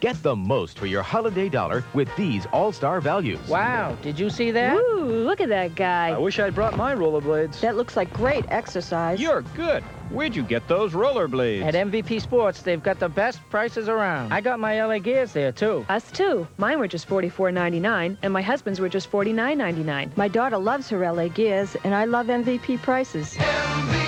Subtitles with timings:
[0.00, 3.46] Get the most for your holiday dollar with these all-star values.
[3.46, 4.74] Wow, did you see that?
[4.74, 6.08] Ooh, look at that guy.
[6.08, 7.60] I wish I'd brought my rollerblades.
[7.60, 9.20] That looks like great exercise.
[9.20, 9.82] You're good.
[10.08, 11.64] Where'd you get those rollerblades?
[11.64, 14.32] At MVP Sports, they've got the best prices around.
[14.32, 15.84] I got my LA Gears there, too.
[15.90, 16.48] Us, too.
[16.56, 20.16] Mine were just $44.99, and my husband's were just $49.99.
[20.16, 23.34] My daughter loves her LA Gears, and I love MVP prices.
[23.34, 23.99] MVP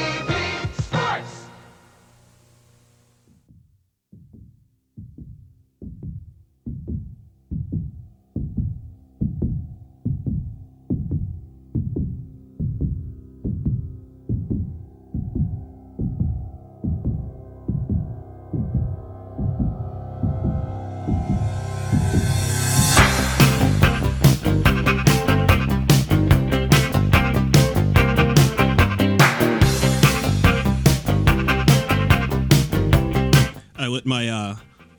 [33.84, 34.56] I lit my uh,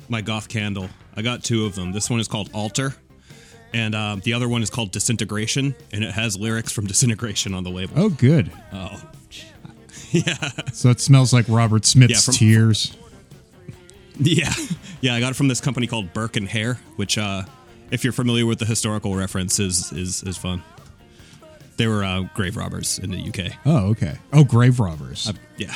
[0.09, 0.89] my goth candle.
[1.15, 1.91] I got two of them.
[1.91, 2.95] This one is called Altar,
[3.73, 7.63] and uh, the other one is called Disintegration, and it has lyrics from Disintegration on
[7.63, 7.93] the label.
[7.97, 8.51] Oh, good.
[8.71, 9.01] Oh,
[10.11, 10.49] yeah.
[10.73, 12.97] So it smells like Robert Smith's Yeah, from- tears.
[14.19, 14.53] Yeah,
[15.01, 15.15] yeah.
[15.15, 17.41] I got it from this company called Burke and Hare, which, uh,
[17.89, 20.61] if you're familiar with the historical reference, is is is fun.
[21.77, 23.53] They were uh, grave robbers in the UK.
[23.65, 24.19] Oh, okay.
[24.31, 25.33] Oh, grave robbers.
[25.57, 25.75] Yeah,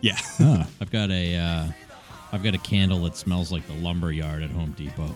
[0.00, 0.16] yeah.
[0.38, 0.64] Huh.
[0.80, 1.66] I've got a uh,
[2.32, 5.14] I've got a candle that smells like the lumber yard at Home Depot.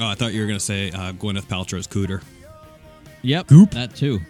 [0.00, 2.22] Oh, I thought you were gonna say uh, Gwyneth Paltrow's cooter.
[3.22, 3.70] Yep, Goop?
[3.72, 4.20] that too.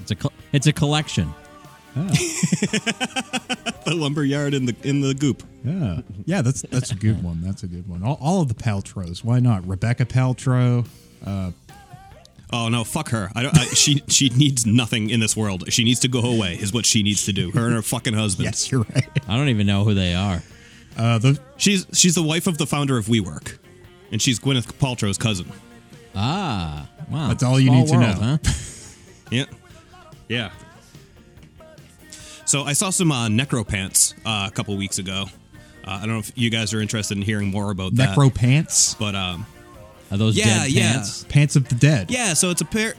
[0.00, 1.32] It's a col- it's a collection.
[1.94, 5.42] the lumber yard in the in the goop.
[5.64, 6.42] Yeah, yeah.
[6.42, 7.40] That's that's a good one.
[7.42, 8.02] That's a good one.
[8.02, 9.22] All, all of the Paltrows.
[9.24, 9.66] Why not?
[9.66, 10.86] Rebekah Paltrow.
[11.24, 11.50] Uh,
[12.52, 13.30] Oh no, fuck her.
[13.36, 13.56] I don't.
[13.56, 15.72] I, she she needs nothing in this world.
[15.72, 16.54] She needs to go away.
[16.60, 17.52] Is what she needs to do.
[17.52, 18.46] Her and her fucking husband.
[18.46, 19.06] yes, you're right.
[19.28, 20.42] I don't even know who they are.
[20.96, 23.58] Uh, the She's she's the wife of the founder of WeWork,
[24.12, 25.50] and she's Gwyneth Paltrow's cousin.
[26.14, 27.28] Ah, wow.
[27.28, 28.38] That's all you Small need to world, know.
[28.44, 28.52] Huh?
[29.30, 29.44] Yeah,
[30.28, 30.50] yeah.
[32.44, 35.26] So I saw some uh, Necro Pants uh, a couple weeks ago.
[35.84, 38.16] Uh, I don't know if you guys are interested in hearing more about that.
[38.16, 38.94] necro pants.
[38.94, 39.46] but um,
[40.10, 40.92] Are those Yeah, dead yeah.
[40.94, 41.24] pants?
[41.28, 42.10] Pants of the dead.
[42.10, 42.94] Yeah, so it's a pair.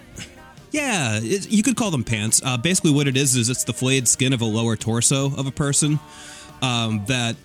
[0.72, 2.42] Yeah, it, you could call them pants.
[2.44, 5.46] Uh, basically, what it is is it's the flayed skin of a lower torso of
[5.48, 6.00] a person
[6.62, 7.36] um, that,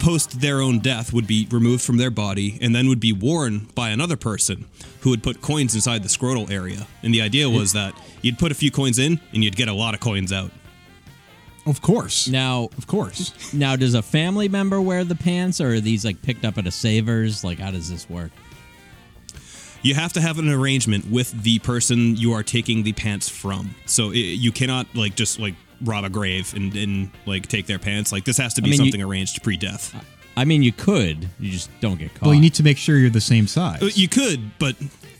[0.00, 3.68] post their own death, would be removed from their body and then would be worn
[3.74, 4.64] by another person
[5.02, 6.86] who would put coins inside the scrotal area.
[7.02, 9.72] And the idea was that you'd put a few coins in and you'd get a
[9.72, 10.50] lot of coins out.
[11.66, 12.26] Of course.
[12.26, 13.52] Now, Of course.
[13.52, 16.66] now, does a family member wear the pants, or are these like picked up at
[16.66, 17.44] a Savers?
[17.44, 18.30] Like, how does this work?
[19.82, 23.74] You have to have an arrangement with the person you are taking the pants from.
[23.86, 27.78] So it, you cannot like just like rob a grave and, and like take their
[27.78, 28.12] pants.
[28.12, 29.94] Like this has to be I mean, you- something arranged pre-death.
[30.36, 32.26] I mean, you could, you just don't get caught.
[32.26, 33.82] Well, you need to make sure you're the same size.
[33.82, 34.76] Uh, You could, but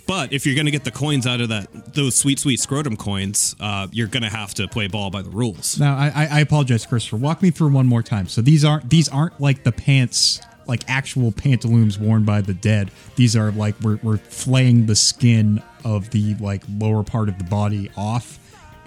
[0.06, 3.54] but if you're gonna get the coins out of that those sweet sweet scrotum coins,
[3.60, 5.78] uh, you're gonna have to play ball by the rules.
[5.78, 7.16] Now, I, I I apologize, Christopher.
[7.16, 8.28] Walk me through one more time.
[8.28, 12.90] So these aren't these aren't like the pants, like actual pantaloons worn by the dead.
[13.16, 17.44] These are like we're we're flaying the skin of the like lower part of the
[17.44, 18.38] body off,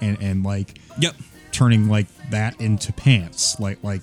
[0.02, 1.16] and and like Yep.
[1.54, 3.60] Turning like that into pants.
[3.60, 4.02] Like like.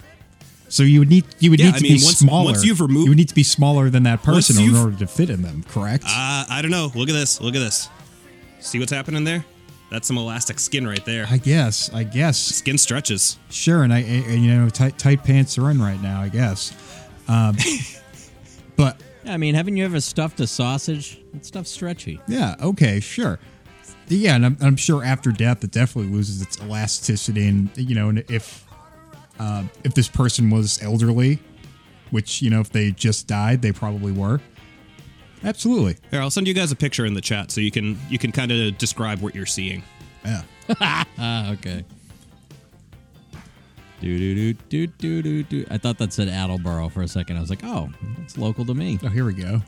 [0.69, 2.53] So you would need you would Yeah, need I to mean, be once- smaller.
[2.53, 5.07] once you've removed- you would need to be smaller than that person in order to
[5.07, 5.65] fit in them.
[5.69, 6.05] Correct?
[6.07, 6.93] Uh, I don't know.
[6.95, 7.41] Look at this.
[7.41, 7.89] Look at this.
[8.61, 9.45] See what's happening there?
[9.91, 11.27] That's some elastic skin right there.
[11.29, 11.93] I guess.
[11.93, 12.39] I guess.
[12.39, 13.37] Skin stretches.
[13.51, 16.21] Sure, and I, I you know tight tight pants are in right now.
[16.21, 16.73] I guess.
[17.27, 17.57] Um,
[18.77, 21.21] but I mean, haven't you ever stuffed a sausage?
[21.33, 22.21] That stuff's stretchy.
[22.29, 22.55] Yeah.
[22.63, 23.01] Okay.
[23.01, 23.39] Sure.
[24.11, 28.09] Yeah, and I'm, I'm sure after death it definitely loses its elasticity, and you know,
[28.09, 28.67] and if
[29.39, 31.39] uh, if this person was elderly,
[32.11, 34.41] which you know, if they just died, they probably were.
[35.45, 35.97] Absolutely.
[36.11, 38.33] Here, I'll send you guys a picture in the chat so you can you can
[38.33, 39.83] kind of describe what you're seeing.
[40.25, 40.43] Yeah.
[41.19, 41.85] Ah, okay.
[44.01, 45.67] Do do do do do do do.
[45.71, 47.37] I thought that said Attleboro for a second.
[47.37, 48.99] I was like, oh, that's local to me.
[49.03, 49.61] Oh, here we go.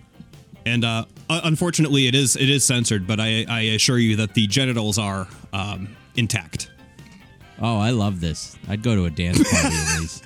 [0.65, 4.47] And uh, unfortunately, it is it is censored, but I, I assure you that the
[4.47, 6.71] genitals are um, intact.
[7.61, 8.57] Oh, I love this.
[8.69, 10.23] I'd go to a dance party with these.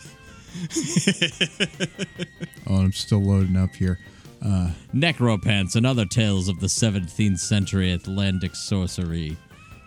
[2.66, 3.98] Oh, I'm still loading up here.
[4.44, 9.36] Uh, Necropants and other tales of the 17th century Atlantic sorcery.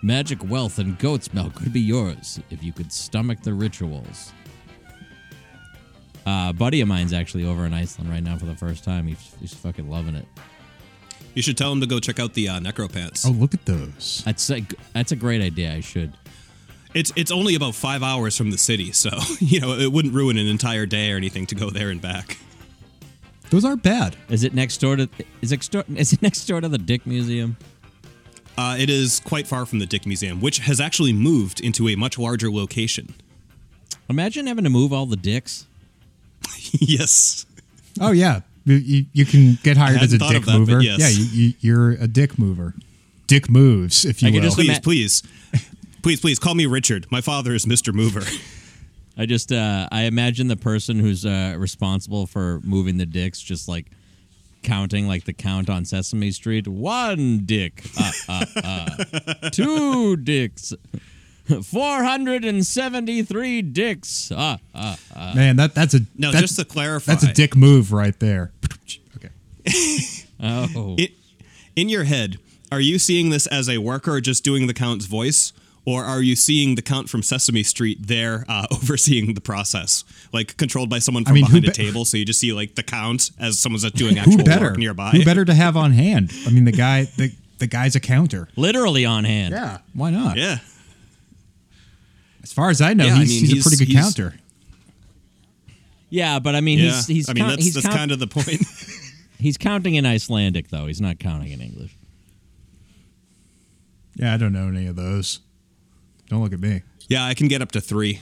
[0.01, 4.31] Magic wealth and goat's milk could be yours if you could stomach the rituals.
[6.29, 9.07] Uh, a buddy of mine's actually over in Iceland right now for the first time.
[9.07, 10.27] He's, he's fucking loving it.
[11.33, 13.25] You should tell him to go check out the uh, Necropants.
[13.25, 14.21] oh, look at those.
[14.25, 14.61] That's a,
[14.93, 15.73] that's a great idea.
[15.73, 16.13] I should.
[16.93, 19.09] It's it's only about five hours from the city, so
[19.39, 22.37] you know it wouldn't ruin an entire day or anything to go there and back.
[23.49, 24.15] Those aren't bad.
[24.27, 25.09] Is it next door to
[25.41, 27.57] is it, is it next door to the Dick Museum?
[28.55, 31.95] Uh, it is quite far from the Dick Museum, which has actually moved into a
[31.95, 33.15] much larger location.
[34.09, 35.67] Imagine having to move all the dicks.
[36.71, 37.45] yes.
[37.99, 40.81] Oh yeah, you, you, you can get hired as a dick that, mover.
[40.81, 40.99] yes.
[40.99, 42.73] Yeah, you, you, you're a dick mover.
[43.27, 44.49] Dick moves, if you I could will.
[44.49, 45.23] just Please, please,
[46.01, 47.05] please, please call me Richard.
[47.11, 48.23] My father is Mister Mover.
[49.17, 53.67] I just uh, I imagine the person who's uh, responsible for moving the dicks just
[53.67, 53.87] like
[54.63, 56.67] counting like the count on Sesame Street.
[56.67, 59.49] One dick, uh, uh, uh.
[59.51, 60.73] two dicks,
[61.63, 64.31] four hundred and seventy-three dicks.
[64.31, 65.33] Uh, uh, uh.
[65.35, 68.51] Man, that that's a No, that's, just to clarify, that's a dick move right there.
[69.17, 69.29] Okay.
[70.41, 71.11] Oh, It,
[71.75, 72.37] in your head,
[72.71, 75.53] are you seeing this as a worker just doing the count's voice,
[75.85, 80.03] or are you seeing the count from Sesame Street there uh, overseeing the process,
[80.33, 82.05] like controlled by someone from mean, who behind a table?
[82.05, 84.65] So you just see like the count as someone's doing actual Who better?
[84.67, 85.11] work nearby.
[85.11, 86.31] Who better to have on hand?
[86.47, 88.47] I mean, the guy the the guy's a counter.
[88.55, 89.53] literally on hand.
[89.53, 90.37] Yeah, why not?
[90.37, 90.59] Yeah.
[92.43, 94.03] As far as I know, Yeah, I he's, mean, he's, he's- a pretty good he's-
[94.03, 94.35] counter.
[96.11, 96.85] Yeah, but I mean, Yeah.
[96.85, 98.63] he's he's I mean, count- that's he's that's count- kind of the point.
[99.39, 100.87] he's counting in Icelandic though.
[100.87, 101.95] He's not counting in English.
[104.15, 105.39] Yeah, I don't know any of those.
[106.29, 106.81] Don't look at me.
[107.07, 108.19] yeah, I can get up to three.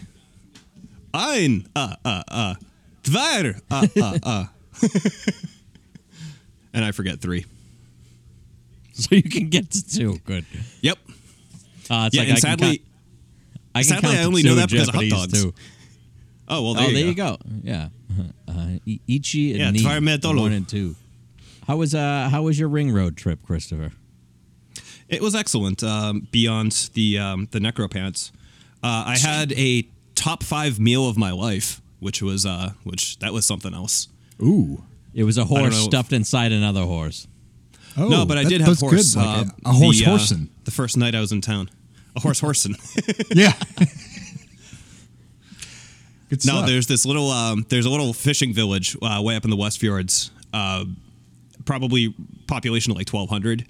[1.13, 2.56] Ein, uh, uh, uh,
[3.04, 4.46] zwei, uh, uh, uh.
[6.74, 7.46] and I forget three.
[8.94, 10.20] So you can get to two.
[10.25, 10.46] Good.
[10.81, 10.98] Yep.
[11.90, 12.87] Uh, it's yeah, like and I can sadly, count-
[13.79, 15.44] I can sadly, I only know that because of hot Japanese, dogs.
[15.44, 15.53] Too.
[16.47, 17.31] oh well, there, oh, you, there go.
[17.31, 17.38] you go.
[17.63, 17.89] Yeah.
[18.47, 18.51] Uh,
[18.88, 20.41] I- Ichi and Yeah, Ni, zwei Metolo.
[20.41, 20.95] one and two.
[21.68, 23.91] How was uh how was your ring road trip, Christopher?
[25.09, 25.83] It was excellent.
[25.83, 28.31] Um, beyond the um, the necropants,
[28.83, 33.31] uh, I had a top five meal of my life, which was uh, which that
[33.33, 34.07] was something else.
[34.41, 34.83] Ooh.
[35.13, 37.27] It was a horse stuffed inside another horse.
[37.97, 39.15] Oh, no, but I that- did have horse.
[39.15, 39.19] Good.
[39.21, 41.69] Like uh, a, a horse the, uh, the first night I was in town,
[42.18, 42.75] a horse horsing.
[43.30, 43.54] yeah.
[46.30, 46.66] good no, stuff.
[46.68, 49.80] there's this little um, there's a little fishing village uh, way up in the West
[49.80, 50.84] Fjords, uh,
[51.66, 52.14] probably
[52.48, 53.66] population of like 1,200.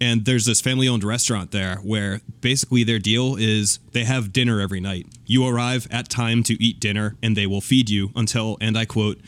[0.00, 4.60] And there's this family owned restaurant there where basically their deal is they have dinner
[4.60, 5.06] every night.
[5.26, 8.84] You arrive at time to eat dinner and they will feed you until, and I
[8.84, 9.20] quote,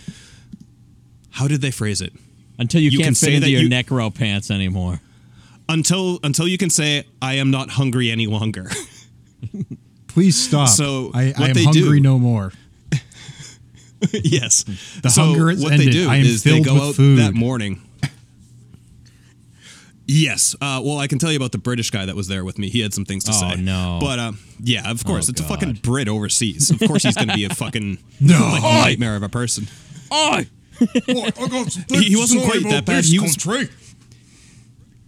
[1.30, 2.12] how did they phrase it?
[2.58, 5.00] Until you, You can can't say fit into that your you- necro pants anymore.
[5.68, 8.66] Until until you can say I am not hungry any longer.
[10.08, 10.68] Please stop.
[10.68, 12.52] So, I, I am hungry do- no more.
[14.12, 14.64] yes.
[15.02, 15.88] The so hunger is what ended.
[15.88, 17.18] they do I am is they filled go with out food.
[17.18, 17.80] that morning.
[20.06, 20.54] Yes.
[20.60, 22.68] Uh, well, I can tell you about the British guy that was there with me.
[22.68, 23.60] He had some things to Oh, say.
[23.60, 23.98] no.
[24.00, 26.70] But uh, yeah, of course, Oh, it's a fucking Brit overseas.
[26.70, 28.38] Of course, he's going to be a fucking No.
[28.38, 29.66] like, nightmare of a person.
[30.10, 30.42] Oh,
[30.78, 33.04] He, he wasn't quite that bad.
[33.04, 33.34] He was,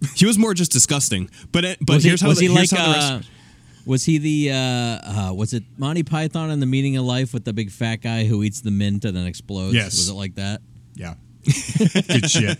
[0.14, 1.30] he was more just disgusting.
[1.52, 3.30] But uh, but was here's he, how was the, he like how the uh, rest-
[3.86, 7.44] was he the uh, uh, was it Monty Python in the Meaning of Life with
[7.44, 9.74] the big fat guy who eats the mint and then explodes?
[9.74, 9.96] Yes.
[9.96, 10.60] Was it like that?
[10.94, 11.14] Yeah.
[12.08, 12.58] good shit.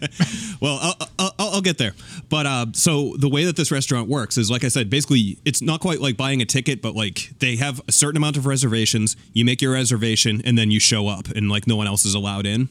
[0.61, 1.93] Well, I'll, I'll, I'll get there.
[2.29, 5.61] But uh, so the way that this restaurant works is, like I said, basically it's
[5.61, 9.17] not quite like buying a ticket, but like they have a certain amount of reservations.
[9.33, 12.15] You make your reservation, and then you show up, and like no one else is
[12.15, 12.69] allowed in.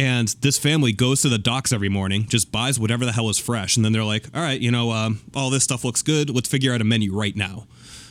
[0.00, 3.38] And this family goes to the docks every morning, just buys whatever the hell is
[3.38, 6.30] fresh, and then they're like, "All right, you know, um, all this stuff looks good.
[6.30, 7.66] Let's figure out a menu right now."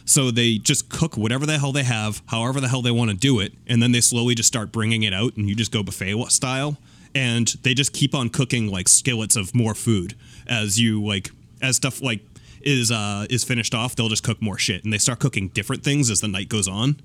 [0.05, 3.17] So they just cook whatever the hell they have, however the hell they want to
[3.17, 5.81] do it, and then they slowly just start bringing it out, and you just go
[5.81, 6.77] buffet style,
[7.15, 10.13] and they just keep on cooking like skillets of more food
[10.45, 12.19] as you like as stuff like
[12.61, 13.95] is uh is finished off.
[13.95, 16.67] They'll just cook more shit, and they start cooking different things as the night goes
[16.67, 16.97] on.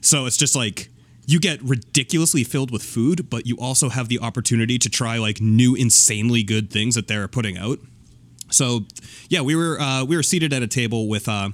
[0.00, 0.88] So it's just like
[1.26, 5.40] you get ridiculously filled with food, but you also have the opportunity to try like
[5.40, 7.78] new insanely good things that they're putting out.
[8.50, 8.80] So,
[9.28, 11.50] yeah, we were uh, we were seated at a table with uh,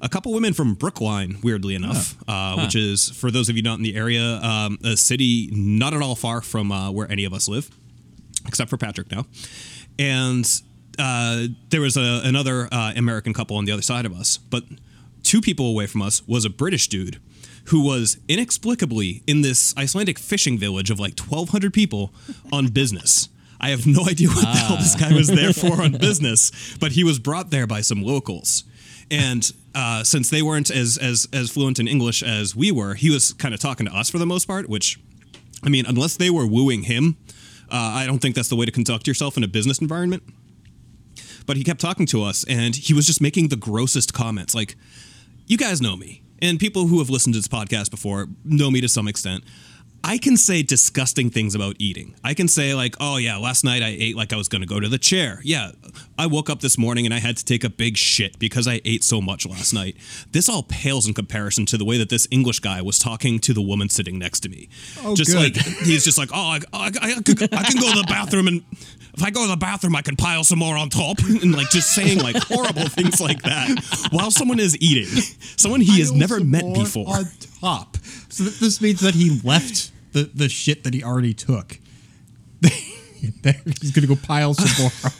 [0.00, 3.76] a couple women from Brookline, weirdly enough, uh, which is for those of you not
[3.78, 7.32] in the area, um, a city not at all far from uh, where any of
[7.32, 7.70] us live,
[8.46, 9.26] except for Patrick now.
[9.98, 10.46] And
[10.98, 14.64] uh, there was a, another uh, American couple on the other side of us, but
[15.22, 17.20] two people away from us was a British dude
[17.66, 22.12] who was inexplicably in this Icelandic fishing village of like 1,200 people
[22.52, 23.28] on business.
[23.60, 26.92] I have no idea what the hell this guy was there for on business, but
[26.92, 28.64] he was brought there by some locals.
[29.10, 33.10] And uh, since they weren't as, as as fluent in English as we were, he
[33.10, 34.68] was kind of talking to us for the most part.
[34.68, 34.98] Which,
[35.62, 37.16] I mean, unless they were wooing him,
[37.70, 40.22] uh, I don't think that's the way to conduct yourself in a business environment.
[41.46, 44.54] But he kept talking to us, and he was just making the grossest comments.
[44.54, 44.76] Like,
[45.46, 48.80] you guys know me, and people who have listened to this podcast before know me
[48.80, 49.44] to some extent.
[50.02, 52.14] I can say disgusting things about eating.
[52.24, 54.66] I can say, like, oh, yeah, last night I ate like I was going to
[54.66, 55.42] go to the chair.
[55.44, 55.72] Yeah,
[56.18, 58.80] I woke up this morning and I had to take a big shit because I
[58.86, 59.98] ate so much last night.
[60.32, 63.52] This all pales in comparison to the way that this English guy was talking to
[63.52, 64.70] the woman sitting next to me.
[65.04, 65.54] Oh, just good.
[65.54, 68.48] like, he's just like, oh, I, I, I, could- I can go to the bathroom
[68.48, 68.64] and
[69.14, 71.18] if I go to the bathroom, I can pile some more on top.
[71.42, 75.08] And like just saying like horrible things like that while someone is eating.
[75.56, 77.08] Someone he has never met before.
[77.08, 77.24] On
[77.60, 77.96] top.
[78.28, 81.78] So th- this means that he left the, the shit that he already took.
[83.80, 85.12] He's gonna go pile some more.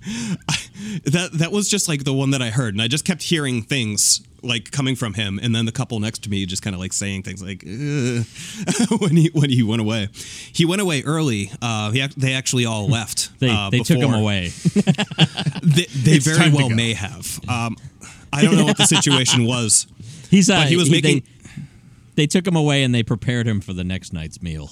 [1.04, 3.62] that that was just like the one that I heard, and I just kept hearing
[3.62, 6.80] things like coming from him, and then the couple next to me just kind of
[6.80, 7.62] like saying things like
[9.00, 10.08] when he when he went away.
[10.52, 11.50] He went away early.
[11.60, 13.38] Uh, he, they actually all left.
[13.40, 14.52] They uh, they took him before- away.
[15.62, 17.40] They, they very well may have.
[17.48, 17.76] Um,
[18.32, 19.86] I don't know what the situation was.
[20.30, 21.22] He's uh, he was they- making-
[22.14, 24.70] They, took him away and they prepared him for the next night's meal.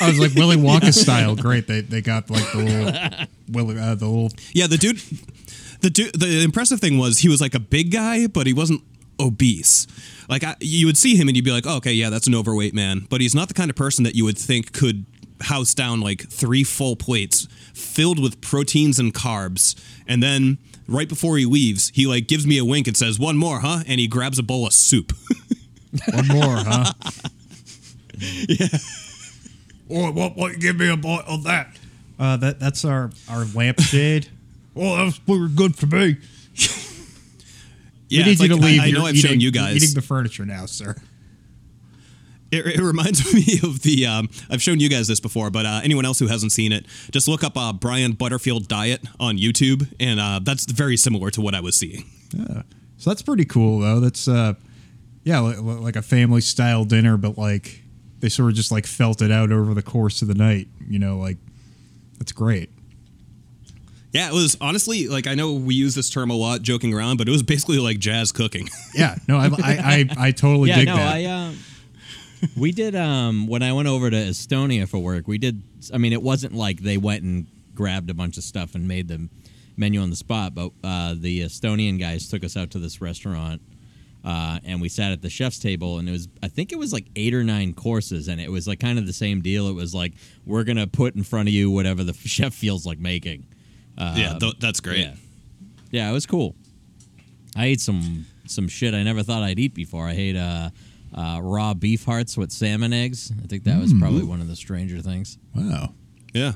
[0.00, 1.36] I was like Willy Wonka style.
[1.36, 1.66] Great.
[1.66, 5.00] They they got like the little Willy uh, the little Yeah, the dude.
[5.80, 6.18] The dude.
[6.18, 8.82] The impressive thing was he was like a big guy, but he wasn't
[9.18, 9.86] obese.
[10.28, 12.34] Like I, you would see him and you'd be like, oh, okay, yeah, that's an
[12.34, 13.06] overweight man.
[13.08, 15.06] But he's not the kind of person that you would think could
[15.42, 21.38] house down like three full plates filled with proteins and carbs, and then right before
[21.38, 24.08] he leaves, he like gives me a wink and says, "One more, huh?" And he
[24.08, 25.12] grabs a bowl of soup.
[26.12, 26.92] one more, huh?
[28.48, 28.68] yeah.
[29.90, 30.58] Oh, what, what?
[30.60, 31.76] Give me a bite of that.
[32.18, 34.28] Uh, that that's our our lampshade.
[34.76, 36.16] oh, that was pretty good for me.
[38.12, 38.80] Yeah, we need it's you to like, I- leave.
[38.80, 39.76] I, You're know I've eating, shown you guys.
[39.76, 40.96] eating the furniture now, sir.
[42.50, 44.04] It, it reminds me of the.
[44.06, 46.86] Um, I've shown you guys this before, but uh, anyone else who hasn't seen it,
[47.12, 51.40] just look up uh, Brian Butterfield diet on YouTube, and uh, that's very similar to
[51.40, 52.04] what I was seeing.
[52.34, 52.62] Yeah.
[52.96, 54.00] So that's pretty cool, though.
[54.00, 54.54] That's uh,
[55.22, 57.82] yeah, like, like a family style dinner, but like
[58.20, 60.68] they sort of just like felt it out over the course of the night.
[60.88, 61.38] You know, like
[62.18, 62.70] that's great.
[64.12, 67.16] Yeah, it was honestly like I know we use this term a lot, joking around,
[67.18, 68.68] but it was basically like jazz cooking.
[68.92, 71.14] Yeah, no, I I, I, I totally yeah, dig no, that.
[71.14, 71.52] I uh,
[72.56, 75.28] we did um when I went over to Estonia for work.
[75.28, 75.62] We did.
[75.94, 79.06] I mean, it wasn't like they went and grabbed a bunch of stuff and made
[79.06, 79.28] the
[79.76, 83.62] menu on the spot, but uh, the Estonian guys took us out to this restaurant.
[84.24, 86.92] Uh, and we sat at the chef's table, and it was, I think it was
[86.92, 89.66] like eight or nine courses, and it was like kind of the same deal.
[89.68, 90.12] It was like,
[90.44, 93.46] we're going to put in front of you whatever the chef feels like making.
[93.96, 94.98] Uh, yeah, th- that's great.
[95.00, 95.14] yeah.
[95.90, 96.54] Yeah, it was cool.
[97.56, 100.06] I ate some some shit I never thought I'd eat before.
[100.06, 100.70] I ate uh,
[101.14, 103.32] uh, raw beef hearts with salmon eggs.
[103.42, 104.00] I think that was Mm.
[104.00, 105.38] probably one of the stranger things.
[105.54, 105.94] wow,
[106.34, 106.52] Yeah.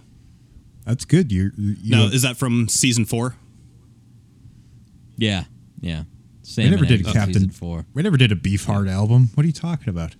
[0.84, 1.32] that's good.
[1.32, 3.36] You, you Now, is that from season four?
[5.16, 5.44] Yeah,
[5.80, 6.04] yeah.
[6.56, 7.48] We never did eggs, Captain.
[7.50, 7.86] four.
[7.94, 9.30] We never did a beef heart album.
[9.34, 10.14] What are you talking about?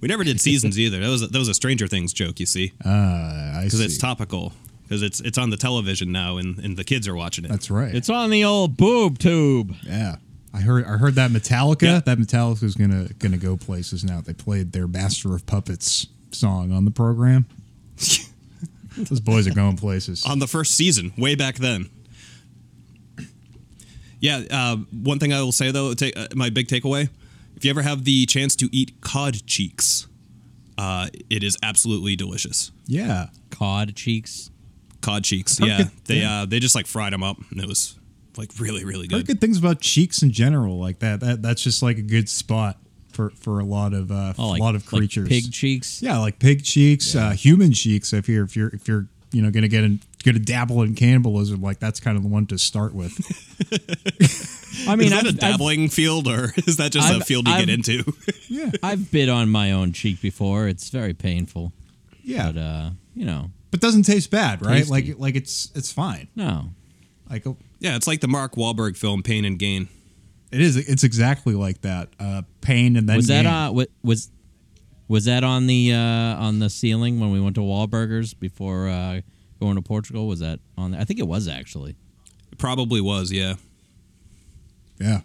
[0.00, 1.00] We never did seasons either.
[1.00, 3.84] That was a, that was a Stranger Things joke, you see, Uh, I because see.
[3.86, 4.52] it's topical.
[4.82, 7.48] Because it's it's on the television now, and, and the kids are watching it.
[7.48, 7.94] That's right.
[7.94, 9.74] It's on the old boob tube.
[9.82, 10.16] yeah.
[10.52, 11.82] I heard I heard that Metallica.
[11.82, 12.00] Yeah.
[12.00, 14.20] That Metallica's gonna gonna go places now.
[14.20, 17.46] They played their Master of Puppets song on the program.
[18.96, 20.24] Those boys are going places.
[20.26, 21.88] on the first season, way back then.
[24.24, 27.08] Yeah, uh, one thing I will say though, ta- uh, my big takeaway:
[27.56, 30.06] if you ever have the chance to eat cod cheeks,
[30.78, 32.72] uh, it is absolutely delicious.
[32.86, 33.26] Yeah.
[33.50, 34.50] Cod cheeks.
[35.02, 36.42] Cod cheeks, heard yeah, good- they yeah.
[36.42, 37.98] Uh, they just like fried them up, and it was
[38.38, 39.26] like really really Heard good.
[39.26, 41.20] good things about cheeks in general, like that.
[41.20, 42.78] That that's just like a good spot
[43.12, 45.28] for for a lot of uh, Oh, like, a lot of like creatures.
[45.28, 46.00] pig cheeks.
[46.00, 48.14] Yeah, like pig cheeks, uh, human cheeks.
[48.14, 51.60] If you're if you're if you're you know gonna get in, gonna dabble in cannibalism,
[51.60, 53.12] like that's kind of the one to start with.
[54.88, 57.46] I mean, is that I've, a dabbling field, or is that just a I've- field
[57.48, 58.12] you I've- get into?
[58.48, 60.66] yeah, I've, I've bit on my own cheek before.
[60.68, 61.72] It's very painful.
[62.22, 64.78] yeah, But uh, you know, but doesn't taste bad, right?
[64.78, 64.90] Tasty.
[64.90, 66.28] Like like it's it's fine.
[66.34, 66.70] no.
[67.30, 69.88] Like oh, yeah, it's like the Mark Wahlberg film Pain and Gain.
[70.52, 70.76] it is.
[70.76, 72.10] It's exactly like that.
[72.20, 73.52] Uh, pain and then was that gain.
[73.52, 74.30] uh wa- was
[75.08, 79.20] was that on the uh on the ceiling when we went to Wahlburgers before uh
[79.64, 80.28] going to Portugal?
[80.28, 81.00] Was that on there?
[81.00, 81.96] I think it was actually.
[82.52, 83.54] It probably was, yeah.
[84.98, 85.20] Yeah,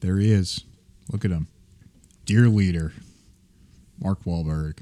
[0.00, 0.64] there he is.
[1.12, 1.48] Look at him.
[2.24, 2.92] Dear leader,
[4.00, 4.78] Mark Wahlberg.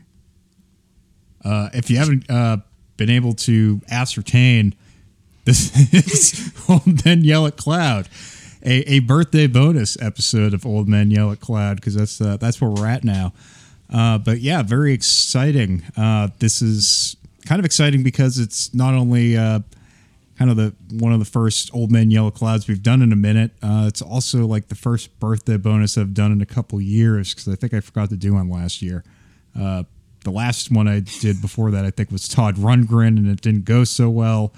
[1.45, 2.59] Uh, if you haven't uh,
[2.97, 4.75] been able to ascertain,
[5.45, 8.09] this is Old Men Yell at Cloud,
[8.63, 12.61] a, a birthday bonus episode of Old Men Yell at Cloud, because that's uh, that's
[12.61, 13.33] where we're at now.
[13.93, 15.83] Uh, but yeah, very exciting.
[15.97, 17.17] Uh, this is
[17.49, 19.61] kind of exciting because it's not only uh,
[20.39, 23.11] kind of the one of the first Old Men Yell at Clouds we've done in
[23.13, 23.53] a minute.
[23.63, 27.49] Uh, it's also like the first birthday bonus I've done in a couple years because
[27.49, 29.03] I think I forgot to do one last year.
[29.59, 29.85] Uh,
[30.25, 33.65] the last one I did before that I think was Todd Rundgren, and it didn't
[33.65, 34.53] go so well.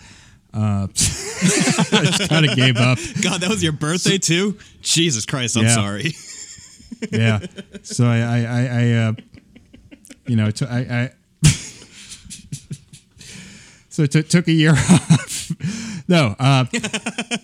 [0.53, 2.99] Uh, I just kind of gave up.
[3.23, 4.59] God, that was your birthday too.
[4.83, 5.75] Jesus Christ, I'm Yeah.
[5.75, 6.13] sorry.
[7.13, 7.39] yeah.
[7.83, 9.13] So I, I, I, I uh,
[10.27, 11.11] you know, t- I, I
[14.01, 15.51] so it t- took a year off.
[16.09, 16.65] no, uh,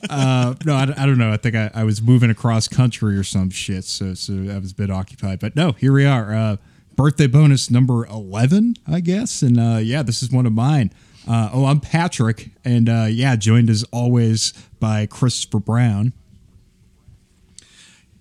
[0.08, 1.32] uh, no, I, I don't know.
[1.32, 4.72] I think I, I was moving across country or some shit, so so I was
[4.72, 5.40] a bit occupied.
[5.40, 6.34] But no, here we are.
[6.34, 6.56] Uh,
[6.94, 10.92] birthday bonus number eleven, I guess, and uh, yeah, this is one of mine.
[11.28, 16.12] Uh, oh, I'm Patrick, and uh, yeah, joined as always by Christopher Brown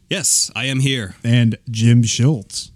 [0.09, 1.15] Yes, I am here.
[1.23, 2.71] and Jim Schultz.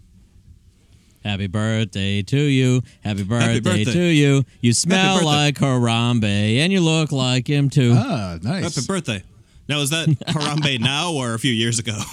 [1.23, 2.81] Happy birthday to you.
[3.01, 3.83] Happy birthday, birthday.
[3.83, 4.43] to you.
[4.61, 6.23] You smell like Harambe
[6.57, 7.93] and you look like him too.
[7.95, 8.75] Ah, nice.
[8.75, 9.23] Happy birthday.
[9.67, 11.97] Now, is that Harambe now or a few years ago?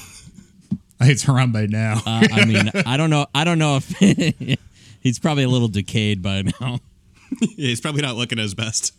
[0.98, 2.00] It's Harambe now.
[2.06, 3.26] Uh, I mean, I don't know.
[3.34, 4.58] I don't know if
[5.00, 6.80] he's probably a little decayed by now.
[7.38, 8.94] yeah, he's probably not looking his best.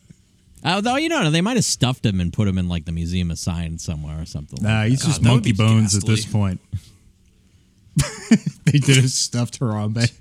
[0.63, 3.31] Although you know, they might have stuffed him and put him in like the museum
[3.31, 4.59] of science somewhere or something.
[4.61, 5.07] Nah, like he's that.
[5.07, 6.61] just that would monkey be bones at this point.
[8.65, 10.11] they did a stuffed Harambe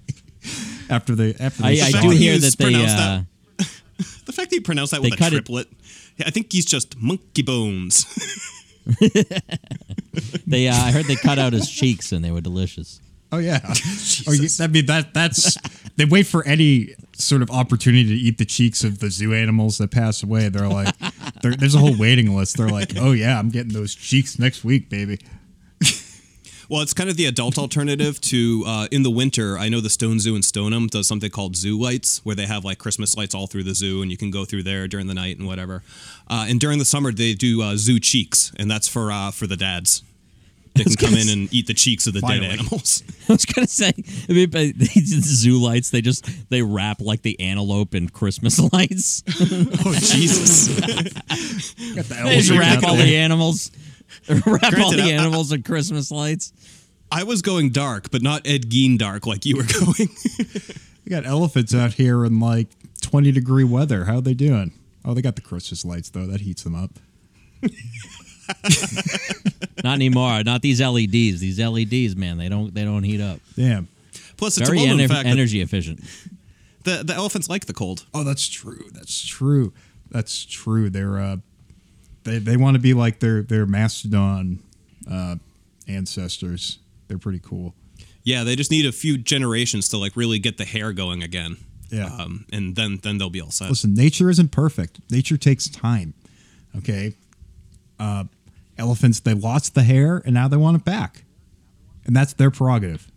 [0.90, 2.75] after they after I, they I fact do hear you that they.
[2.75, 3.26] Uh, that-
[4.26, 5.68] The fact that he pronounced that They with a cut it- triplet,
[6.16, 8.04] yeah, I think he's just monkey bones.
[10.47, 10.68] they.
[10.68, 13.00] Uh, I heard they cut out his cheeks and they were delicious.
[13.33, 13.61] Oh yeah.
[14.28, 15.56] oh, you, I mean that that's
[15.97, 19.78] they wait for any sort of opportunity to eat the cheeks of the zoo animals
[19.78, 20.49] that pass away.
[20.49, 20.95] They're like,
[21.43, 22.56] they're, there's a whole waiting list.
[22.56, 25.19] They're like, oh yeah, I'm getting those cheeks next week, baby.
[26.69, 29.57] Well, it's kind of the adult alternative to uh, in the winter.
[29.59, 32.65] I know the Stone Zoo in Stoneham does something called Zoo Lights, where they have
[32.65, 35.15] like Christmas lights all through the zoo, and you can go through there during the
[35.15, 35.83] night and whatever.
[36.29, 39.47] Uh, and during the summer, they do uh, Zoo Cheeks, and that's for uh, for
[39.47, 40.02] the dads.
[40.75, 42.41] They can come in and eat the cheeks of the Finally.
[42.49, 43.02] dead animals.
[43.29, 43.93] I was gonna say,
[44.29, 45.91] I mean, but these zoo lights.
[45.91, 49.23] They just they wrap like the antelope in Christmas lights.
[49.29, 50.69] oh Jesus!
[50.79, 53.07] Got the they just wrap all there.
[53.07, 53.71] the animals.
[54.47, 56.52] Wrap all Granted, the I- animals in Christmas lights.
[57.10, 60.08] I was going dark, but not Ed Gein dark like you were going.
[61.04, 62.67] We got elephants out here in like
[63.02, 64.06] 20 degree weather.
[64.06, 64.73] How are they doing?
[65.04, 66.26] Oh, they got the Christmas lights though.
[66.26, 66.91] That heats them up.
[69.84, 70.43] Not anymore.
[70.45, 71.41] Not these LEDs.
[71.41, 73.39] These LEDs, man, they don't they don't heat up.
[73.56, 73.89] Damn.
[74.36, 76.00] Plus, it's Very a well-known ener- fact energy efficient.
[76.84, 78.04] the the elephants like the cold.
[78.12, 78.84] Oh, that's true.
[78.93, 79.73] That's true.
[80.10, 80.91] That's true.
[80.91, 81.36] They're uh,
[82.26, 84.58] they they want to be like their their mastodon
[85.10, 85.36] uh,
[85.89, 86.78] ancestors.
[87.08, 87.75] They're pretty cool.
[88.25, 91.56] Yeah, they just need a few generations to like really get the hair going again.
[91.89, 92.06] Yeah.
[92.06, 93.71] um, and then then they'll be all set.
[93.71, 94.99] Listen, nature isn't perfect.
[95.10, 96.15] Nature takes time.
[96.76, 97.15] Okay.
[97.99, 98.25] Uh,
[98.76, 101.25] elephants, they lost the hair and now they want it back,
[102.04, 103.10] and that's their prerogative.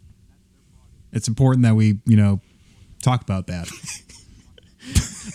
[1.12, 2.39] It's important that we, you know,
[3.02, 3.67] talk about that.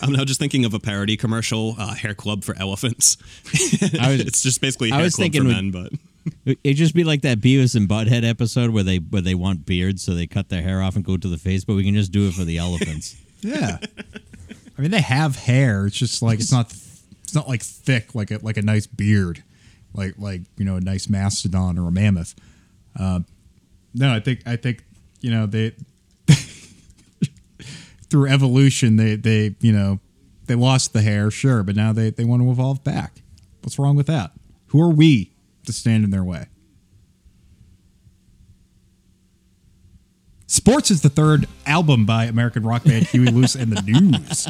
[0.01, 3.17] I'm now just thinking of a parody commercial, uh, Hair Club for Elephants.
[3.99, 5.91] I was- it's just basically I Hair was Club thinking for men, but
[6.63, 10.01] It'd just be like that Beavis and Butthead episode where they where they want beards,
[10.01, 11.63] so they cut their hair off and go to the face.
[11.63, 13.15] But we can just do it for the elephants.
[13.41, 13.77] Yeah.
[14.75, 15.85] I mean, they have hair.
[15.85, 16.73] It's just like it's not.
[17.23, 19.43] It's not like thick, like a like a nice beard,
[19.93, 22.33] like like you know a nice mastodon or a mammoth.
[22.99, 23.19] Uh,
[23.93, 24.83] no, I think I think
[25.21, 25.73] you know they
[28.15, 29.99] through evolution they they you know
[30.45, 33.21] they lost the hair, sure, but now they they want to evolve back.
[33.61, 34.31] What's wrong with that?
[34.67, 35.33] Who are we
[35.65, 36.45] to stand in their way?
[40.47, 44.47] Sports is the third album by American rock band Huey Lewis and the News.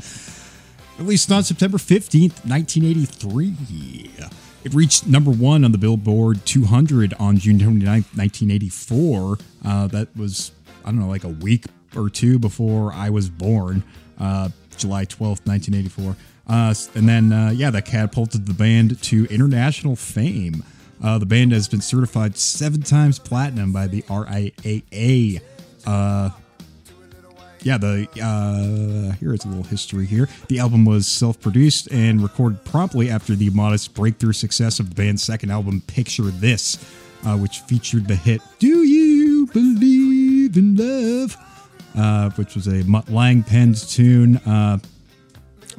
[1.00, 4.12] Released on September 15th, 1983.
[4.64, 9.38] It reached number one on the Billboard 200 on June 29th, 1984.
[9.66, 10.52] Uh, that was,
[10.84, 13.84] I don't know, like a week or two before I was born,
[14.20, 16.16] uh, July 12th, 1984.
[16.48, 20.64] Uh, and then, uh, yeah, that catapulted the band to international fame.
[21.04, 25.42] Uh, the band has been certified seven times platinum by the RIAA.
[25.86, 26.30] Uh,
[27.66, 30.30] yeah, the uh, here is a little history here.
[30.50, 35.24] The album was self-produced and recorded promptly after the modest breakthrough success of the band's
[35.24, 36.78] second album, Picture This,
[37.26, 41.36] uh, which featured the hit "Do You Believe in Love,
[41.96, 44.38] uh, which was a Mutt Lange penned tune.
[44.38, 44.80] Uh,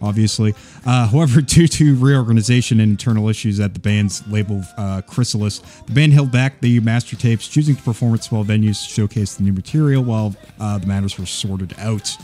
[0.03, 0.55] obviously.
[0.85, 5.93] Uh, however, due to reorganization and internal issues at the band's label uh, Chrysalis, the
[5.93, 9.45] band held back the master tapes, choosing to perform at small venues to showcase the
[9.45, 12.17] new material while uh, the matters were sorted out.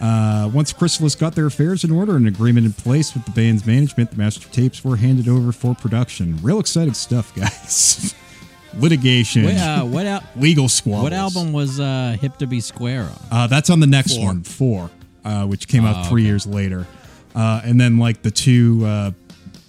[0.00, 3.30] Uh, once Chrysalis got their affairs in order and an agreement in place with the
[3.30, 6.36] band's management, the master tapes were handed over for production.
[6.42, 8.14] Real exciting stuff, guys.
[8.78, 11.04] Litigation, What, uh, what al- legal squabbles.
[11.04, 13.18] What album was uh, Hip to Be Square on?
[13.30, 14.24] Uh, that's on the next Four.
[14.26, 14.90] one, four,
[15.24, 16.28] uh, which came out Oh, three okay.
[16.28, 16.86] years later.
[17.34, 19.10] Uh, and then like the two uh,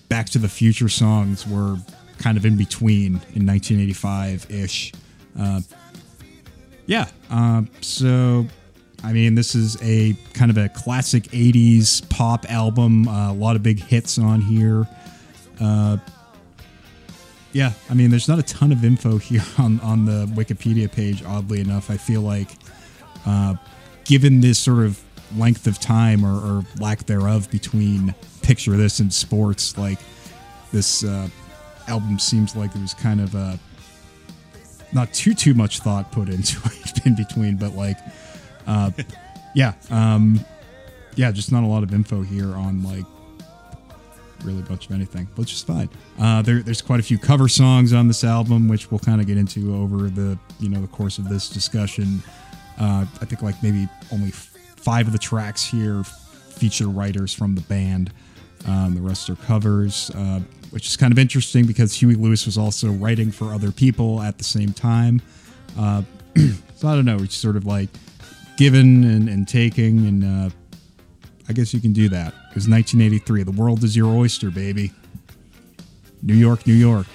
[0.10, 1.78] Back to the Future songs were
[2.18, 4.92] kind of in between in 1985 ish.
[5.40, 5.62] Uh,
[6.86, 7.08] yeah.
[7.30, 8.46] Uh, so,
[9.04, 13.08] I mean, this is a kind of a classic 80s pop album.
[13.08, 14.88] Uh, a lot of big hits on here.
[15.60, 15.98] Uh,
[17.54, 21.24] yeah, I mean, there's not a ton of info here on, on the Wikipedia page,
[21.24, 21.90] oddly enough.
[21.90, 22.50] I feel like,
[23.26, 23.56] uh,
[24.06, 25.02] given this sort of
[25.36, 30.00] length of time or, or lack thereof between picture this and sports, like
[30.72, 31.28] this uh,
[31.88, 33.58] album seems like there was kind of uh,
[34.94, 37.98] not too too much thought put into it in between, but like,
[38.66, 38.92] uh,
[39.56, 40.40] yeah, um,
[41.16, 43.06] yeah, just not a lot of info here on like
[44.48, 45.90] really much of anything, which is fine.
[46.20, 49.28] Uh, there, there's quite a few cover songs on this album, which we'll kind of
[49.28, 52.24] get into over the you know the course of this discussion.
[52.80, 57.62] Uh, I think like maybe only five of the tracks here feature writers from the
[57.62, 58.12] band.
[58.68, 60.40] Um, the rest are covers, uh,
[60.72, 64.38] which is kind of interesting because Huey Lewis was also writing for other people at
[64.38, 65.22] the same time.
[65.78, 66.02] Uh,
[66.76, 67.90] so I don't know, it's sort of like
[68.58, 70.50] giving and, and taking, and uh,
[71.50, 72.28] I guess you can do that.
[72.28, 73.44] It was 1983.
[73.44, 74.92] The world is your oyster, baby.
[76.22, 77.08] New York, New York.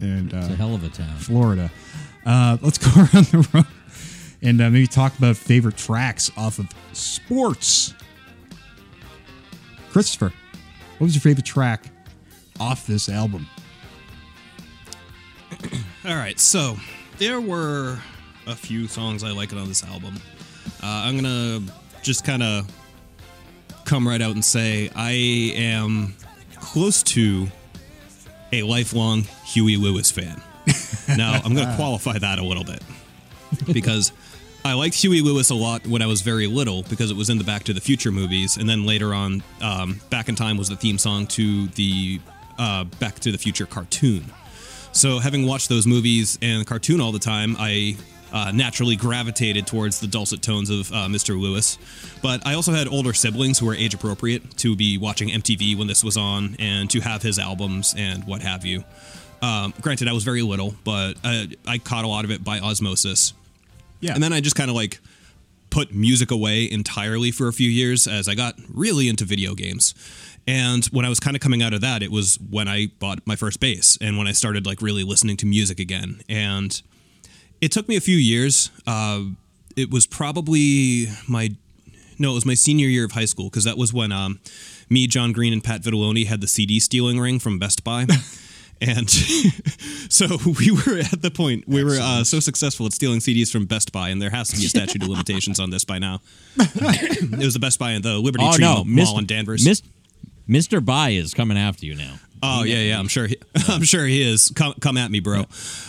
[0.00, 1.16] And uh, It's a hell of a town.
[1.16, 1.70] Florida.
[2.26, 3.66] Uh, let's go around the room
[4.42, 7.94] and uh, maybe talk about favorite tracks off of sports.
[9.90, 10.32] Christopher,
[10.98, 11.84] what was your favorite track
[12.60, 13.46] off this album?
[16.04, 16.76] All right, so
[17.18, 17.98] there were
[18.46, 20.16] a few songs I liked on this album.
[20.82, 21.62] Uh, I'm gonna
[22.04, 22.70] just kind of
[23.84, 25.12] come right out and say I
[25.56, 26.14] am
[26.60, 27.48] close to
[28.52, 30.40] a lifelong Huey Lewis fan.
[31.16, 32.82] now I'm gonna qualify that a little bit
[33.72, 34.12] because
[34.64, 37.38] I liked Huey Lewis a lot when I was very little because it was in
[37.38, 40.68] the Back to the Future movies, and then later on, um, Back in Time was
[40.68, 42.20] the theme song to the
[42.58, 44.24] uh, Back to the Future cartoon.
[44.92, 47.96] So, having watched those movies and the cartoon all the time, I
[48.34, 51.40] uh, naturally gravitated towards the dulcet tones of uh, Mr.
[51.40, 51.78] Lewis.
[52.20, 55.86] But I also had older siblings who were age appropriate to be watching MTV when
[55.86, 58.82] this was on and to have his albums and what have you.
[59.40, 62.58] Um, granted, I was very little, but I, I caught a lot of it by
[62.58, 63.34] osmosis.
[64.00, 64.14] Yeah.
[64.14, 65.00] And then I just kind of like
[65.70, 69.94] put music away entirely for a few years as I got really into video games.
[70.46, 73.20] And when I was kind of coming out of that, it was when I bought
[73.26, 76.20] my first bass and when I started like really listening to music again.
[76.28, 76.82] And
[77.64, 78.70] it took me a few years.
[78.86, 79.22] Uh,
[79.74, 81.50] it was probably my
[82.18, 84.38] no, it was my senior year of high school because that was when um,
[84.88, 88.06] me, John Green, and Pat Vitalone had the CD stealing ring from Best Buy.
[88.80, 89.08] And
[90.10, 90.26] so
[90.58, 93.92] we were at the point we were uh, so successful at stealing CDs from Best
[93.92, 96.20] Buy, and there has to be a statute of limitations on this by now.
[96.58, 99.64] it was the Best Buy and the Liberty oh Tree no, Mall Mis- in Danvers.
[100.48, 100.84] Mr.
[100.84, 102.16] Buy is coming after you now.
[102.46, 102.98] Oh yeah, yeah.
[102.98, 103.26] I'm sure.
[103.26, 103.36] He,
[103.68, 104.50] I'm sure he is.
[104.54, 105.44] Come, come at me, bro.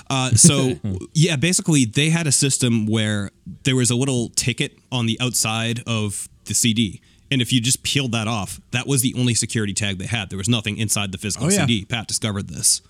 [0.10, 0.74] Uh, so
[1.14, 3.32] yeah, basically they had a system where
[3.64, 7.84] there was a little ticket on the outside of the CD, and if you just
[7.84, 10.30] peeled that off, that was the only security tag they had.
[10.30, 11.62] There was nothing inside the physical Oh, yeah.
[11.62, 11.86] CD.
[11.86, 12.82] Pat discovered this.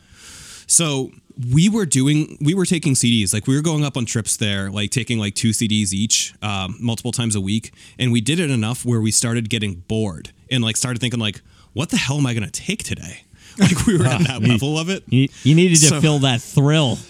[0.67, 1.12] So
[1.54, 3.34] we were doing, we were taking CDs.
[3.34, 6.75] Like we were going up on trips there, like taking like two CDs each, um,
[6.80, 10.63] multiple times a week, and we did it enough where we started getting bored and
[10.63, 11.41] like started thinking like,
[11.73, 13.23] what the hell am I going to take today?
[13.60, 15.04] Like we were at that level of it.
[15.08, 16.98] You, you needed to So- fill that thrill.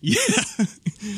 [0.00, 0.16] Yeah.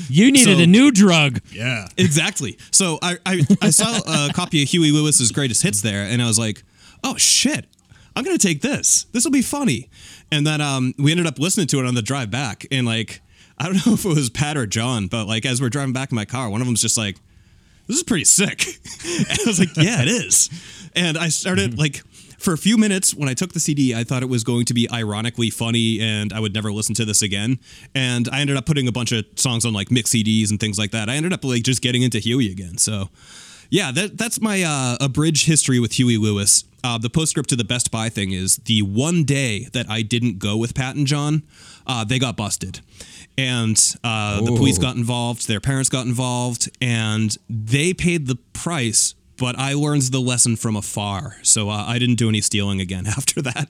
[0.08, 1.40] You needed So- a new drug.
[1.50, 1.86] Yeah.
[1.96, 2.58] Exactly.
[2.70, 6.26] So I, I I saw a copy of Huey Lewis's greatest hits there, and I
[6.26, 6.62] was like,
[7.02, 7.66] oh shit,
[8.16, 9.04] I'm gonna take this.
[9.12, 9.88] This will be funny.
[10.32, 13.20] And then um, we ended up listening to it on the drive back, and like
[13.58, 16.10] I don't know if it was Pat or John, but like as we're driving back
[16.10, 17.16] in my car, one of them's just like,
[17.86, 18.64] this is pretty sick.
[19.06, 20.48] and I was like, yeah, it is.
[20.94, 22.02] And I started like.
[22.44, 24.74] For a few minutes, when I took the CD, I thought it was going to
[24.74, 27.58] be ironically funny and I would never listen to this again.
[27.94, 30.78] And I ended up putting a bunch of songs on like mix CDs and things
[30.78, 31.08] like that.
[31.08, 32.76] I ended up like just getting into Huey again.
[32.76, 33.08] So,
[33.70, 36.64] yeah, that, that's my uh, abridged history with Huey Lewis.
[36.84, 40.38] Uh, the postscript to the Best Buy thing is the one day that I didn't
[40.38, 41.44] go with Pat and John,
[41.86, 42.80] uh, they got busted.
[43.38, 49.14] And uh, the police got involved, their parents got involved, and they paid the price.
[49.44, 53.06] But I learned the lesson from afar, so uh, I didn't do any stealing again
[53.18, 53.68] after that.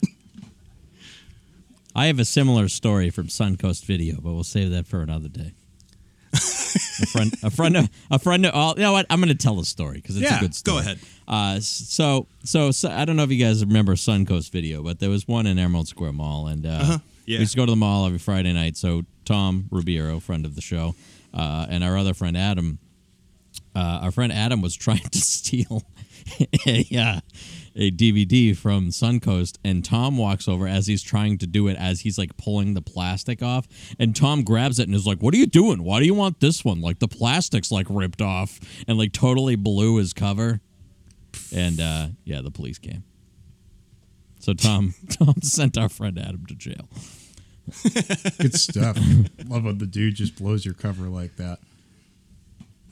[1.97, 5.53] I have a similar story from Suncoast Video, but we'll save that for another day.
[6.33, 6.37] a
[7.07, 8.47] friend, a friend, of, a friend.
[8.47, 9.07] Of, oh, you know what?
[9.11, 10.75] I'm going to tell a story because it's Yeah, a good story.
[10.77, 10.99] go ahead.
[11.27, 15.11] Uh, so, so, so, I don't know if you guys remember Suncoast Video, but there
[15.11, 17.39] was one in Emerald Square Mall, and uh, Uh-huh, yeah.
[17.39, 18.77] we used to go to the mall every Friday night.
[18.77, 20.95] So Tom Rubiero, friend of the show,
[21.33, 22.79] uh, and our other friend Adam,
[23.75, 25.83] uh, our friend Adam was trying to steal
[26.67, 27.21] a uh,
[27.77, 32.01] a DVD from Suncoast, and Tom walks over as he's trying to do it, as
[32.01, 33.67] he's like pulling the plastic off,
[33.99, 35.83] and Tom grabs it and is like, "What are you doing?
[35.83, 36.81] Why do you want this one?
[36.81, 40.61] Like the plastic's like ripped off and like totally blew his cover."
[41.53, 43.05] And uh, yeah, the police came.
[44.39, 46.89] So Tom Tom sent our friend Adam to jail.
[48.39, 48.99] Good stuff.
[49.47, 51.61] Love when the dude just blows your cover like that.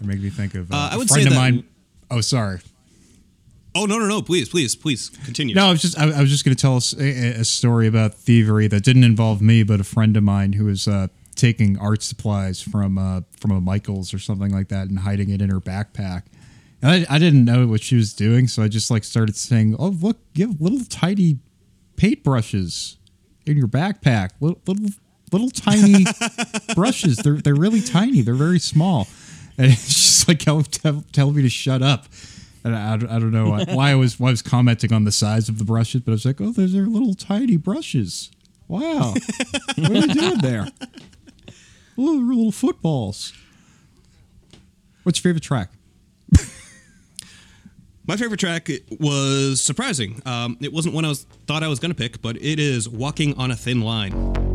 [0.03, 1.65] It made me think of uh, Uh, I a would friend say of that- mine.
[2.11, 2.61] Oh, sorry.
[3.75, 4.21] Oh no no no!
[4.21, 5.55] Please please please continue.
[5.55, 7.87] No, I was just I, I was just going to tell us a, a story
[7.87, 11.79] about thievery that didn't involve me, but a friend of mine who was uh, taking
[11.79, 15.49] art supplies from uh, from a Michaels or something like that and hiding it in
[15.49, 16.25] her backpack.
[16.83, 19.75] And I, I didn't know what she was doing, so I just like started saying,
[19.79, 21.38] "Oh, look, you have little tiny
[21.97, 22.97] paintbrushes
[23.47, 24.33] in your backpack.
[24.41, 24.91] Little little,
[25.33, 26.05] little tiny
[26.75, 27.17] brushes.
[27.19, 28.21] They're they're really tiny.
[28.21, 29.09] They're very small."
[29.59, 32.07] And she's like tell, tell, telling me to shut up.
[32.65, 35.12] And I, I don't- know why, why I was why I was commenting on the
[35.12, 38.31] size of the brushes, but I was like, oh, those are little tiny brushes.
[38.69, 39.15] Wow,
[39.77, 40.67] what are they doing there?
[41.97, 43.33] Little, little footballs.
[45.03, 45.71] What's your favorite track?
[48.07, 50.23] My favorite track was surprising.
[50.25, 52.88] Um, it wasn't one I was thought I was going to pick, but it is
[52.88, 54.52] "Walking on a Thin Line."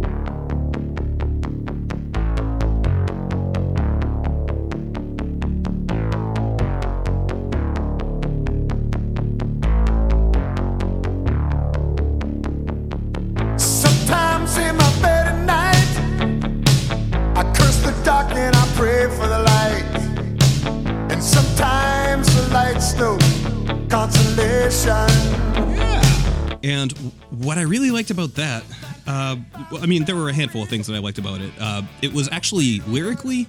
[27.29, 28.63] What I really liked about that,
[29.07, 29.35] uh,
[29.79, 31.51] I mean, there were a handful of things that I liked about it.
[31.59, 33.47] Uh, it was actually lyrically,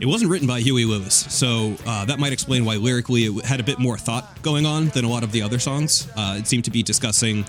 [0.00, 3.60] it wasn't written by Huey Lewis, so uh, that might explain why lyrically it had
[3.60, 6.08] a bit more thought going on than a lot of the other songs.
[6.16, 7.44] Uh, it seemed to be discussing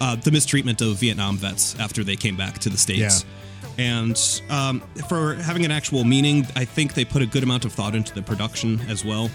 [0.00, 3.24] uh, the mistreatment of Vietnam vets after they came back to the states.
[3.78, 7.72] And um, for having an actual meaning, I think they put a good amount of
[7.72, 9.30] thought into the production as well.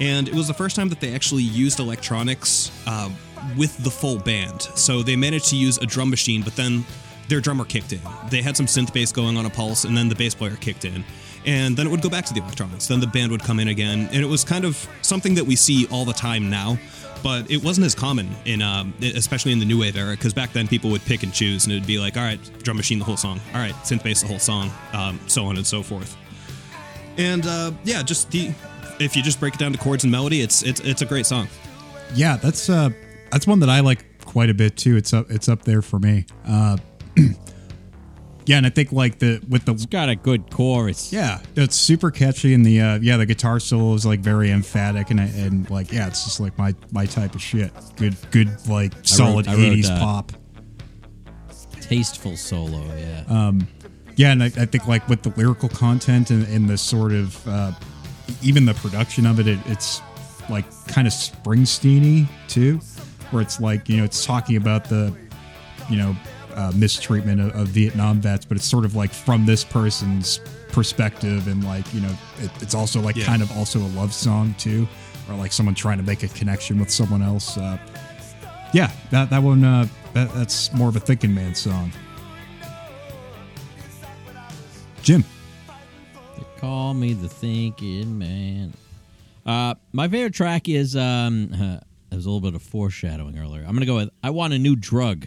[0.00, 3.10] And it was the first time that they actually used electronics uh,
[3.56, 4.62] with the full band.
[4.62, 6.84] So they managed to use a drum machine, but then
[7.28, 8.00] their drummer kicked in.
[8.30, 10.84] They had some synth bass going on a pulse, and then the bass player kicked
[10.84, 11.04] in.
[11.46, 12.86] And then it would go back to the electronics.
[12.86, 14.08] Then the band would come in again.
[14.12, 16.78] And it was kind of something that we see all the time now.
[17.22, 20.52] But it wasn't as common in, um, especially in the new wave era, because back
[20.52, 23.04] then people would pick and choose, and it'd be like, all right, drum machine the
[23.04, 26.16] whole song, all right, synth bass the whole song, um, so on and so forth.
[27.16, 28.54] And uh, yeah, just the
[29.00, 31.26] if you just break it down to chords and melody, it's it's it's a great
[31.26, 31.48] song.
[32.14, 32.90] Yeah, that's uh
[33.30, 34.96] that's one that I like quite a bit too.
[34.96, 36.26] It's up it's up there for me.
[36.46, 36.76] Uh
[38.46, 41.12] Yeah, and I think like the with the It's got a good chorus.
[41.12, 45.10] yeah, it's super catchy and the uh yeah, the guitar solo is like very emphatic
[45.10, 47.70] and and like yeah, it's just like my my type of shit.
[47.96, 50.32] Good good like solid I wrote, 80s uh, pop.
[51.82, 53.24] Tasteful solo, yeah.
[53.28, 53.68] Um,
[54.16, 57.46] yeah, and I, I think like with the lyrical content and, and the sort of
[57.46, 57.72] uh,
[58.42, 60.00] even the production of it, it it's
[60.48, 62.80] like kind of Springsteeny too,
[63.30, 65.14] where it's like you know it's talking about the
[65.90, 66.16] you know
[66.54, 70.40] uh, mistreatment of, of Vietnam vets, but it's sort of like from this person's
[70.72, 73.24] perspective, and like you know it, it's also like Yeah.
[73.24, 74.86] kind of also a love song too,
[75.28, 77.56] or like someone trying to make a connection with someone else.
[77.56, 77.78] Uh,
[78.72, 81.92] yeah, that that one uh, that, that's more of a thinking man song.
[85.02, 85.24] Jim.
[86.58, 88.74] Call me the thinking man.
[89.46, 91.78] Uh, my favorite track is um, uh,
[92.10, 93.64] there was a little bit of foreshadowing earlier.
[93.64, 95.26] I'm gonna go with "I Want a New Drug."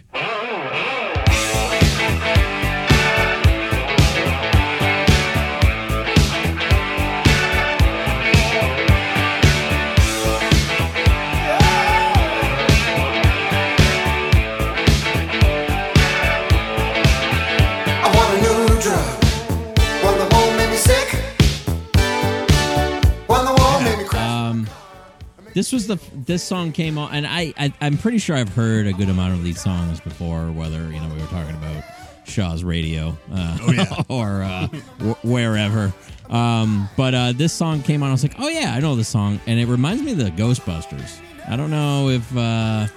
[25.62, 25.96] This was the
[26.26, 29.34] this song came on, and I, I I'm pretty sure I've heard a good amount
[29.34, 30.50] of these songs before.
[30.50, 31.84] Whether you know we were talking about
[32.24, 34.02] Shaw's radio, uh, Oh, yeah.
[34.08, 35.92] or uh, wh- wherever.
[36.28, 38.08] Um, but uh, this song came on.
[38.08, 40.30] I was like, oh yeah, I know this song, and it reminds me of the
[40.32, 41.20] Ghostbusters.
[41.48, 42.88] I don't know if uh,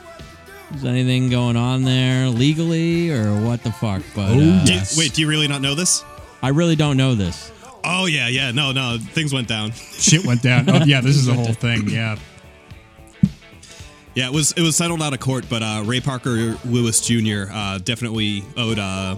[0.72, 4.82] there's anything going on there legally or what the fuck, but Oh, uh, Do you-
[4.98, 6.04] wait, do you really not know this?
[6.42, 7.52] I really don't know this.
[7.84, 8.50] Oh yeah, yeah.
[8.50, 8.98] No, no.
[9.00, 9.72] Things went down.
[9.74, 10.68] Shit went down.
[10.68, 11.88] Oh yeah, this is the whole thing.
[11.88, 12.18] Yeah.
[14.16, 17.52] Yeah, it was it was settled out of court, but uh, Ray Parker Lewis Jr.
[17.52, 19.18] Uh, definitely owed uh,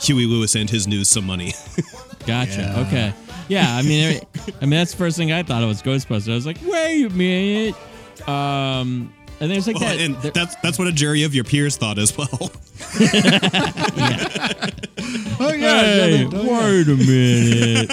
[0.00, 1.52] Huey Lewis and his news some money.
[2.26, 2.60] Gotcha.
[2.60, 2.80] Yeah.
[2.86, 3.14] Okay.
[3.48, 3.76] Yeah.
[3.76, 4.20] I mean,
[4.60, 6.30] I mean that's the first thing I thought it was Ghostbusters.
[6.30, 7.74] I was like, wait a minute.
[8.28, 10.00] Um, and there's like Well, that.
[10.00, 12.28] and there- that's that's what a jury of your peers thought as well.
[15.42, 15.82] Oh yeah.
[15.82, 16.60] hey, yeah, yeah.
[16.68, 17.88] wait a minute.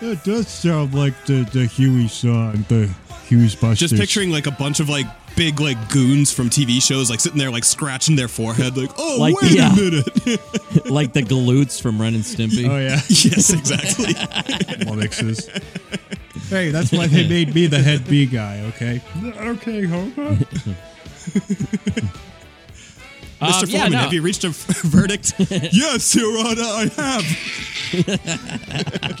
[0.00, 2.88] That does sound like the the Huey song, the
[3.28, 3.90] Huey's Busters.
[3.90, 7.38] Just picturing like a bunch of like big like goons from TV shows like sitting
[7.38, 9.72] there like scratching their forehead like, oh Like, wait yeah.
[9.72, 10.86] a minute.
[10.90, 12.68] like the Galoots from Ren and Stimpy.
[12.68, 13.00] Oh yeah.
[13.08, 14.14] yes, exactly.
[14.96, 15.48] Mixes.
[16.48, 18.62] Hey, that's why they made me the head B guy.
[18.74, 19.00] Okay.
[19.24, 20.38] Okay, Homer.
[23.40, 23.70] Um, Mr.
[23.70, 23.98] yeah, Foreman, no.
[23.98, 25.34] have you reached a verdict?
[25.38, 27.24] yes, Your Honor, I have.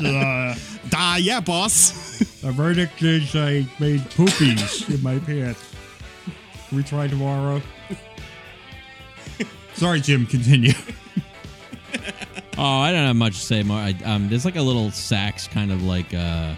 [0.00, 0.54] uh,
[0.88, 2.18] Da, yeah, boss.
[2.42, 5.74] the verdict is I made poopies in my pants.
[6.68, 7.62] Can we try tomorrow?
[9.74, 10.26] Sorry, Jim.
[10.26, 10.72] Continue.
[12.60, 13.78] Oh, I don't have much to say more.
[13.78, 16.54] I, um, there's like a little sax kind of like uh,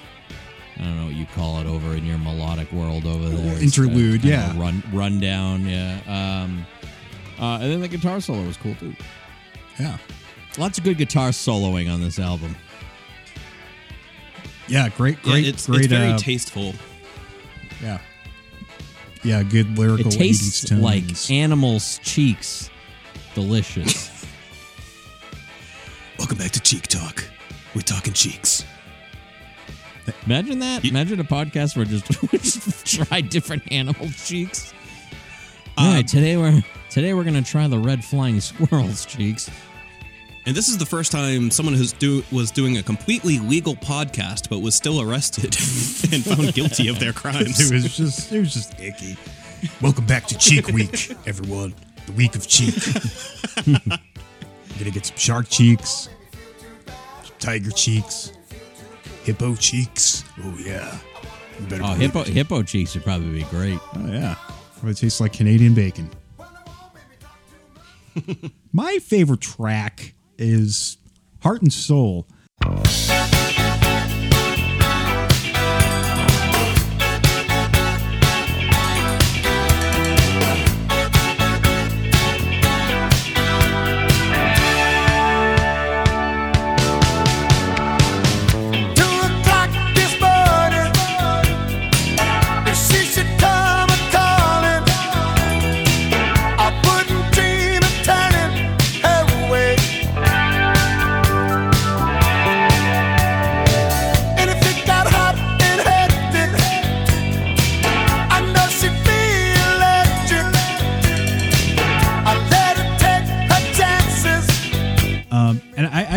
[0.79, 3.57] I don't know what you call it over in your melodic world over there.
[3.57, 4.57] Uh, Interlude, kind of yeah.
[4.57, 6.01] a Run rundown, yeah.
[6.07, 6.65] Um,
[7.41, 8.95] uh, and then the guitar solo was cool too.
[9.79, 9.97] Yeah.
[10.59, 12.55] Lots of good guitar soloing on this album.
[14.69, 14.89] Yeah.
[14.91, 15.17] Great.
[15.25, 15.47] Yeah, Great.
[15.49, 15.81] it's, great.
[15.81, 16.75] it's very uh, tasteful.
[17.83, 17.99] yeah.
[19.23, 19.43] Yeah.
[19.43, 20.09] Good lyrical.
[20.13, 20.83] It tastes tones.
[20.83, 22.71] like animals' cheeks.
[23.35, 24.11] Delicious.
[26.19, 27.25] Welcome back to Cheek Talk.
[27.75, 28.65] We're talking cheeks.
[30.27, 30.85] Imagine that.
[30.85, 34.75] Imagine a podcast where just, we just try different animal cheeks.
[35.79, 39.51] All Um, right, today we're today we're gonna try the red flying squirrel's cheeks.
[40.47, 44.49] And this is the first time someone who's do was doing a completely legal podcast,
[44.49, 45.45] but was still arrested
[46.13, 47.61] and found guilty of their crimes.
[47.71, 48.33] It was just.
[48.33, 49.17] It was just icky.
[49.83, 51.75] Welcome back to Cheek Week, everyone.
[52.07, 52.75] The week of cheek.
[54.79, 56.09] Gonna get some shark cheeks,
[56.87, 58.33] some tiger cheeks,
[59.25, 60.25] hippo cheeks.
[60.43, 60.97] Oh yeah.
[61.61, 62.29] You better Oh, believe hippo it.
[62.29, 63.79] hippo cheeks would probably be great.
[63.97, 64.37] Oh yeah.
[64.83, 66.09] Well, it tastes like Canadian bacon.
[68.73, 70.99] My favorite track is
[71.43, 72.27] Heart and Soul.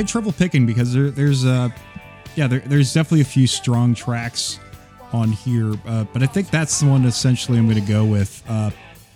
[0.03, 1.69] Had trouble picking because there, there's uh,
[2.35, 4.59] yeah, there, there's definitely a few strong tracks
[5.11, 8.43] on here, uh, but I think that's the one essentially I'm going to go with.
[8.47, 8.71] Uh,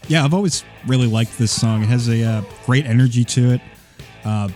[0.08, 1.84] yeah, I've always really liked this song.
[1.84, 3.62] It has a uh, great energy to it.
[4.24, 4.50] Uh,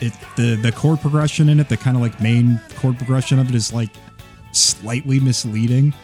[0.00, 3.48] it the the chord progression in it, the kind of like main chord progression of
[3.48, 3.90] it is like
[4.50, 5.94] slightly misleading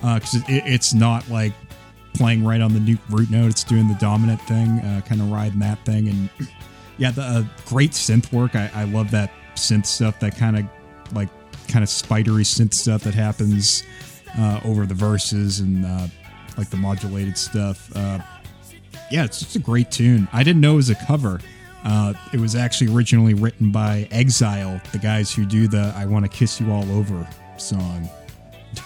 [0.00, 1.52] because it, it, it's not like
[2.14, 3.50] playing right on the root note.
[3.50, 6.30] It's doing the dominant thing, uh, kind of riding that thing, and
[6.98, 8.54] yeah, the uh, great synth work.
[8.54, 10.20] I, I love that synth stuff.
[10.20, 10.64] That kind of
[11.14, 11.28] like
[11.68, 13.84] kind of spidery synth stuff that happens
[14.36, 16.06] uh, over the verses and uh,
[16.56, 17.90] like the modulated stuff.
[17.96, 18.18] Uh,
[19.10, 20.28] yeah, it's just a great tune.
[20.32, 21.40] I didn't know it was a cover.
[21.84, 26.24] Uh, it was actually originally written by Exile, the guys who do the "I Want
[26.24, 27.26] to Kiss You All Over"
[27.56, 28.08] song.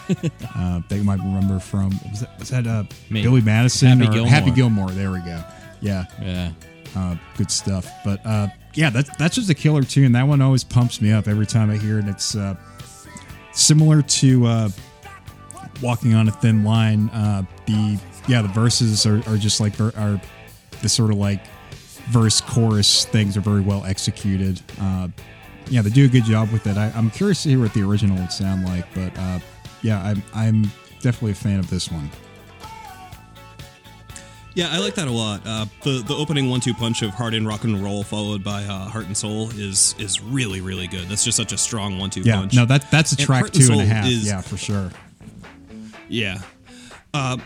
[0.55, 4.13] uh, that you might remember from was that was that uh, Billy Madison Happy or
[4.13, 4.29] Gilmore.
[4.29, 4.89] Happy Gilmore?
[4.91, 5.43] There we go.
[5.81, 6.51] Yeah, Yeah.
[6.95, 7.89] Uh, good stuff.
[8.03, 10.11] But uh, yeah, that's that's just a killer tune.
[10.11, 12.07] That one always pumps me up every time I hear it.
[12.07, 12.55] It's uh,
[13.51, 14.69] similar to uh,
[15.81, 20.21] "Walking on a Thin Line." Uh, the yeah, the verses are, are just like are
[20.81, 21.45] the sort of like
[22.09, 24.61] verse chorus things are very well executed.
[24.79, 25.07] Uh,
[25.69, 26.77] yeah, they do a good job with it.
[26.77, 29.41] I, I'm curious to hear what the original would sound like, but
[29.81, 30.63] yeah, I'm I'm
[31.01, 32.09] definitely a fan of this one.
[34.55, 35.41] Yeah, I like that a lot.
[35.45, 38.63] Uh, the the opening one two punch of heart of rock and roll followed by
[38.63, 41.07] uh, heart and soul is is really really good.
[41.09, 42.53] That's just such a strong one two Yeah, punch.
[42.53, 44.07] no, that that's a And track Heart and two and a half.
[44.07, 44.91] is- yeah, for sure.
[46.07, 46.39] Yeah.
[47.13, 47.37] Uh,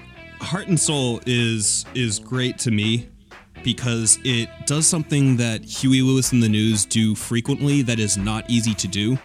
[0.41, 3.07] Heart and Soul is is great to me
[3.63, 8.49] because it does something that Huey Lewis and the News do frequently that is not
[8.49, 9.17] easy to do,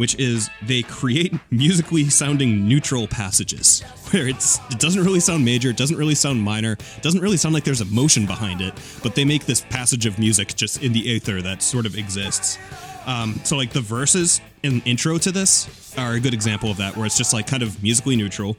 [0.00, 5.68] which is they create musically sounding neutral passages where it's it doesn't really sound major,
[5.68, 8.72] it doesn't really sound minor, it doesn't really sound like there's emotion behind it,
[9.02, 12.56] but they make this passage of music just in the aether that sort of exists.
[13.04, 16.96] Um, so like the verses and intro to this are a good example of that,
[16.96, 18.56] where it's just like kind of musically neutral.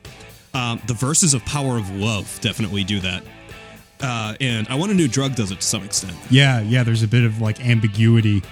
[0.53, 3.23] Um, the verses of Power of Love definitely do that.
[3.99, 6.15] Uh, and I Want a New Drug does it to some extent.
[6.29, 6.83] Yeah, yeah.
[6.83, 8.43] There's a bit of like ambiguity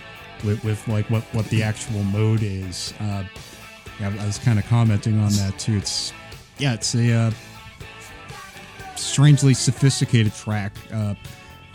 [0.43, 2.93] with, with like what what the actual mode is.
[2.99, 3.23] Uh,
[3.99, 5.77] yeah, I was kind of commenting on that too.
[5.77, 6.13] It's
[6.57, 7.31] yeah, it's a uh,
[8.95, 10.73] strangely sophisticated track.
[10.93, 11.15] Uh,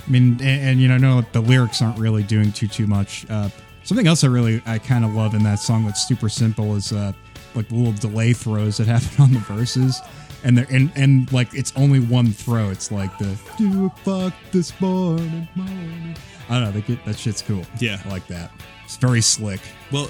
[0.06, 3.26] I mean, and, and you know, no, the lyrics aren't really doing too too much.
[3.30, 3.48] Uh,
[3.84, 6.92] something else I really I kind of love in that song that's super simple is
[6.92, 7.12] uh,
[7.54, 10.00] like little delay throws that happen on the verses.
[10.44, 12.70] And they're and, and like it's only one throw.
[12.70, 16.16] It's like the two o'clock this morning, morning.
[16.48, 16.70] I don't know.
[16.70, 17.64] They get that shit's cool.
[17.80, 18.00] Yeah.
[18.04, 18.52] I like that.
[18.84, 19.60] It's very slick.
[19.90, 20.08] Well,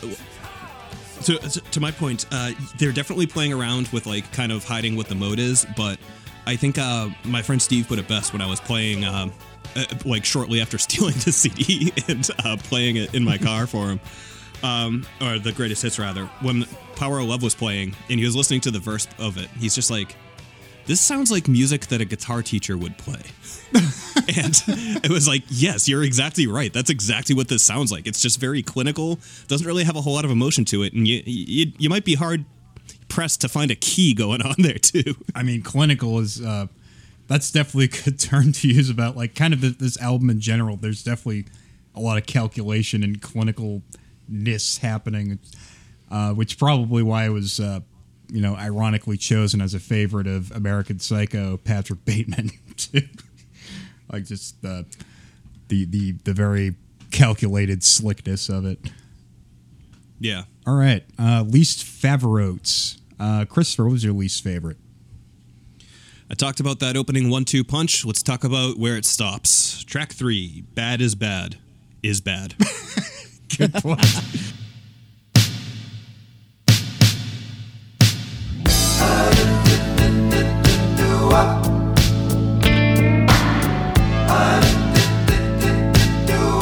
[1.20, 5.06] so to my point, uh, they're definitely playing around with like kind of hiding what
[5.08, 5.98] the mode is, but
[6.46, 9.32] I think uh, my friend Steve put it best when I was playing, um,
[9.76, 13.88] uh, like shortly after stealing the CD and uh, playing it in my car for
[13.88, 14.00] him,
[14.62, 16.26] um, or the greatest hits rather.
[16.42, 16.66] When
[16.96, 19.74] Power of Love was playing and he was listening to the verse of it, he's
[19.74, 20.14] just like,
[20.86, 23.22] "This sounds like music that a guitar teacher would play."
[24.36, 24.62] and
[25.02, 26.72] it was like, yes, you're exactly right.
[26.72, 28.06] That's exactly what this sounds like.
[28.06, 29.18] It's just very clinical.
[29.48, 32.04] Doesn't really have a whole lot of emotion to it, and you you, you might
[32.04, 32.44] be hard
[33.08, 35.14] pressed to find a key going on there too.
[35.34, 36.66] I mean, clinical is uh,
[37.26, 40.76] that's definitely a good term to use about like kind of this album in general.
[40.76, 41.46] There's definitely
[41.94, 45.38] a lot of calculation and clinicalness happening,
[46.10, 47.80] uh, which probably why it was uh,
[48.28, 53.02] you know ironically chosen as a favorite of American Psycho Patrick Bateman too.
[54.12, 54.86] like just the
[55.68, 56.74] the the the very
[57.10, 58.78] calculated slickness of it.
[60.20, 60.44] Yeah.
[60.66, 62.98] All right, uh, least favorites.
[63.20, 64.78] Uh, Christopher, what was your least favorite?
[66.30, 68.04] I talked about that opening one-two punch.
[68.04, 69.84] Let's talk about where it stops.
[69.84, 71.56] Track three, "Bad is Bad,"
[72.02, 72.54] is bad.
[73.58, 74.00] Good point.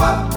[0.02, 0.31] Went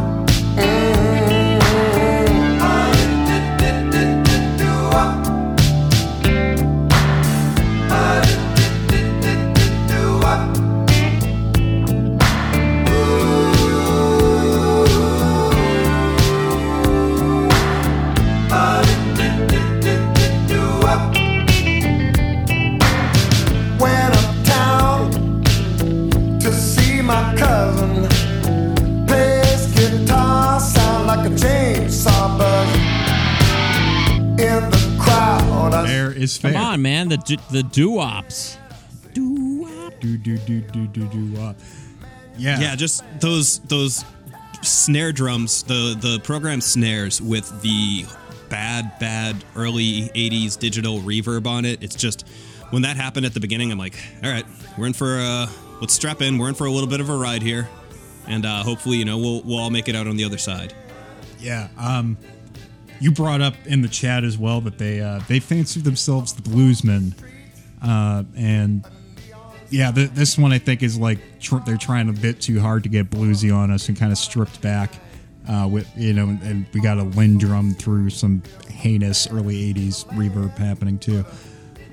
[37.15, 38.57] The du- the doo-wops.
[39.13, 41.55] Do do do do do do up.
[42.37, 42.59] Yeah.
[42.59, 44.03] yeah, just those those
[44.61, 48.05] snare drums, the the program snares with the
[48.49, 51.81] bad bad early 80s digital reverb on it.
[51.81, 52.27] It's just
[52.71, 54.45] when that happened at the beginning, I'm like, all right,
[54.77, 55.47] we're in for uh
[55.79, 56.37] let's strap in.
[56.37, 57.69] We're in for a little bit of a ride here.
[58.27, 60.73] And uh, hopefully, you know, we'll we'll all make it out on the other side.
[61.39, 61.69] Yeah.
[61.77, 62.17] Um,
[62.99, 66.41] you brought up in the chat as well that they uh, they fancy themselves the
[66.41, 67.13] bluesmen,
[67.81, 68.85] uh, and
[69.69, 72.83] yeah, th- this one I think is like tr- they're trying a bit too hard
[72.83, 74.93] to get bluesy on us and kind of stripped back.
[75.47, 80.03] Uh, with you know, and we got a Linn drum through some heinous early '80s
[80.07, 81.23] reverb happening too.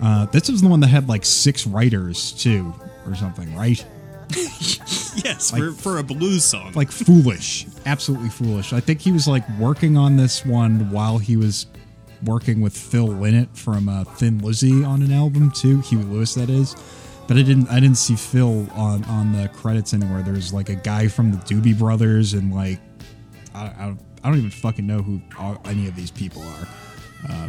[0.01, 2.73] Uh, this was the one that had like six writers too,
[3.07, 3.85] or something, right?
[5.15, 6.73] Yes, Like- for for a blues song.
[6.75, 8.73] like foolish, absolutely foolish.
[8.73, 11.67] I think he was like working on this one while he was
[12.25, 16.51] working with Phil Lynott from uh, Thin Lizzy on an album too, Huey Lewis that
[16.51, 16.77] is.
[17.29, 20.23] But I didn't I didn't see Phil on on the credits anywhere.
[20.23, 22.81] There's like a guy from the Doobie Brothers and like
[23.55, 26.69] I, I, I don't even fucking know who all, any of these people are.
[27.29, 27.49] Uh,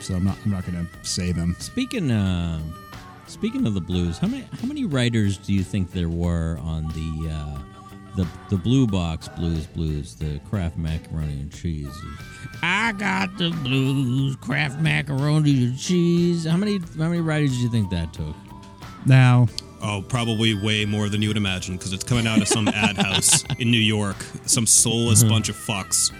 [0.00, 1.54] so I'm not I'm not gonna say them.
[1.58, 2.60] Speaking uh,
[3.26, 6.88] speaking of the blues, how many how many writers do you think there were on
[6.88, 7.58] the uh,
[8.16, 11.94] the the Blue Box Blues Blues, the Kraft macaroni and cheese?
[12.62, 16.44] I got the blues, Kraft macaroni and cheese.
[16.44, 18.34] How many how many writers do you think that took?
[19.06, 19.48] Now,
[19.82, 22.96] Oh, probably way more than you would imagine because it's coming out of some ad
[22.98, 24.16] house in New York.
[24.44, 25.32] Some soulless uh-huh.
[25.32, 26.12] bunch of fucks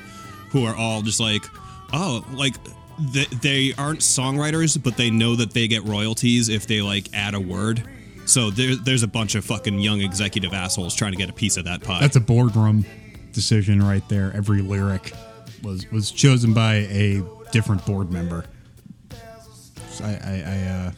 [0.51, 1.45] who are all just like,
[1.93, 2.55] oh, like
[2.99, 7.35] they, they aren't songwriters, but they know that they get royalties if they like add
[7.35, 7.83] a word.
[8.31, 11.57] So there, there's a bunch of fucking young executive assholes trying to get a piece
[11.57, 11.99] of that pie.
[11.99, 12.87] That's a boardroom
[13.33, 14.33] decision right there.
[14.37, 15.13] Every lyric
[15.65, 18.45] was was chosen by a different board member.
[19.89, 20.93] So I I, I, uh,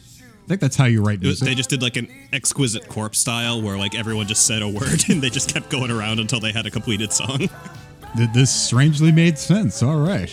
[0.47, 1.47] think that's how you write It music.
[1.47, 5.03] they just did like an exquisite corpse style where like everyone just said a word
[5.09, 7.49] and they just kept going around until they had a completed song.
[8.31, 9.81] This strangely made sense.
[9.81, 10.31] All right.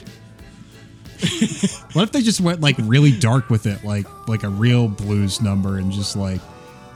[1.94, 5.40] what if they just went like really dark with it, like like a real blues
[5.40, 6.42] number, and just like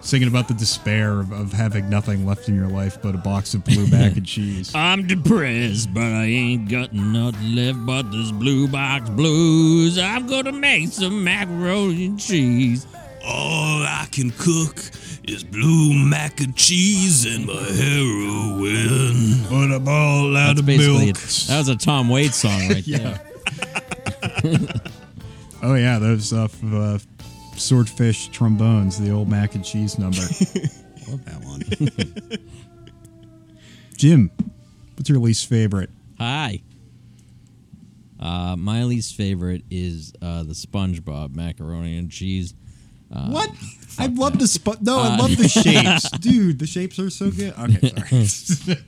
[0.05, 3.55] singing about the despair of, of having nothing left in your life but a box
[3.55, 4.73] of blue mac and cheese?
[4.75, 9.99] I'm depressed, but I ain't got nothing left but this blue box blues.
[9.99, 12.87] I'm gonna make some macaroni and cheese.
[13.27, 14.77] All I can cook
[15.27, 19.43] is blue mac and cheese and my heroin.
[19.49, 21.17] But I'm all out That's of basically milk.
[21.17, 21.45] it.
[21.49, 23.19] That was a Tom Waits song right Yeah.
[24.43, 24.59] there.
[25.63, 26.99] Oh yeah, those uh, f- uh,
[27.57, 30.19] swordfish trombones, the old mac and cheese number.
[31.09, 32.39] Love that one.
[33.97, 34.31] Jim,
[34.97, 35.91] what's your least favorite?
[36.19, 36.63] Hi.
[38.19, 42.55] Uh, my least favorite is uh, the SpongeBob macaroni and cheese.
[43.15, 43.51] Uh, What?
[43.99, 46.59] I love the sp- No, I Uh, love the shapes, dude.
[46.59, 47.55] The shapes are so good.
[47.59, 48.79] Okay, sorry.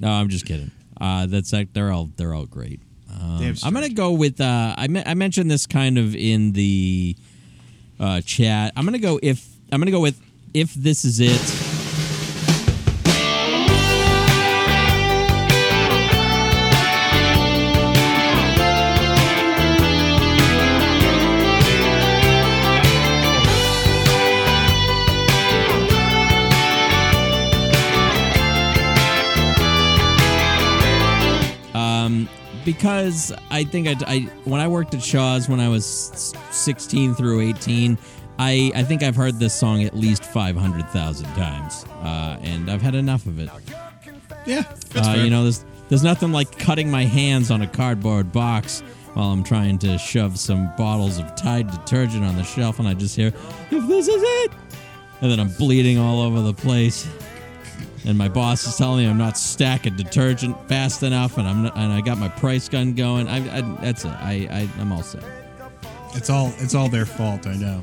[0.00, 0.70] No, I'm just kidding.
[1.00, 2.80] Uh, that's like they're all they're all great.
[3.20, 4.40] Um, I'm gonna go with.
[4.40, 7.16] Uh, I me- I mentioned this kind of in the
[8.00, 8.72] uh, chat.
[8.76, 10.20] I'm gonna go if I'm gonna go with
[10.54, 11.69] if this is it.
[32.80, 37.42] Because I think I, I when I worked at Shaw's when I was 16 through
[37.42, 37.98] 18,
[38.38, 42.94] I I think I've heard this song at least 500,000 times, uh, and I've had
[42.94, 43.50] enough of it.
[44.46, 44.62] Yeah,
[44.96, 48.80] Uh, you know, there's there's nothing like cutting my hands on a cardboard box
[49.12, 52.94] while I'm trying to shove some bottles of Tide detergent on the shelf, and I
[52.94, 53.28] just hear,
[53.70, 54.52] "If this is it,"
[55.20, 57.06] and then I'm bleeding all over the place.
[58.06, 61.76] And my boss is telling me I'm not stacking detergent fast enough, and I'm not,
[61.76, 63.28] and I got my price gun going.
[63.28, 64.08] I, I that's it.
[64.12, 65.22] I, I I'm all set.
[66.14, 67.46] It's all it's all their fault.
[67.46, 67.82] I know.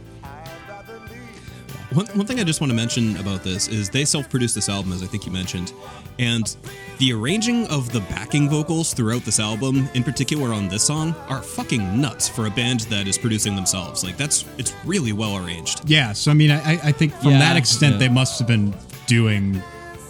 [1.93, 4.67] One, one thing I just want to mention about this is they self produced this
[4.67, 5.71] album, as I think you mentioned.
[6.19, 6.53] And
[6.97, 11.41] the arranging of the backing vocals throughout this album, in particular on this song, are
[11.41, 14.03] fucking nuts for a band that is producing themselves.
[14.03, 15.87] Like, that's, it's really well arranged.
[15.89, 17.99] Yeah, so I mean, I, I think from Yeah, that extent, yeah.
[17.99, 19.61] they must have been doing.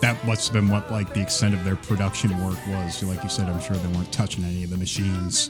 [0.01, 3.01] That must have been what like the extent of their production work was.
[3.03, 5.49] Like you said, I'm sure they weren't touching any of the machines.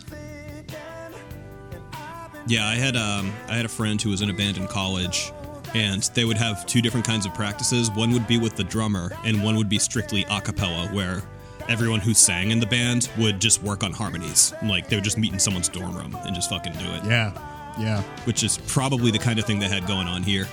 [2.47, 5.33] Yeah, I had um, I had a friend who was in a band in college,
[5.75, 7.91] and they would have two different kinds of practices.
[7.91, 11.21] One would be with the drummer, and one would be strictly a cappella, where
[11.67, 14.53] everyone who sang in the band would just work on harmonies.
[14.63, 17.03] Like they would just meet in someone's dorm room and just fucking do it.
[17.03, 17.33] Yeah,
[17.77, 18.01] yeah.
[18.23, 20.47] Which is probably the kind of thing they had going on here.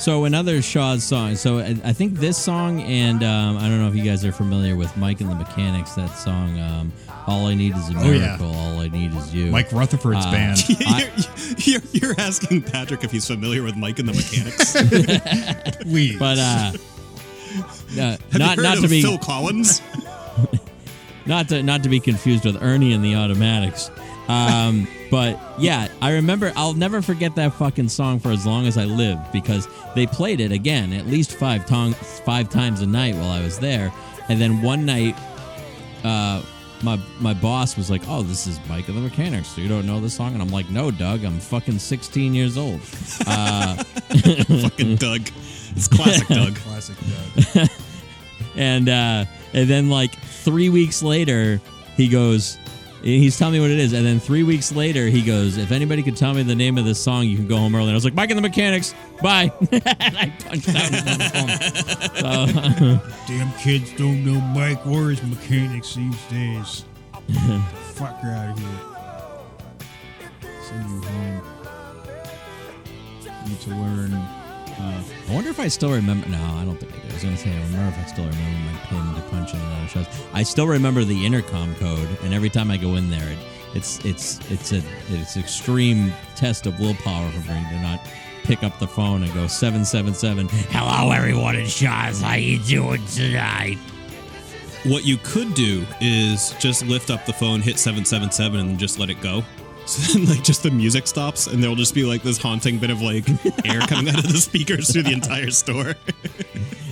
[0.00, 1.36] So another Shaw's song.
[1.36, 4.32] So I, I think this song, and um, I don't know if you guys are
[4.32, 5.92] familiar with Mike and the Mechanics.
[5.94, 6.90] That song, um,
[7.26, 8.18] "All I Need Is a Oh, yeah.
[8.38, 9.50] Miracle." All I need is you.
[9.50, 10.64] Mike Rutherford's Uh, band.
[10.86, 11.10] I-
[11.58, 14.72] you're, you're asking Patrick if he's familiar with Mike and the Mechanics.
[15.82, 16.18] Please.
[16.18, 16.72] but uh,
[18.00, 19.82] uh, not not to be Phil Collins?
[21.26, 23.90] not to not to be confused with Ernie and the Automatics.
[24.28, 26.52] Um, but yeah, I remember.
[26.54, 30.40] I'll never forget that fucking song for as long as I live because they played
[30.40, 33.92] it again at least five tong- five times a night while I was there,
[34.28, 35.16] and then one night,
[36.04, 36.42] uh,
[36.82, 39.48] my my boss was like, "Oh, this is Mike of the Mechanics.
[39.48, 41.24] So you don't know this song?" And I'm like, "No, Doug.
[41.24, 42.80] I'm fucking 16 years old."
[43.26, 43.74] Uh,
[44.62, 45.22] fucking Doug.
[45.74, 46.54] It's classic Doug.
[46.56, 46.96] Classic
[47.54, 47.68] Doug.
[48.56, 51.60] and uh, and then like three weeks later,
[51.96, 52.58] he goes.
[53.02, 56.02] He's telling me what it is, and then three weeks later, he goes, "If anybody
[56.02, 57.94] could tell me the name of this song, you can go home early." And I
[57.94, 59.82] was like, "Mike and the Mechanics, bye." and
[60.18, 60.92] I punched out
[61.32, 61.50] phone.
[62.16, 66.84] So, Damn kids don't know Mike or his mechanics these days.
[67.94, 68.68] Fuck her out of here.
[70.62, 71.42] Send you home.
[73.46, 74.39] Need to learn.
[74.80, 76.28] Uh, I wonder if I still remember.
[76.28, 77.10] No, I don't think I do.
[77.10, 79.52] I was going to say, I remember if I still remember my pin to punch
[79.52, 80.06] in and out of Shaw's.
[80.32, 83.38] I still remember the intercom code, and every time I go in there, it,
[83.74, 88.00] it's it's it's a it's extreme test of willpower for me to not
[88.42, 90.48] pick up the phone and go seven seven seven.
[90.70, 92.22] Hello, everyone in Shaw's.
[92.22, 93.78] How you doing tonight?
[94.84, 99.10] What you could do is just lift up the phone, hit 777, and just let
[99.10, 99.44] it go.
[99.90, 102.90] So then, like, just the music stops, and there'll just be like this haunting bit
[102.90, 103.28] of like
[103.64, 105.94] air coming out of the speakers through the entire store.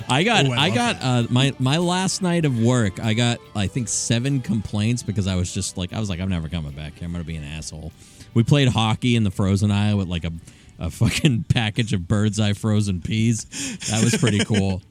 [0.09, 2.99] I got Oh, I I, got uh, my my last night of work.
[2.99, 6.29] I got I think seven complaints because I was just like I was like I'm
[6.29, 7.05] never coming back here.
[7.05, 7.93] I'm gonna be an asshole.
[8.33, 10.31] We played hockey in the frozen aisle with like a
[10.77, 13.45] a fucking package of bird's eye frozen peas.
[13.89, 14.81] That was pretty cool.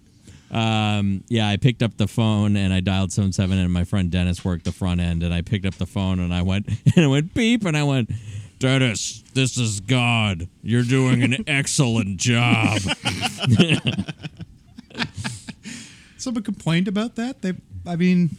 [0.51, 4.11] Um, yeah, I picked up the phone and I dialed seven seven, and my friend
[4.11, 7.05] Dennis worked the front end, and I picked up the phone and I went and
[7.05, 8.11] it went beep, and I went,
[8.59, 10.49] Dennis, this is God.
[10.63, 12.81] You're doing an excellent job.
[16.17, 17.43] Someone complained about that.
[17.43, 17.53] They,
[17.87, 18.31] I mean,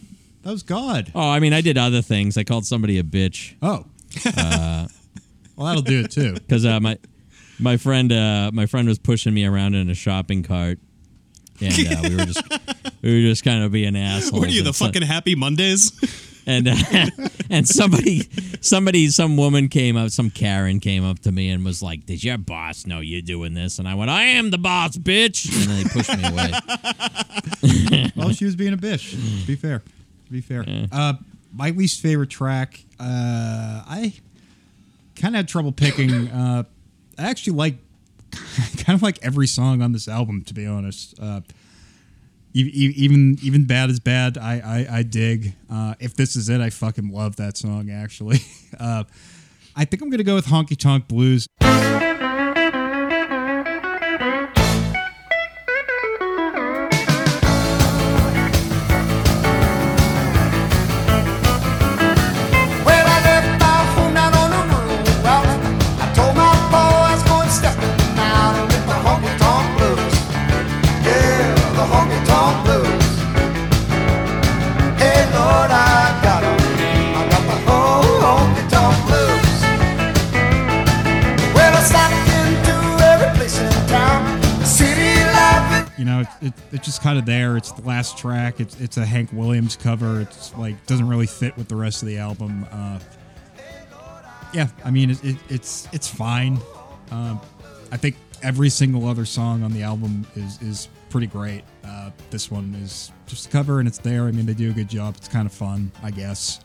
[0.43, 1.12] that was God.
[1.16, 2.38] Oh, I mean, I did other things.
[2.38, 3.55] I called somebody a bitch.
[3.62, 3.86] Oh,
[4.26, 4.88] uh,
[5.55, 6.34] well, that'll do it too.
[6.34, 6.97] Because uh, my
[7.60, 10.80] my friend uh, my friend was pushing me around in a shopping cart,
[11.62, 12.43] and uh, we were just
[13.01, 14.39] we were just kind of being assholes.
[14.39, 15.91] What are you, the so- fucking Happy Mondays?
[16.47, 16.76] and uh,
[17.49, 18.30] and somebody
[18.62, 22.24] somebody some woman came up some karen came up to me and was like did
[22.24, 25.70] your boss know you're doing this and i went i am the boss bitch and
[25.70, 26.51] then they pushed me away
[28.16, 29.12] well, she was being a bitch.
[29.12, 30.66] To be fair, to be fair.
[30.91, 31.14] Uh,
[31.53, 32.84] my least favorite track.
[32.99, 34.14] Uh, I
[35.16, 36.30] kind of had trouble picking.
[36.30, 36.64] Uh,
[37.18, 37.78] I actually like
[38.77, 41.19] kind of like every song on this album, to be honest.
[41.19, 41.41] Uh,
[42.53, 44.38] even even bad is bad.
[44.38, 45.53] I I, I dig.
[45.69, 47.89] Uh, if this is it, I fucking love that song.
[47.91, 48.39] Actually,
[48.80, 49.03] uh,
[49.75, 51.47] I think I'm gonna go with Honky Tonk Blues.
[87.10, 87.57] Kind of there.
[87.57, 88.60] It's the last track.
[88.60, 90.22] It's it's a Hank Williams cover.
[90.22, 92.68] It's like doesn't really fit with the rest of the album.
[92.72, 92.99] Uh,
[94.53, 96.60] yeah, I mean, it, it, it's it's fine.
[97.10, 97.41] Um,
[97.91, 101.64] I think every single other song on the album is is pretty great.
[101.84, 104.26] Uh, this one is just a cover and it's there.
[104.26, 105.16] I mean, they do a good job.
[105.18, 106.60] It's kind of fun, I guess.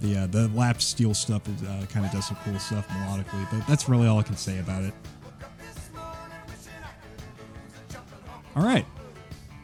[0.00, 3.46] The uh, the lap steel stuff is uh, kind of does some cool stuff melodically,
[3.52, 4.94] but that's really all I can say about it.
[8.58, 8.84] All right.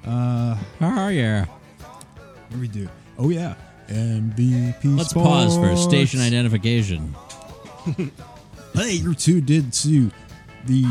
[0.06, 1.42] Uh, are you?
[1.42, 2.88] What do we do?
[3.18, 3.56] Oh yeah.
[3.88, 4.78] MVP.
[4.78, 4.84] Sports.
[4.96, 5.82] Let's pause for Sports.
[5.82, 7.14] station identification
[8.74, 10.12] hey, you're did into
[10.66, 10.84] the.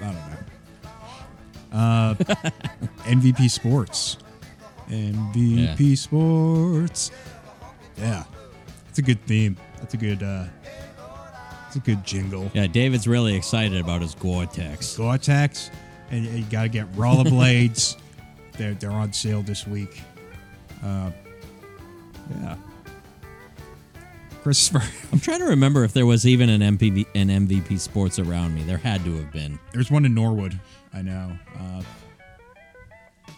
[0.00, 1.78] I don't know.
[1.78, 2.14] Uh,
[3.04, 4.18] MVP Sports.
[4.88, 7.10] MVP Sports.
[7.98, 8.22] Yeah,
[8.88, 9.56] it's a good theme.
[9.78, 10.22] That's a good.
[10.22, 10.46] uh
[11.66, 12.50] It's a good jingle.
[12.54, 15.70] yeah david's really excited about his gore-tex Gore-Tex,
[16.12, 17.96] and you got to get rollerblades.
[18.52, 20.00] they're they're on sale this week.
[20.84, 21.10] Uh,
[22.40, 22.56] yeah.
[24.42, 24.82] Christopher,
[25.12, 28.64] i'm trying to remember if there was even an mpv an mvp sports around me
[28.64, 30.58] there had to have been there's one in Norwood.
[30.92, 31.38] I know.
[31.58, 31.82] Uh,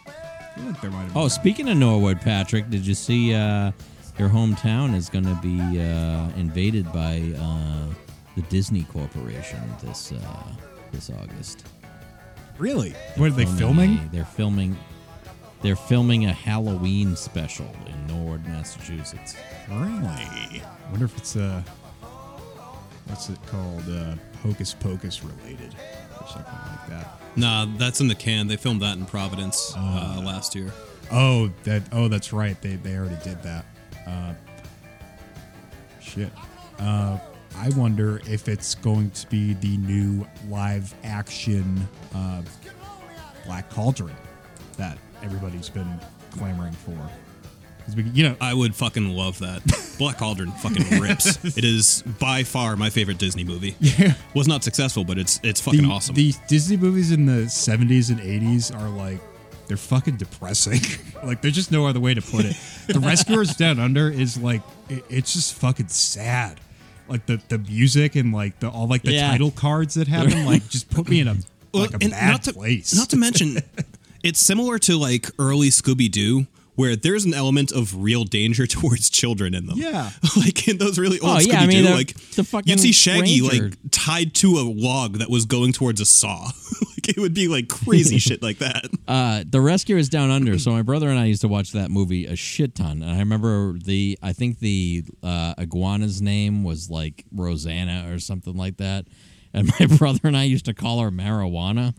[0.07, 0.11] I
[0.57, 1.17] feel like there might have.
[1.17, 3.71] Oh, speaking of Norwood, Patrick, did you see uh,
[4.19, 7.87] your hometown is going to be uh, invaded by uh,
[8.35, 10.43] the Disney Corporation this uh,
[10.91, 11.67] this August?
[12.59, 12.95] Really?
[13.17, 13.99] What are they filming?
[13.99, 14.77] a- they're filming.
[15.63, 19.35] They're filming a Halloween special in Norwood, Massachusetts.
[19.71, 20.63] Really?
[20.91, 21.63] Wonder if it's uh,
[23.07, 23.83] what's it called?
[23.89, 25.75] Uh, Hocus Pocus related
[26.21, 27.19] or something like that.
[27.37, 28.47] Nah, that's in the can.
[28.47, 30.71] They filmed that in Providence uh, last year.
[31.11, 31.83] Oh, that.
[31.93, 32.61] Oh, that's right.
[32.61, 33.65] They they already did that.
[34.07, 34.35] Uh,
[36.01, 36.31] shit.
[36.79, 37.19] Uh,
[37.57, 42.43] I wonder if it's going to be the new live action uh,
[43.47, 44.15] Black Cauldron
[44.77, 46.01] that everybody's been
[46.33, 46.97] clamoring for.
[47.97, 49.63] we, you know, I would fucking love that.
[49.99, 51.57] Black Cauldron fucking rips.
[51.57, 53.77] it is by far my favorite Disney movie.
[53.81, 54.15] Yeah.
[54.35, 56.15] Was not successful, but it's it's fucking the, awesome.
[56.17, 59.21] The Disney movies in the 70s and 80s are like
[59.69, 60.81] they're fucking depressing.
[61.25, 62.57] like there's just no other way to put it.
[62.89, 66.61] The Rescuers Down Under is like it, it's just fucking sad.
[67.09, 69.31] Like the the music and like the all like the Yeah.
[69.31, 71.37] title cards that happen like just put me in a
[71.73, 72.95] like a and bad not to, place.
[72.95, 73.59] Not to mention,
[74.23, 76.47] it's similar to like early Scooby Doo,
[76.77, 79.77] where there's an element of real danger towards children in them.
[79.79, 80.11] Yeah.
[80.37, 82.71] like in those really old Oh, Scooby yeah, I mean, Doo, the- like the fucking
[82.71, 83.65] you'd see Shaggy ranger.
[83.65, 86.45] like tied to a log that was going towards a saw.
[86.81, 88.87] like it would be like crazy shit like that.
[89.07, 90.59] Uh, the Rescuers Down Under.
[90.59, 93.03] So my brother and I used to watch that movie a shit ton.
[93.03, 98.57] And I remember the, I think the uh, iguana's name was like Rosanna or something
[98.57, 99.07] like that.
[99.53, 101.95] And my brother and I used to call her marijuana,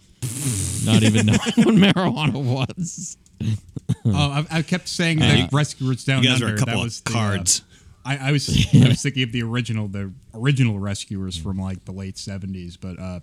[0.85, 2.33] not even knowing what marijuana
[2.67, 3.17] was.
[4.05, 6.59] oh, I, I kept saying Yeah, the you- Rescuers Down you guys are a Under.
[6.59, 7.61] couple that of was the, uh, cards.
[8.05, 11.91] I, I was I was thinking of the original, the original Rescuers from like the
[11.91, 13.19] late seventies, but uh,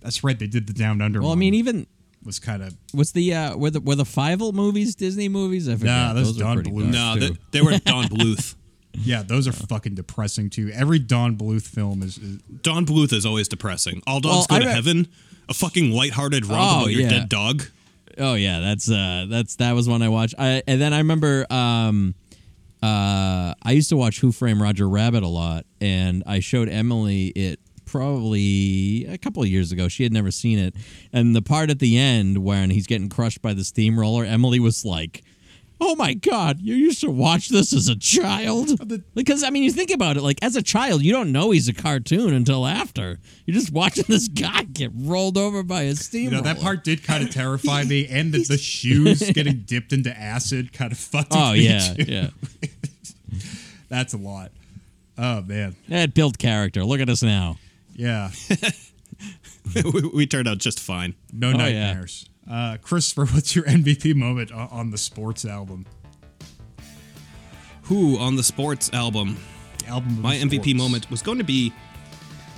[0.00, 0.38] that's right.
[0.38, 1.20] They did the Down Under.
[1.20, 1.86] Well, I mean, even
[2.24, 5.68] was kind of what's the uh, were the were the Fievel movies Disney movies?
[5.68, 5.86] I forget.
[5.86, 6.92] Nah, those are Don Bluth.
[6.92, 7.34] dark, No, too.
[7.50, 8.54] they, they were Don Bluth.
[8.92, 10.70] yeah, those are fucking depressing too.
[10.74, 14.00] Every Don Bluth film is, is Don Bluth is always depressing.
[14.06, 15.08] All dogs Well, go I to re- heaven.
[15.48, 17.08] A fucking lighthearted romp Oh, about your yeah.
[17.08, 17.64] dead dog.
[18.18, 20.34] Oh yeah, that's uh that's that was one I watched.
[20.38, 22.14] I and then I remember um
[22.82, 27.28] uh I used to watch Who Framed Roger Rabbit a lot and I showed Emily
[27.28, 29.88] it probably a couple of years ago.
[29.88, 30.74] She had never seen it.
[31.12, 34.84] And the part at the end when he's getting crushed by the steamroller, Emily was
[34.84, 35.22] like
[35.82, 36.60] Oh my God!
[36.60, 38.70] You used to watch this as a child
[39.14, 40.22] because I mean, you think about it.
[40.22, 43.18] Like as a child, you don't know he's a cartoon until after.
[43.46, 46.36] You're just watching this guy get rolled over by a you steamroller.
[46.44, 50.10] know that part did kind of terrify me, and the, the shoes getting dipped into
[50.16, 51.32] acid kind of fucked.
[51.34, 52.04] Oh with me, yeah, too.
[52.04, 52.30] yeah.
[53.88, 54.52] That's a lot.
[55.18, 56.84] Oh man, That built character.
[56.84, 57.56] Look at us now.
[57.94, 58.30] yeah.
[59.92, 61.14] we, we turned out just fine.
[61.32, 61.86] No Oh, yeah.
[61.92, 62.26] nightmares.
[62.50, 65.86] Uh, Christopher, what's your MVP moment on, on the sports album?
[67.84, 69.36] Who on the sports album?
[69.78, 70.10] The album.
[70.12, 71.72] of My the MVP moment was going to be.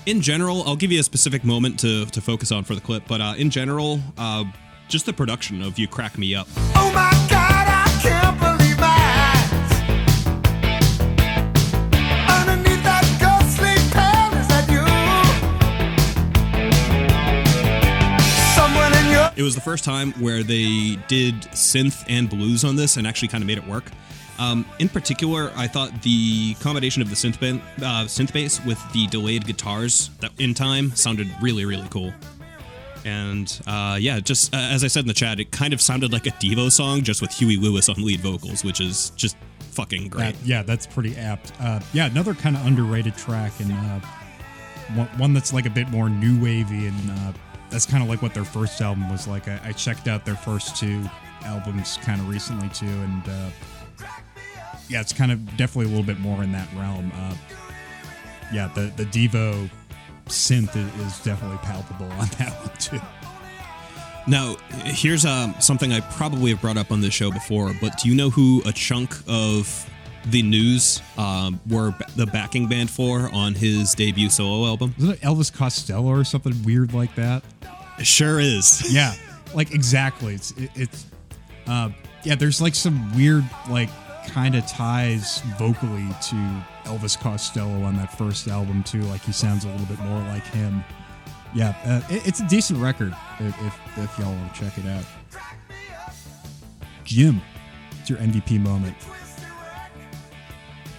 [0.04, 3.04] In general, I'll give you a specific moment to, to focus on for the clip,
[3.06, 4.44] but uh, in general, uh,
[4.88, 7.51] just the production of "You Crack Me Up." Oh my God,
[19.36, 23.28] It was the first time where they did synth and blues on this and actually
[23.28, 23.84] kind of made it work.
[24.38, 28.78] Um, in particular, I thought the combination of the synth, ban- uh, synth bass with
[28.92, 32.12] the delayed guitars that in time sounded really, really cool.
[33.04, 36.12] And uh, yeah, just uh, as I said in the chat, it kind of sounded
[36.12, 39.36] like a Devo song, just with Huey Lewis on lead vocals, which is just
[39.72, 40.34] fucking great.
[40.34, 41.52] That- yeah, that's pretty apt.
[41.60, 44.00] Uh, yeah, another kind of underrated track, and uh,
[44.94, 47.32] one, one that's like a bit more new wavy, and uh,
[47.72, 49.48] that's kind of like what their first album was like.
[49.48, 51.02] I, I checked out their first two
[51.44, 53.50] albums kind of recently too, and uh,
[54.88, 57.10] yeah, it's kind of definitely a little bit more in that realm.
[57.14, 57.34] Uh,
[58.52, 59.68] yeah, the the Devo
[60.26, 63.00] synth is, is definitely palpable on that one too.
[64.28, 64.54] Now,
[64.84, 68.14] here's um, something I probably have brought up on this show before, but do you
[68.14, 69.88] know who a chunk of
[70.26, 74.94] the news um, were b- the backing band for on his debut solo album?
[74.98, 77.42] Isn't it Elvis Costello or something weird like that?
[78.02, 78.92] It sure is.
[78.92, 79.14] yeah,
[79.54, 80.34] like exactly.
[80.34, 81.06] It's it, it's
[81.68, 81.90] uh,
[82.24, 82.34] yeah.
[82.34, 83.90] There's like some weird like
[84.26, 89.02] kind of ties vocally to Elvis Costello on that first album too.
[89.02, 90.82] Like he sounds a little bit more like him.
[91.54, 94.86] Yeah, uh, it, it's a decent record if if, if y'all want to check it
[94.86, 95.04] out.
[97.04, 97.40] Jim,
[98.00, 98.96] it's your MVP moment.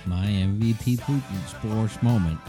[0.06, 2.40] My MVP Putin sports moment.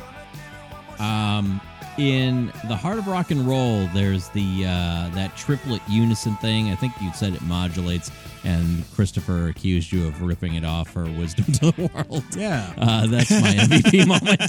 [1.01, 1.61] Um,
[1.99, 6.71] in the heart of rock and roll, there's the uh, that triplet unison thing.
[6.71, 8.11] I think you said it modulates,
[8.45, 12.25] and Christopher accused you of ripping it off for wisdom to the world.
[12.37, 12.73] Yeah.
[12.79, 14.41] uh, that's my MVP moment.
[14.41, 14.49] when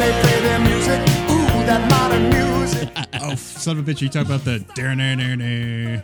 [0.00, 2.88] they play their music, ooh, that modern music.
[3.22, 4.00] oh, son of a bitch!
[4.00, 6.02] You talk about the dare dare dare dare.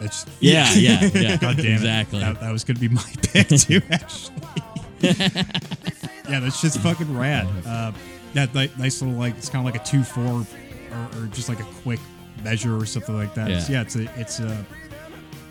[0.00, 1.36] That's Yeah, yeah, yeah.
[1.36, 1.72] God damn it.
[1.74, 2.18] Exactly.
[2.20, 4.34] That, that was gonna be my pick too, actually.
[5.02, 7.46] yeah, that's just fucking rad.
[7.64, 7.92] Uh,
[8.34, 10.24] that ni- nice little like it's kind of like a two four,
[10.92, 12.00] or, or just like a quick
[12.42, 13.50] measure or something like that.
[13.50, 13.76] It's- Yeah.
[13.76, 14.66] yeah, it's a it's a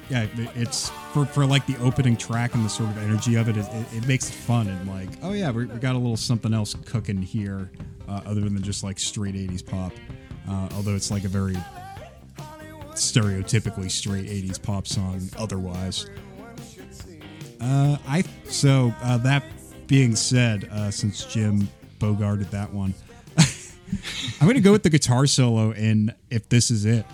[0.09, 3.55] yeah, it's for, for like the opening track and the sort of energy of it.
[3.55, 6.17] It, it, it makes it fun and like oh yeah, we, we got a little
[6.17, 7.71] something else cooking here,
[8.09, 9.93] uh, other than just like straight '80s pop.
[10.49, 11.55] Uh, although it's like a very
[12.93, 16.07] stereotypically straight 80s pop song otherwise
[17.61, 19.43] uh, i so uh, that
[19.87, 21.69] being said uh, since jim
[22.01, 22.93] bogarted that one
[24.41, 27.05] i'm gonna go with the guitar solo in if this is it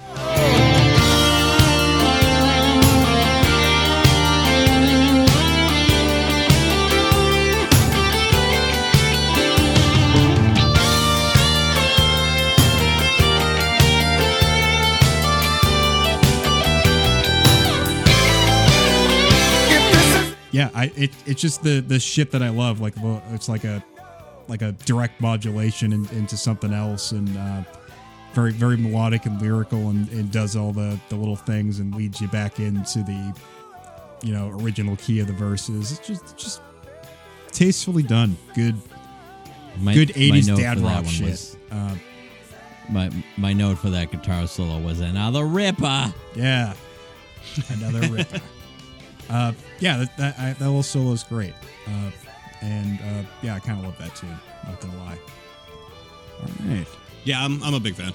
[20.58, 22.82] yeah, I it, it's just the the shit that I love.
[22.82, 22.96] Like
[23.32, 23.84] it's like a
[24.48, 27.64] like a direct modulation in, into something else, and uh,
[28.34, 32.22] very very melodic and lyrical, and, and does all the the little things and leads
[32.22, 33.36] you back into the
[34.24, 35.92] you know original key of the verses.
[35.92, 36.62] It's just just
[37.52, 38.38] tastefully done.
[38.56, 38.76] Good
[39.80, 41.28] My- good my '80s note dad rock shit.
[41.30, 41.96] was- uh,
[42.90, 46.14] My my note for that guitar solo was another ripper.
[46.36, 46.74] Yeah,
[47.70, 48.40] another ripper.
[49.30, 51.54] uh, yeah, that that, that little solo is great,
[51.88, 52.12] uh,
[52.62, 54.38] and uh, yeah, I kind of love that tune.
[54.66, 55.18] Not gonna lie.
[56.42, 56.88] All right.
[57.24, 58.14] Yeah, I'm, I'm a big fan.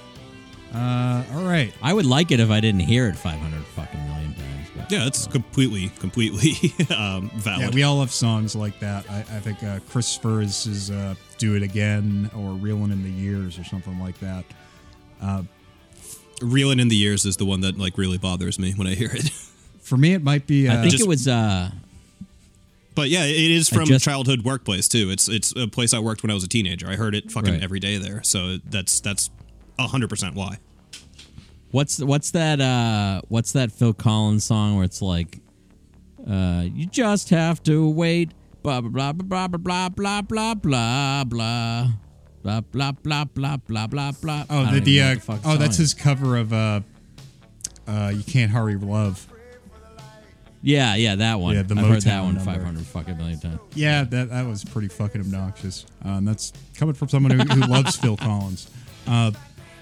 [0.73, 1.71] Uh, all right.
[1.83, 4.67] I would like it if I didn't hear it 500 fucking million times.
[4.75, 7.61] But Yeah, it's completely, completely um, valid.
[7.61, 9.07] Yeah, we all have songs like that.
[9.09, 13.09] I, I think uh, Christopher is, is uh, "Do It Again" or "Reeling in the
[13.11, 14.45] Years" or something like that.
[15.21, 15.43] Uh,
[16.41, 19.11] Reeling in the Years is the one that like really bothers me when I hear
[19.13, 19.29] it.
[19.81, 20.67] for me, it might be.
[20.67, 21.27] Uh, I think just- it was.
[21.27, 21.69] uh
[22.95, 25.09] But yeah, it is from just- childhood workplace too.
[25.09, 26.87] It's it's a place I worked when I was a teenager.
[26.87, 27.63] I heard it fucking Right.
[27.63, 28.21] every day there.
[28.23, 29.29] So that's that's
[29.79, 30.57] hundred percent why.
[31.71, 32.61] What's what's that?
[32.61, 35.39] uh What's that Phil Collins song where it's like,
[36.29, 38.31] uh "You just have to wait."
[38.61, 43.87] Blah blah blah blah blah blah blah blah blah blah blah blah blah blah blah
[43.87, 44.45] blah blah.
[44.49, 45.91] oh, the, the, uh, the oh, that's it is.
[45.91, 46.79] his cover of uh,
[47.87, 49.27] uh, "You Can't Hurry Love."
[50.65, 51.55] Yeah, yeah, that one.
[51.55, 52.51] Yeah, the I've heard that one number.
[52.53, 53.59] 500 fucking million times.
[53.75, 55.85] Yeah, that that was pretty fucking obnoxious.
[56.05, 58.69] Uh, and that's coming from someone who, who loves Phil Collins.
[59.05, 59.31] Uh,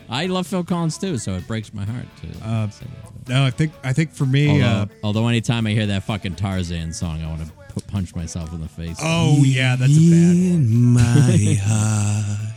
[0.10, 3.30] I love Phil Collins too, so it breaks my heart to Uh, say that.
[3.30, 6.36] no, I think I think for me, Although, uh, although anytime I hear that fucking
[6.36, 8.98] Tarzan song, I want to p- punch myself in the face.
[9.02, 10.94] oh yeah, that's a bad one.
[10.94, 12.56] my heart.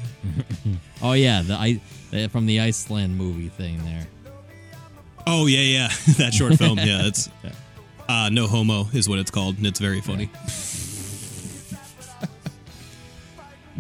[1.03, 4.07] Oh yeah, the, I, the from the Iceland movie thing there.
[5.27, 6.79] Oh yeah, yeah, that short film.
[6.79, 7.29] Yeah, it's
[8.09, 10.31] uh, no homo is what it's called, and it's very funny.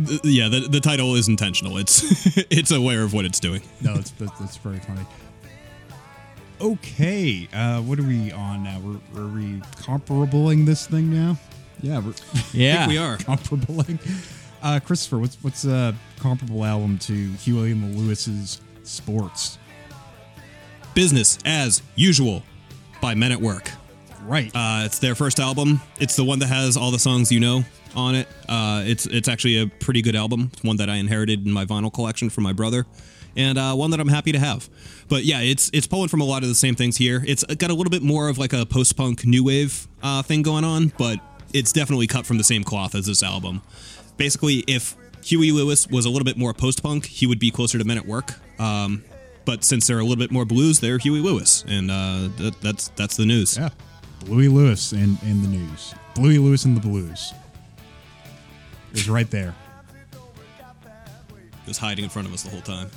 [0.06, 1.78] Th- yeah, the, the title is intentional.
[1.78, 2.02] It's
[2.50, 3.62] it's aware of what it's doing.
[3.80, 5.02] No, it's that's, that's very funny.
[6.60, 8.80] Okay, uh, what are we on now?
[8.80, 11.36] We're, are we comparabling this thing now?
[11.80, 12.14] Yeah, we're
[12.52, 13.18] Yeah, we are.
[13.18, 14.00] comparabling.
[14.62, 19.58] Uh, Christopher, what's what's a comparable album to Huey and the Lewis's Sports?
[20.94, 22.42] Business as usual
[23.00, 23.70] by Men at Work.
[24.26, 24.50] Right.
[24.54, 25.80] Uh, it's their first album.
[26.00, 27.64] It's the one that has all the songs you know
[27.94, 28.28] on it.
[28.48, 30.50] Uh, it's it's actually a pretty good album.
[30.52, 32.86] It's one that I inherited in my vinyl collection from my brother,
[33.36, 34.68] and uh, one that I'm happy to have.
[35.08, 37.22] But yeah, it's it's pulling from a lot of the same things here.
[37.26, 40.42] It's got a little bit more of like a post punk new wave uh, thing
[40.42, 41.18] going on, but
[41.52, 43.62] it's definitely cut from the same cloth as this album.
[44.16, 47.78] Basically, if Huey Lewis was a little bit more post punk, he would be closer
[47.78, 48.32] to Men at Work.
[48.60, 49.04] Um,
[49.44, 52.88] but since they're a little bit more blues, they're Huey Lewis, and uh, that, that's
[52.96, 53.56] that's the news.
[53.58, 53.68] yeah,
[54.24, 55.94] Bluey Lewis in in the news.
[56.14, 57.32] Bluey Lewis and the Blues
[58.92, 59.54] is right there.
[60.12, 62.90] It was hiding in front of us the whole time.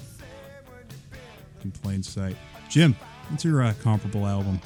[1.63, 2.35] in plain sight.
[2.69, 2.95] Jim,
[3.29, 4.59] what's your uh, comparable album?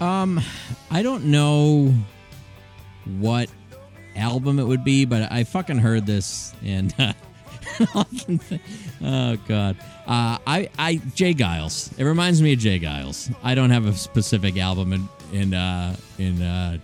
[0.00, 0.40] Um,
[0.90, 1.92] I don't know
[3.18, 3.50] what
[4.16, 7.12] album it would be, but I fucking heard this and uh,
[9.02, 11.34] oh god, uh, I I J.
[11.34, 11.96] Geils.
[11.98, 12.78] It reminds me of J.
[12.80, 13.34] Geils.
[13.42, 16.78] I don't have a specific album in in uh, in uh,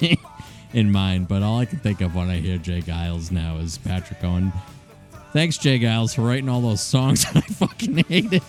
[0.72, 2.80] in mind, but all I can think of when I hear J.
[2.80, 4.52] Geils now is Patrick Owen.
[5.32, 5.78] Thanks, J.
[5.78, 8.42] Geils, for writing all those songs that I fucking hated.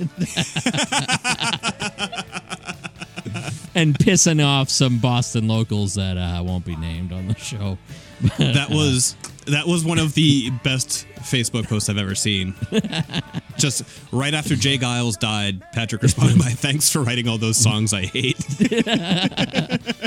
[3.76, 7.78] and pissing off some Boston locals that uh, won't be named on the show.
[8.38, 9.16] that was
[9.48, 12.54] that was one of the best Facebook posts I've ever seen.
[13.58, 14.78] Just right after J.
[14.78, 18.38] Geils died, Patrick responded by "Thanks for writing all those songs I hate."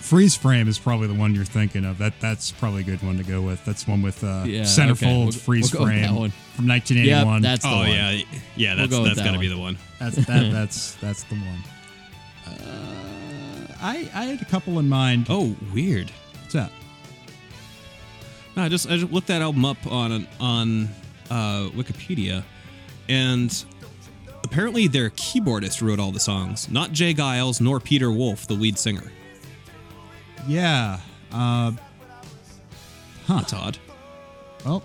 [0.00, 1.98] Freeze Frame is probably the one you're thinking of.
[1.98, 3.62] That that's probably a good one to go with.
[3.64, 5.18] That's one with uh, Yeah, Centerfold's okay.
[5.24, 6.30] We'll- Freeze we'll go with Frame that one.
[6.54, 7.34] from 1981.
[7.34, 7.90] Yep, that's the oh one.
[7.90, 8.20] yeah,
[8.56, 8.74] yeah.
[8.74, 9.56] That's We'll go with that's that got to be one.
[9.56, 9.78] the one.
[9.98, 11.62] that's that, that's that's the one.
[12.46, 15.26] Uh, I I had a couple in mind.
[15.28, 16.10] Oh, weird.
[16.40, 16.72] What's that?
[18.58, 20.88] No, I just I just looked that album up on on
[21.30, 22.42] uh, Wikipedia,
[23.08, 23.64] and
[24.42, 27.14] apparently their keyboardist wrote all the songs, not J.
[27.14, 29.12] Geils nor Peter Wolf, the lead singer.
[30.48, 30.98] Yeah.
[31.30, 31.70] Uh,
[33.28, 33.78] That's odd.
[34.64, 34.82] well,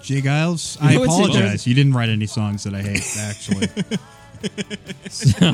[0.00, 0.22] J.
[0.22, 1.66] Geils, I know what's apologize.
[1.66, 3.68] You didn't write any songs that I hate, actually.
[5.10, 5.52] So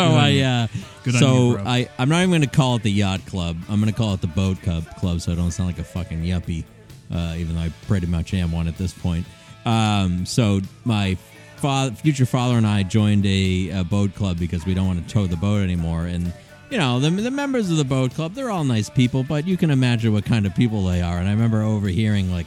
[0.00, 0.66] on I uh,
[1.04, 1.64] Good on so you, bro.
[1.64, 3.56] I I'm not even going to call it the yacht club.
[3.68, 5.84] I'm going to call it the boat club club, so I don't sound like a
[5.84, 6.64] fucking yuppie.
[7.12, 9.26] Uh, even though I pretty much am one at this point.
[9.64, 11.16] Um, so my
[11.56, 15.12] father, future father and I joined a, a boat club because we don't want to
[15.12, 16.32] tow the boat anymore, and
[16.70, 19.56] you know, the, the members of the boat club, they're all nice people, but you
[19.56, 21.18] can imagine what kind of people they are.
[21.18, 22.46] And I remember overhearing like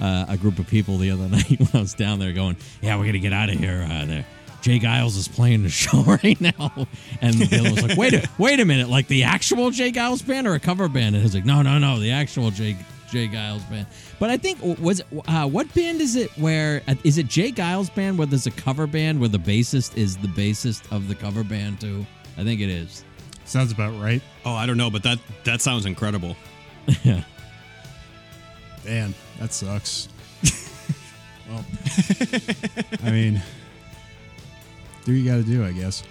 [0.00, 2.96] uh, a group of people the other night when I was down there going, "Yeah,
[2.96, 4.26] we're gonna get out of here." Uh, there,
[4.62, 4.78] J.
[4.78, 6.86] Geils is playing the show right now,
[7.20, 9.90] and the other was like, "Wait a wait a minute, like the actual J.
[9.92, 12.76] Geils band or a cover band?" And he's like, "No, no, no, the actual Jay
[13.10, 13.26] J.
[13.28, 13.86] Geils band."
[14.20, 16.30] But I think was it, uh, what band is it?
[16.38, 17.50] Where uh, is it J.
[17.50, 18.16] Geils band?
[18.18, 21.80] Where there's a cover band where the bassist is the bassist of the cover band
[21.80, 22.06] too?
[22.38, 23.04] I think it is.
[23.44, 24.22] Sounds about right.
[24.44, 26.36] Oh, I don't know, but that that sounds incredible.
[27.02, 27.24] yeah.
[28.84, 30.08] Man, that sucks.
[31.48, 31.64] well,
[33.04, 33.42] I mean,
[35.04, 36.02] do you got to do, I guess.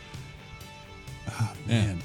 [1.30, 2.00] Ah, man,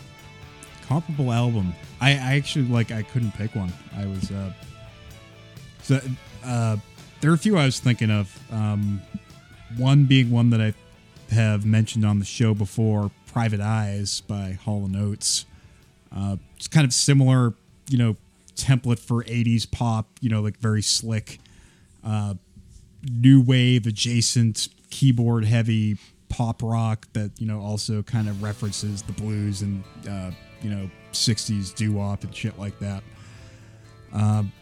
[0.86, 1.74] comparable album.
[2.00, 2.90] I, I actually like.
[2.90, 3.72] I couldn't pick one.
[3.96, 4.30] I was.
[4.30, 4.52] uh
[5.82, 6.00] So,
[6.44, 6.76] uh,
[7.20, 8.38] there are a few I was thinking of.
[8.52, 9.00] Um,
[9.76, 10.74] one being one that I
[11.34, 15.44] have mentioned on the show before, "Private Eyes" by Hall and Oates.
[16.14, 17.54] Uh, it's kind of similar,
[17.90, 18.16] you know,
[18.54, 21.38] template for 80s pop, you know, like very slick,
[22.04, 22.34] uh,
[23.10, 25.98] new wave adjacent, keyboard heavy
[26.28, 30.30] pop rock that, you know, also kind of references the blues and, uh,
[30.62, 33.02] you know, 60s doo wop and shit like that.
[34.12, 34.52] Um,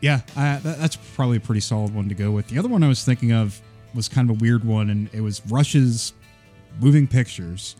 [0.00, 2.48] yeah, I, that, that's probably a pretty solid one to go with.
[2.48, 3.60] The other one I was thinking of
[3.94, 6.12] was kind of a weird one, and it was Rush's
[6.80, 7.76] Moving Pictures.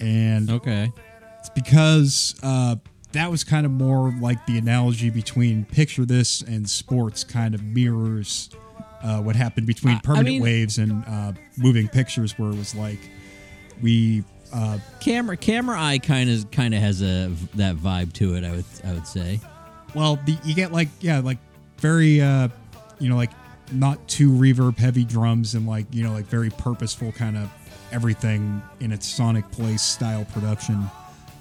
[0.00, 0.92] And okay,
[1.40, 2.76] it's because uh,
[3.12, 7.62] that was kind of more like the analogy between picture this and sports kind of
[7.64, 8.50] mirrors
[9.02, 12.56] uh, what happened between I- I permanent mean- waves and uh, moving pictures where it
[12.56, 12.98] was like
[13.82, 18.44] we uh, camera camera eye kind of kind of has a that vibe to it.
[18.44, 19.40] I would I would say.
[19.94, 21.38] well the, you get like yeah like
[21.78, 22.48] very uh
[22.98, 23.30] you know like
[23.72, 27.50] not too reverb heavy drums and like you know like very purposeful kind of
[27.92, 30.84] everything in its sonic place style production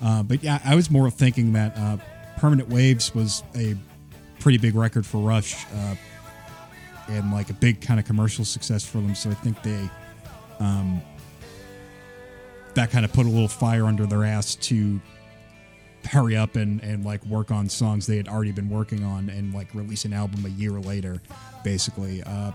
[0.03, 1.97] uh, but yeah i was more thinking that uh,
[2.38, 3.76] permanent waves was a
[4.39, 5.95] pretty big record for rush uh,
[7.10, 9.89] and like a big kind of commercial success for them so i think they
[10.60, 11.01] um,
[12.74, 14.99] that kind of put a little fire under their ass to
[16.05, 19.53] hurry up and, and like work on songs they had already been working on and
[19.53, 21.22] like release an album a year later
[21.64, 22.51] basically uh,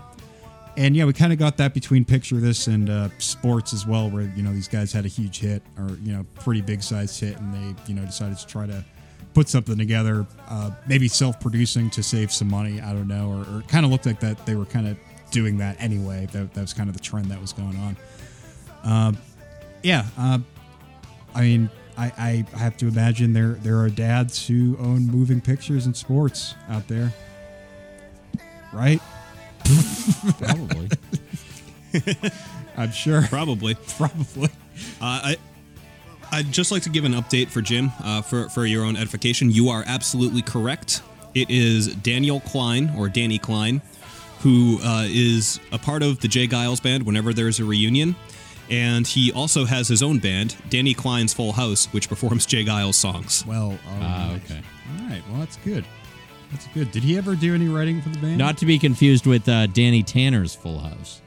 [0.75, 4.09] and yeah we kind of got that between picture this and uh, sports as well
[4.09, 7.19] where you know these guys had a huge hit or you know pretty big sized
[7.19, 8.83] hit and they you know decided to try to
[9.33, 13.59] put something together uh, maybe self-producing to save some money i don't know or, or
[13.61, 14.97] it kind of looked like that they were kind of
[15.31, 17.97] doing that anyway that, that was kind of the trend that was going on
[18.83, 19.17] um,
[19.81, 20.37] yeah uh,
[21.35, 25.85] I mean, I, I have to imagine there there are dads who own moving pictures
[25.85, 27.11] and sports out there,
[28.71, 29.01] right?
[30.39, 30.89] Probably.
[32.77, 33.23] I'm sure.
[33.23, 33.75] Probably.
[33.97, 34.49] Probably.
[35.01, 35.37] Uh, I
[36.33, 39.51] I'd just like to give an update for Jim uh, for for your own edification.
[39.51, 41.01] You are absolutely correct.
[41.35, 43.81] It is Daniel Klein or Danny Klein,
[44.39, 46.47] who uh, is a part of the J.
[46.47, 48.15] Geils band whenever there's a reunion.
[48.69, 52.63] And he also has his own band, Danny Klein's Full House, which performs J.
[52.65, 53.45] Geils songs.
[53.45, 54.61] Well, Ah, um, okay.
[54.99, 55.21] All right.
[55.29, 55.85] Well, that's good.
[56.51, 56.91] That's good.
[56.91, 58.37] Did he ever do any writing for the band?
[58.37, 61.21] Not to be confused with uh, Danny Tanner's Full House.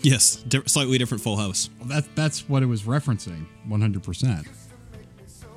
[0.00, 1.70] Yes, di- slightly different Full House.
[1.80, 3.46] Well, that that's what it was referencing.
[3.66, 4.02] 100.
[4.02, 4.46] percent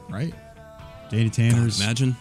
[0.10, 0.34] Right.
[1.10, 1.78] Danny Tanner's.
[1.80, 2.16] God, imagine.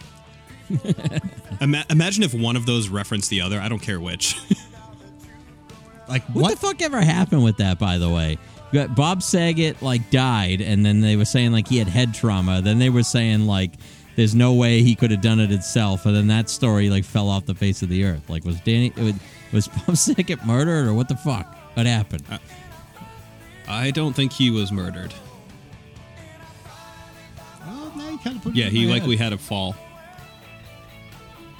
[1.60, 3.58] Ima- imagine if one of those referenced the other.
[3.60, 4.36] I don't care which.
[6.08, 7.78] like What, the fuck ever happened with that?
[7.78, 8.38] By the way,
[8.72, 12.60] got Bob Saget like died, and then they were saying like he had head trauma.
[12.62, 13.72] Then they were saying like
[14.16, 16.04] there's no way he could have done it itself.
[16.06, 18.28] and then that story like fell off the face of the earth.
[18.28, 19.14] Like was Danny was,
[19.52, 21.56] was Bob Saget murdered or what the fuck?
[21.74, 22.24] What happened?
[23.68, 25.14] I don't think he was murdered.
[27.64, 29.24] Well, now you kind of put Yeah, he likely head.
[29.24, 29.76] had a fall.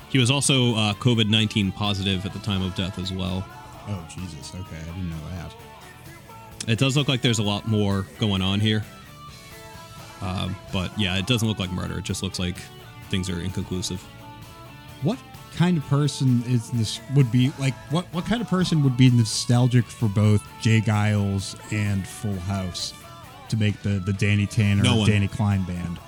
[0.08, 3.44] He was also uh, COVID 19 positive at the time of death as well.
[3.88, 4.52] Oh Jesus.
[4.54, 5.54] Okay, I didn't know that.
[6.68, 8.84] It does look like there's a lot more going on here.
[10.20, 11.98] Um, but yeah, it doesn't look like murder.
[11.98, 12.56] It just looks like
[13.08, 14.04] things are inconclusive.
[15.02, 15.18] What
[15.56, 17.00] kind of person is this?
[17.14, 18.06] Would be like what?
[18.12, 20.80] What kind of person would be nostalgic for both J.
[20.80, 22.94] Geils and Full House
[23.48, 25.06] to make the the Danny Tanner, No.
[25.06, 25.98] Danny Klein band?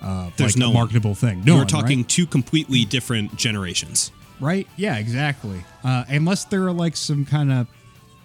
[0.00, 0.74] Uh, There's like no a one.
[0.74, 1.44] marketable thing.
[1.44, 2.08] No, We're one, talking right?
[2.08, 4.10] two completely different generations.
[4.40, 4.66] right?
[4.76, 5.62] Yeah, exactly.
[5.84, 7.68] Uh, unless there are like some kind of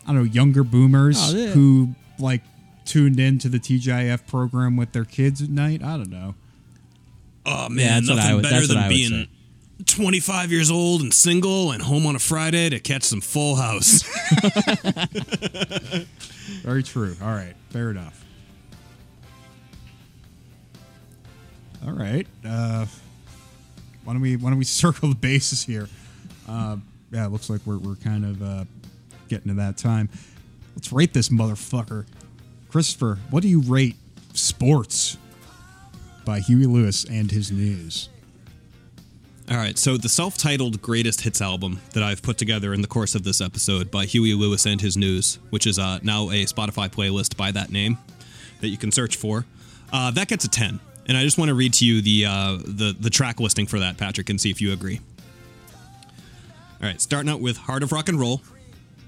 [0.05, 1.47] I don't know younger boomers Oh, yeah.
[1.49, 2.41] who like
[2.85, 5.83] tuned into the TGIF program with their kids at night.
[5.83, 6.33] I don't know.
[7.45, 9.27] Oh Yeah, man, that's what I nothing would- better that's what than I would being
[9.85, 14.03] 25 years old and single and home on a Friday to catch some Full House.
[16.63, 17.15] Very true.
[17.21, 18.25] All right, fair enough.
[21.85, 22.25] All right.
[22.45, 22.85] Uh,
[24.03, 25.87] why don't we why don't we circle the bases here?
[26.47, 26.77] Uh,
[27.11, 28.65] yeah, it looks like we're we're kind of uh,
[29.29, 30.09] getting to that time.
[30.75, 32.05] Let's rate this motherfucker.
[32.69, 33.95] Christopher, what do you rate
[34.33, 35.17] Sports
[36.25, 38.09] by Huey Lewis and his news?
[39.49, 42.87] All right, so the self titled greatest hits album that I've put together in the
[42.87, 46.43] course of this episode by Huey Lewis and His News, which is uh, now a
[46.43, 47.97] Spotify playlist by that name
[48.59, 49.45] that you can search for,
[49.93, 50.81] uh, that gets a 10.
[51.07, 53.79] And I just want to read to you the, uh, the, the track listing for
[53.79, 54.99] that, Patrick, and see if you agree.
[56.81, 58.41] All right, starting out with Heart of Rock and Roll,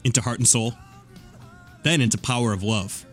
[0.05, 0.73] into Heart and Soul,
[1.83, 3.05] then into Power of Love.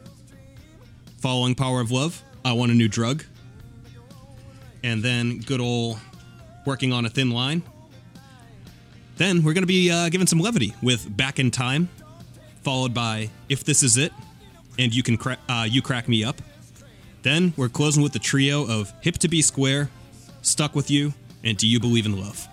[1.18, 3.24] Following Power of Love, I Want a New Drug,
[4.84, 5.98] and then good old
[6.66, 7.62] working on a thin line.
[9.16, 11.88] Then we're going to be uh, giving some levity with Back in Time,
[12.62, 14.12] followed by If This Is It,
[14.78, 16.36] and You Can cra- uh, You Crack Me Up.
[17.22, 19.88] Then we're closing with the trio of Hip to Be Square,
[20.42, 22.46] Stuck with You, and Do You Believe in Love.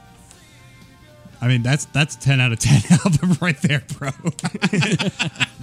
[1.43, 4.11] I mean, that's that's ten out of ten album right there, bro.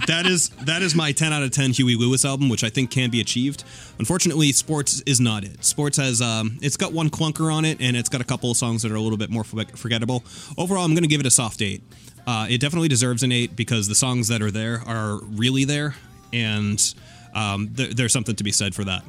[0.05, 2.91] that is that is my 10 out of 10 Huey Lewis album, which I think
[2.91, 3.63] can be achieved.
[3.97, 5.65] Unfortunately, Sports is not it.
[5.65, 8.57] Sports has um, it's got one clunker on it, and it's got a couple of
[8.57, 10.23] songs that are a little bit more forgettable.
[10.55, 11.81] Overall, I'm going to give it a soft eight.
[12.27, 15.95] Uh, it definitely deserves an eight because the songs that are there are really there,
[16.31, 16.93] and
[17.33, 19.03] um, th- there's something to be said for that.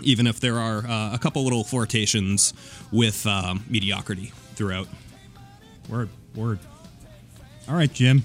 [0.00, 2.54] Even if there are uh, a couple little flirtations
[2.90, 4.88] with um, mediocrity throughout.
[5.88, 6.58] Word, word.
[7.68, 8.22] All right, Jim.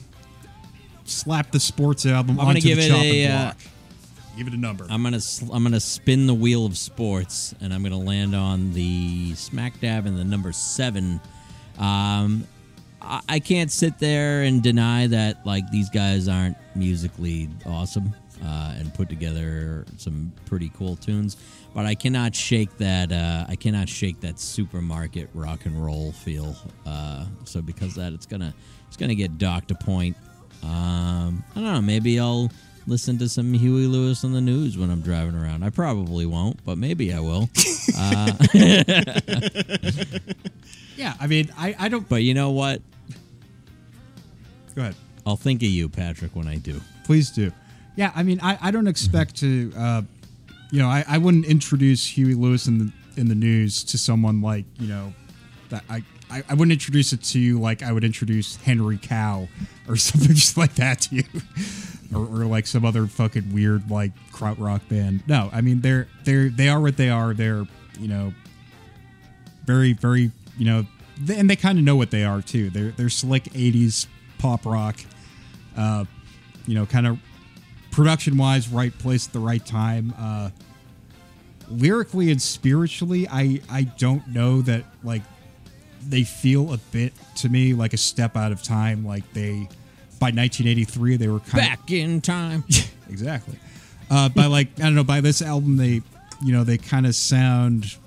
[1.06, 3.58] Slap the sports album I'm gonna onto give the it chopping a, uh, block.
[4.38, 4.88] Give it a number.
[4.90, 8.74] I'm gonna sl- I'm gonna spin the wheel of sports, and I'm gonna land on
[8.74, 11.20] the smack dab in the number seven.
[11.78, 12.48] Um,
[13.02, 18.14] I, I can't sit there and deny that like these guys aren't musically awesome
[18.44, 21.38] uh, and put together some pretty cool tunes,
[21.74, 23.12] but I cannot shake that.
[23.12, 26.56] Uh, I cannot shake that supermarket rock and roll feel.
[26.86, 28.54] Uh, so because of that, it's gonna
[28.88, 30.18] it's gonna get docked a point.
[30.64, 31.82] Um, I don't know.
[31.82, 32.52] Maybe I'll
[32.88, 35.64] listen to some Huey Lewis on the news when I'm driving around.
[35.64, 37.50] I probably won't, but maybe I will.
[37.98, 38.32] uh,
[40.96, 42.08] yeah, I mean, I, I don't.
[42.08, 42.82] but you know what?
[44.76, 44.96] Go ahead.
[45.26, 46.82] I'll think of you, Patrick, when I do.
[47.06, 47.52] Please do.
[47.96, 50.02] Yeah, I mean, I, I don't expect to, uh,
[50.72, 54.42] you know, I, I wouldn't introduce Huey Lewis in the in the news to someone
[54.42, 55.14] like, you know,
[55.70, 59.48] that I, I, wouldn't introduce it to you like I would introduce Henry Cow
[59.88, 61.24] or something just like that to you,
[62.16, 65.22] or, or like some other fucking weird like krautrock band.
[65.28, 67.36] No, I mean they're they're they are what they are.
[67.36, 67.68] They're
[68.00, 68.34] you know
[69.66, 70.86] very very you know
[71.26, 74.08] th- and they kind of know what they are too they're they're slick 80s
[74.40, 74.98] pop rock
[75.78, 76.06] uh
[76.68, 77.20] you know kind of
[77.94, 80.50] production wise right place at the right time uh
[81.70, 85.22] lyrically and spiritually i i don't know that like
[86.10, 89.70] they feel a bit to me like a step out of time like they
[90.24, 92.64] by 1983 they were kind of Back in time.
[93.10, 93.60] exactly.
[94.10, 96.02] Uh, by like I don't know, by this album they,
[96.42, 97.98] you know, they kind of sound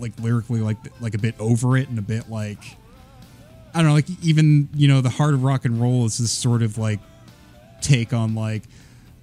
[0.00, 2.58] like lyrically like like a bit over it and a bit like
[3.72, 6.32] I don't know, like even you know the heart of rock and roll is this
[6.32, 6.98] sort of like
[7.80, 8.62] take on like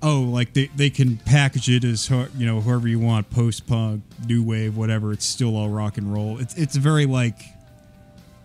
[0.02, 4.04] oh like they, they can package it as you know whoever you want post punk
[4.28, 7.40] new wave whatever it's still all rock and roll it's it's very like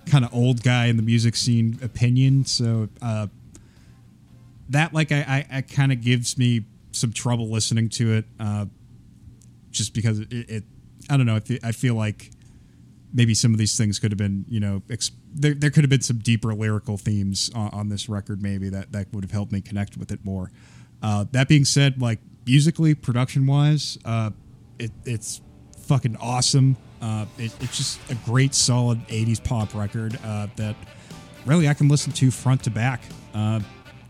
[0.06, 3.26] kind of old guy in the music scene opinion so uh
[4.70, 8.66] that like I I, I kind of gives me some trouble listening to it, uh,
[9.70, 10.64] just because it, it
[11.08, 11.36] I don't know.
[11.36, 12.30] I feel, I feel like
[13.12, 15.90] maybe some of these things could have been you know ex- there there could have
[15.90, 19.52] been some deeper lyrical themes on, on this record maybe that that would have helped
[19.52, 20.50] me connect with it more.
[21.02, 24.30] Uh, that being said, like musically, production wise, uh,
[24.78, 25.40] it it's
[25.82, 26.76] fucking awesome.
[27.00, 30.76] Uh, it, it's just a great, solid '80s pop record uh, that
[31.46, 33.02] really I can listen to front to back.
[33.34, 33.60] Uh,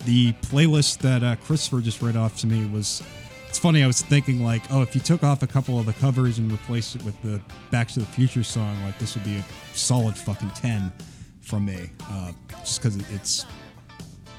[0.04, 3.02] the playlist that uh, Christopher just read off to me was.
[3.50, 3.82] It's funny.
[3.82, 6.50] I was thinking like, oh, if you took off a couple of the covers and
[6.52, 7.40] replaced it with the
[7.72, 9.44] Back to the Future song, like this would be a
[9.74, 10.92] solid fucking ten
[11.40, 11.90] from me.
[12.08, 13.46] Uh, just because it's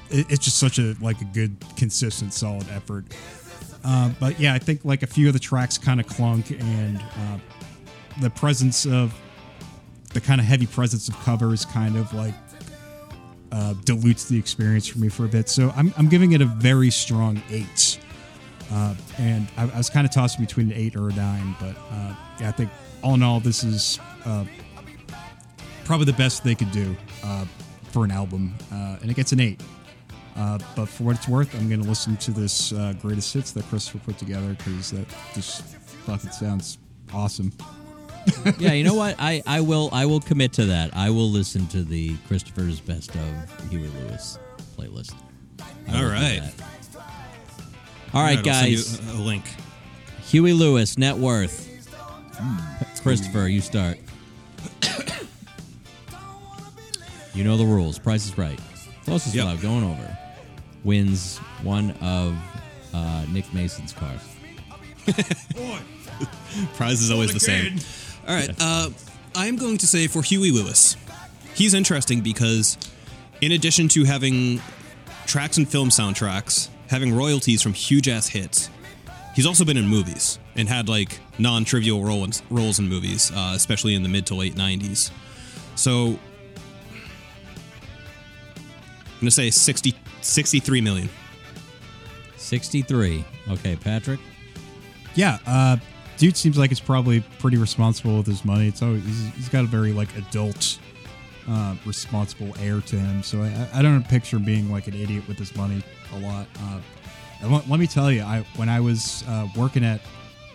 [0.08, 3.04] it, it's just such a like a good, consistent, solid effort.
[3.84, 6.96] Uh, but yeah, I think like a few of the tracks kind of clunk, and
[6.98, 7.38] uh,
[8.22, 9.14] the presence of
[10.14, 12.34] the kind of heavy presence of covers kind of like
[13.52, 15.50] uh, dilutes the experience for me for a bit.
[15.50, 17.98] So I'm, I'm giving it a very strong eight.
[18.72, 21.76] Uh, and I, I was kind of tossing between an eight or a nine, but
[21.90, 22.70] uh, yeah, I think
[23.02, 24.44] all in all, this is uh,
[25.84, 27.44] probably the best they could do uh,
[27.90, 29.60] for an album, uh, and it gets an eight.
[30.36, 33.52] Uh, but for what it's worth, I'm going to listen to this uh, greatest hits
[33.52, 35.62] that Christopher put together because that just
[36.06, 36.78] fucking sounds
[37.12, 37.52] awesome.
[38.58, 39.16] yeah, you know what?
[39.18, 40.96] I, I will I will commit to that.
[40.96, 44.38] I will listen to the Christopher's Best of Huey Lewis
[44.78, 45.14] playlist.
[45.60, 46.52] I All will do right.
[48.12, 48.18] That.
[48.18, 49.00] All right, All right, I'll send you guys.
[49.14, 49.44] a- a link.
[50.28, 51.68] Huey Lewis net worth.
[53.02, 53.98] Christopher, you start.
[57.34, 57.98] you know the rules.
[57.98, 58.58] Price is right.
[59.04, 59.46] Closest Yep.
[59.46, 60.18] without going over
[60.84, 62.36] wins one of
[62.94, 64.20] uh, Nick Mason's cars.
[66.74, 67.78] Prize is always the same.
[68.28, 68.50] All right.
[68.60, 68.90] Uh,
[69.34, 70.96] I'm going to say for Huey Lewis,
[71.54, 72.76] he's interesting because,
[73.40, 74.60] in addition to having
[75.26, 78.70] tracks and film soundtracks, having royalties from huge ass hits,
[79.34, 83.52] he's also been in movies and had like non trivial roles roles in movies, uh,
[83.56, 85.10] especially in the mid to late 90s.
[85.74, 86.18] So, I'm
[89.20, 91.08] going to say 60, 63 million.
[92.36, 93.24] 63.
[93.50, 94.20] Okay, Patrick.
[95.14, 95.78] Yeah, uh,
[96.18, 98.68] dude seems like he's probably pretty responsible with his money.
[98.68, 100.78] It's always he's, he's got a very like adult,
[101.48, 103.22] uh, responsible air to him.
[103.22, 105.82] So I, I don't picture him being like an idiot with his money
[106.12, 106.46] a lot.
[106.60, 106.80] Uh,
[107.40, 110.00] and let, let me tell you, I when I was uh, working at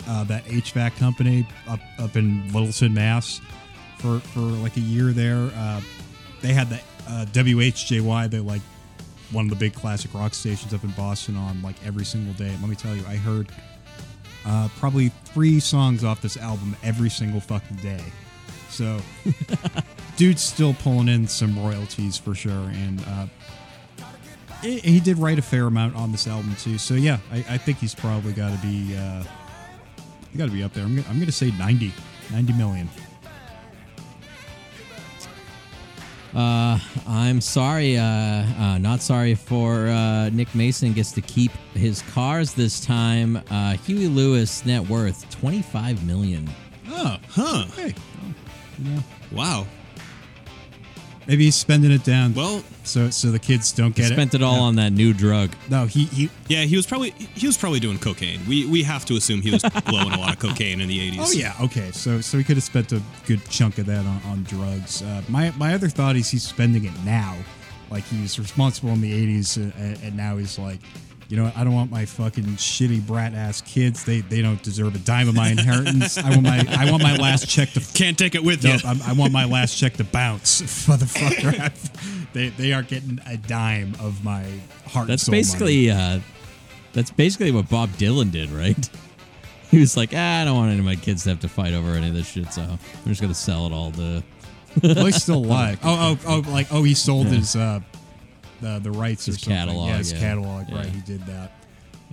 [0.07, 3.41] uh, that HVAC company up up in Littleton, Mass,
[3.97, 5.81] for for like a year there, uh,
[6.41, 8.29] they had the uh, WHJY.
[8.29, 8.61] They like
[9.31, 12.49] one of the big classic rock stations up in Boston on like every single day.
[12.49, 13.49] And let me tell you, I heard
[14.45, 18.03] uh, probably three songs off this album every single fucking day.
[18.69, 18.99] So,
[20.17, 23.27] dude's still pulling in some royalties for sure, and uh,
[24.61, 26.77] he, he did write a fair amount on this album too.
[26.77, 29.23] So yeah, I, I think he's probably got to be uh,
[30.37, 30.83] got to be up there.
[30.83, 31.93] I'm gonna, I'm gonna say 90,
[32.31, 32.89] 90 million.
[36.35, 36.77] Uh,
[37.07, 37.97] I'm sorry.
[37.97, 43.41] Uh, uh, not sorry for uh, Nick Mason gets to keep his cars this time.
[43.49, 46.47] Uh, Huey Lewis net worth 25 million.
[46.89, 47.65] Oh, huh.
[47.75, 47.95] Hey.
[48.83, 48.99] Yeah.
[49.31, 49.65] Wow.
[51.27, 52.33] Maybe he's spending it down.
[52.33, 54.43] Well, so so the kids don't He get spent it it.
[54.43, 54.61] all No.
[54.63, 55.51] on that new drug.
[55.69, 56.29] No, he he.
[56.47, 58.39] Yeah, he was probably he was probably doing cocaine.
[58.47, 61.19] We we have to assume he was blowing a lot of cocaine in the eighties.
[61.21, 61.91] Oh yeah, okay.
[61.91, 65.01] So so he could have spent a good chunk of that on, on drugs.
[65.01, 67.35] Uh, my my other thought is he's spending it now,
[67.91, 70.79] like he was responsible in the '80s, uh, and, and now he's like,
[71.29, 74.05] you know, what, I don't want my fucking shitty brat ass kids.
[74.05, 76.17] They they don't deserve a dime of my inheritance.
[76.17, 78.79] I want my I want my last check to can't take it with no, you.
[78.85, 81.71] I'm, I want my last check to bounce, motherfucker.
[82.33, 84.45] they they aren't getting a dime of my
[84.85, 85.07] heart.
[85.07, 85.85] That's and soul money.
[85.85, 86.19] basically uh,
[86.93, 88.89] that's basically what Bob Dylan did, right?
[89.69, 91.73] He was like, ah, I don't want any of my kids to have to fight
[91.73, 94.23] over any of this shit, so I'm just gonna sell it all to.
[94.81, 95.77] well, he's still alive.
[95.83, 97.33] Oh, oh, oh, like oh, he sold Yeah.
[97.33, 97.81] his uh,
[98.61, 99.55] the the rights His or something.
[99.57, 100.19] catalog, Yeah, his yeah.
[100.19, 100.69] catalog.
[100.69, 100.75] Yeah.
[100.75, 101.51] Right, he did that.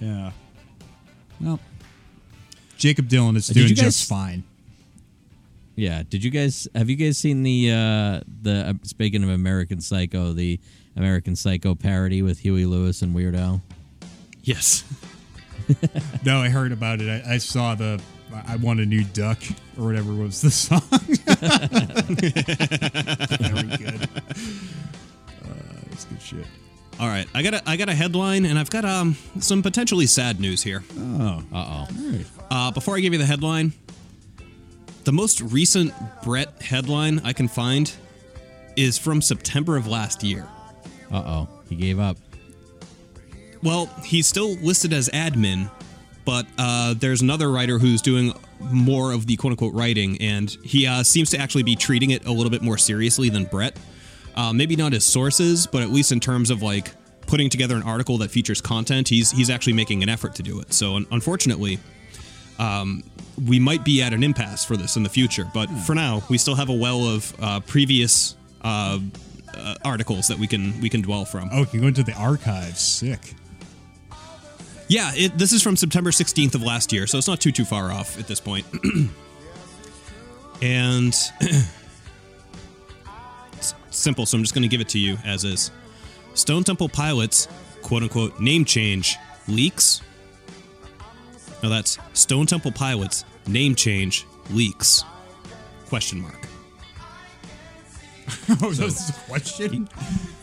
[0.01, 0.31] Yeah.
[1.41, 1.61] Well,
[2.79, 4.45] Jakob Dylan is doing guys- just fine.
[5.77, 6.03] Yeah.
[6.09, 10.33] Did you guys have you guys seen the uh the uh, speaking of American Psycho,
[10.33, 10.61] the
[10.97, 13.61] American Psycho parody with Huey Lewis and Weird Al?
[14.43, 14.85] Yes.
[16.25, 17.25] no, I heard about it.
[17.27, 18.01] I, I saw the
[18.47, 19.41] I want a new duck
[19.79, 20.83] or whatever was the song.
[23.41, 24.09] Very good.
[26.25, 26.47] Shit.
[26.99, 30.07] All right, I got a I got a headline, and I've got um some potentially
[30.07, 30.83] sad news here.
[30.99, 32.19] Oh, uh oh.
[32.51, 33.73] Uh, before I give you the headline,
[35.05, 35.93] the most recent
[36.23, 37.93] Brett headline I can find
[38.77, 40.49] is from September of last year.
[41.13, 42.17] Uh oh, he gave up.
[43.63, 45.71] Well, he's still listed as admin,
[46.25, 50.87] but uh, there's another writer who's doing more of the quote unquote writing, and he
[50.87, 53.77] uh, seems to actually be treating it a little bit more seriously than Brett.
[54.35, 56.93] Uh, maybe not his sources, but at least in terms of like
[57.27, 60.61] putting together an article that features content, he's he's actually making an effort to do
[60.61, 60.73] it.
[60.73, 61.78] So un- unfortunately,
[62.59, 63.02] um,
[63.47, 65.48] we might be at an impasse for this in the future.
[65.52, 68.98] But for now, we still have a well of uh, previous uh,
[69.55, 71.48] uh, articles that we can we can dwell from.
[71.52, 72.81] Oh, you can go into the archives.
[72.81, 73.35] Sick.
[74.86, 77.65] Yeah, it, this is from September 16th of last year, so it's not too too
[77.65, 78.66] far off at this point.
[80.62, 81.15] and
[84.05, 85.73] simple, so I'm just going to give it to you as is.
[86.35, 87.49] Stone Temple Pilots,
[87.83, 89.17] quote unquote, name change
[89.49, 90.03] leaks.
[91.63, 95.05] No, that's Stone Temple Pilots name change leaks.
[95.89, 96.47] Question mark.
[98.63, 99.89] oh, that's a question.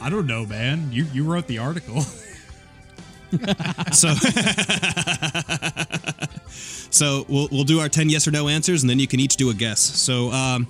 [0.02, 0.92] I don't know, man.
[0.92, 2.02] You you wrote the article.
[3.94, 4.14] so
[6.90, 9.38] so we'll, we'll do our 10 yes or no answers and then you can each
[9.38, 10.68] do a guess so um,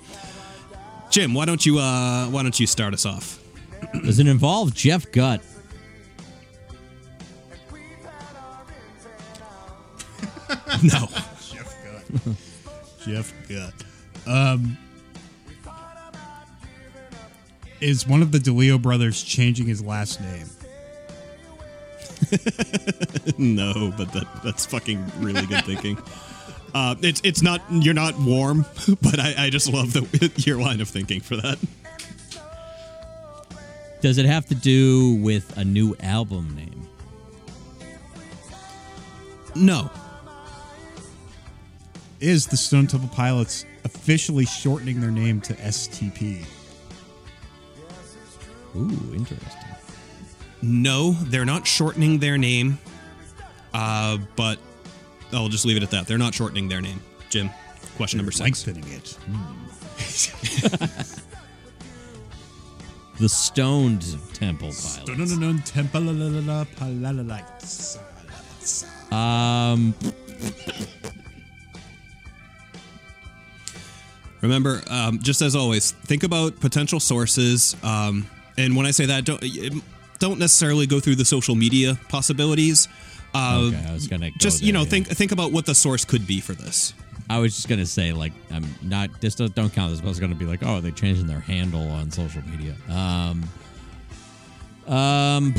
[1.12, 3.38] jim why don't you uh, why don't you start us off
[4.04, 5.42] Does it involve Jeff Gutt?
[10.82, 11.08] no
[11.40, 12.36] Jeff Gutt.
[13.04, 13.74] Jeff Gutt.
[14.26, 14.78] Um,
[17.80, 20.46] is one of the DeLeo brothers changing his last name?
[23.38, 25.98] no, but that that's fucking really good thinking.
[26.74, 28.64] Uh, it's it's not you're not warm,
[29.02, 31.58] but I, I just love the your line of thinking for that.
[34.00, 36.88] Does it have to do with a new album name?
[39.54, 39.90] No.
[42.18, 46.44] Is the Stone Temple Pilots officially shortening their name to STP?
[48.74, 49.60] Ooh, interesting.
[50.62, 52.78] No, they're not shortening their name.
[53.74, 54.58] Uh, but
[55.32, 56.06] I'll just leave it at that.
[56.06, 57.00] They're not shortening their name.
[57.30, 57.50] Jim,
[57.96, 58.66] question number six.
[58.66, 59.18] Lengthening it.
[63.18, 64.98] The Stoned Temple Pilots.
[65.04, 66.02] Dun-dun-dun-dun, Temple
[66.76, 67.98] Pilots.
[69.12, 69.94] Um,
[74.40, 77.76] Remember, um, just as always, think about potential sources.
[77.84, 78.26] Um,
[78.58, 79.40] and when I say that, don't
[80.22, 82.86] don't necessarily go through the social media possibilities.
[83.34, 84.88] Uh, Okay, I was gonna go just you know yeah.
[84.88, 86.94] think think about what the source could be for this.
[87.28, 89.20] I was just gonna say like I'm not.
[89.20, 89.90] This don't, don't count.
[89.90, 92.76] This I was gonna be like, oh, they're changing their handle on social media.
[92.88, 93.42] Um,
[94.86, 95.54] um,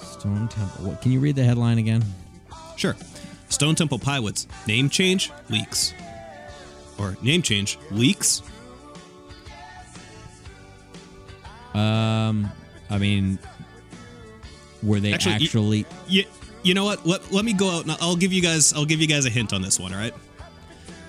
[0.00, 0.84] Stone Temple.
[0.86, 1.02] What?
[1.02, 2.04] Can you read the headline again?
[2.76, 2.94] Sure.
[3.48, 5.92] Stone Temple Pilots name change leaks,
[7.00, 8.42] or name change leaks.
[11.74, 12.50] Um,
[12.90, 13.38] I mean,
[14.82, 15.86] were they Actually, y- actually?
[16.08, 16.24] You,
[16.62, 17.06] you know what?
[17.06, 19.30] Let, let me go out and I'll give you guys I'll give you guys a
[19.30, 20.14] hint on this one, all right?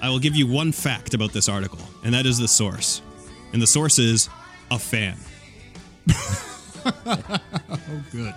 [0.01, 3.01] I will give you one fact about this article, and that is the source.
[3.53, 4.29] And the source is
[4.71, 5.17] a fan.
[6.83, 8.33] Oh, good.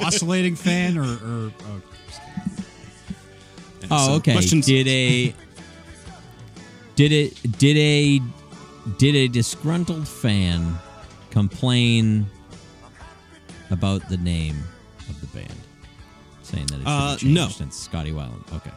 [0.00, 1.82] Oscillating fan or, or oh,
[3.90, 4.32] Oh, So, okay.
[4.32, 5.34] questions- Did a
[6.98, 8.20] did it did a
[8.98, 10.74] did a disgruntled fan
[11.30, 12.26] complain
[13.70, 14.56] about the name
[15.08, 15.54] of the band,
[16.42, 17.48] saying that it should Uh, be changed no.
[17.48, 18.42] since Scotty Weiland?
[18.52, 18.72] Okay.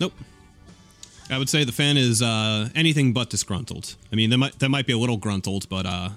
[0.00, 0.14] Nope.
[1.28, 3.96] I would say the fan is uh, anything but disgruntled.
[4.12, 6.08] I mean, they might they might be a little gruntled, but uh,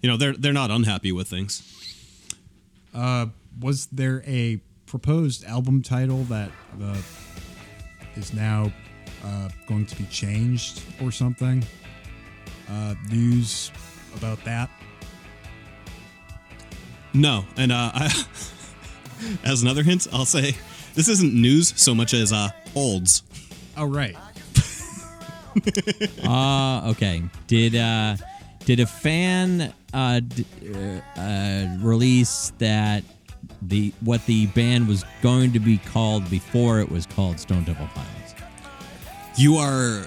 [0.00, 1.62] you know they're they're not unhappy with things.
[2.94, 3.26] Uh,
[3.60, 6.50] was there a proposed album title that
[6.82, 6.96] uh,
[8.16, 8.72] is now
[9.24, 11.64] uh, going to be changed or something?
[12.68, 13.72] Uh, news
[14.16, 14.70] about that?
[17.12, 18.24] No, and uh, I,
[19.44, 20.56] as another hint, I'll say
[20.94, 23.22] this isn't news so much as uh, olds.
[23.76, 24.16] Oh, right.
[26.24, 27.22] Uh okay.
[27.48, 28.16] Did uh
[28.64, 33.02] did a fan uh, d- uh, uh release that
[33.62, 37.88] the what the band was going to be called before it was called Stone Temple
[37.94, 38.19] Pilots?
[39.40, 40.04] You are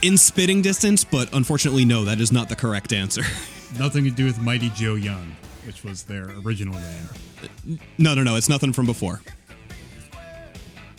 [0.00, 3.20] in spitting distance, but unfortunately, no, that is not the correct answer.
[3.78, 5.36] Nothing to do with Mighty Joe Young,
[5.66, 7.78] which was their original name.
[7.98, 9.20] no, no, no, it's nothing from before.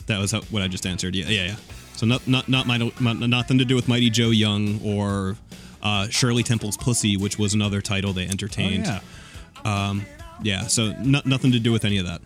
[0.06, 1.16] That was how, what I just answered.
[1.16, 1.56] Yeah, yeah, yeah.
[1.96, 5.36] So not not not my, not- nothing to do with Mighty Joe Young or
[5.82, 8.86] uh, Shirley Temple's Pussy, which was another title they entertained.
[8.86, 10.06] Oh, Um,
[10.44, 12.20] yeah, so no, nothing to do with any of that.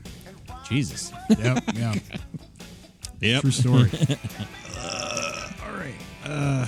[0.69, 1.11] Jesus.
[1.39, 1.95] Yep, yeah.
[3.19, 3.41] Yep.
[3.41, 3.91] True story.
[4.87, 5.95] uh, all right.
[6.25, 6.67] Uh,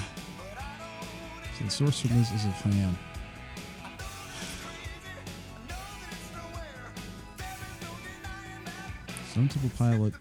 [1.59, 2.99] so the source from this is a fan.
[9.31, 10.15] Stone Temple Pilot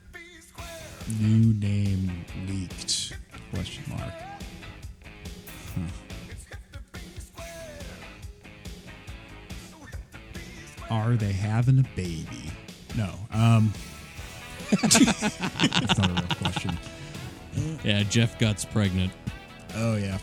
[1.19, 3.13] new name leaked?
[3.53, 4.13] Question mark.
[10.89, 12.51] Are they having a baby?
[12.95, 13.13] No.
[13.33, 13.73] Um.
[14.81, 16.77] That's not a real question.
[17.83, 19.11] Yeah, Jeff Gutt's pregnant.
[19.75, 20.17] Oh yeah.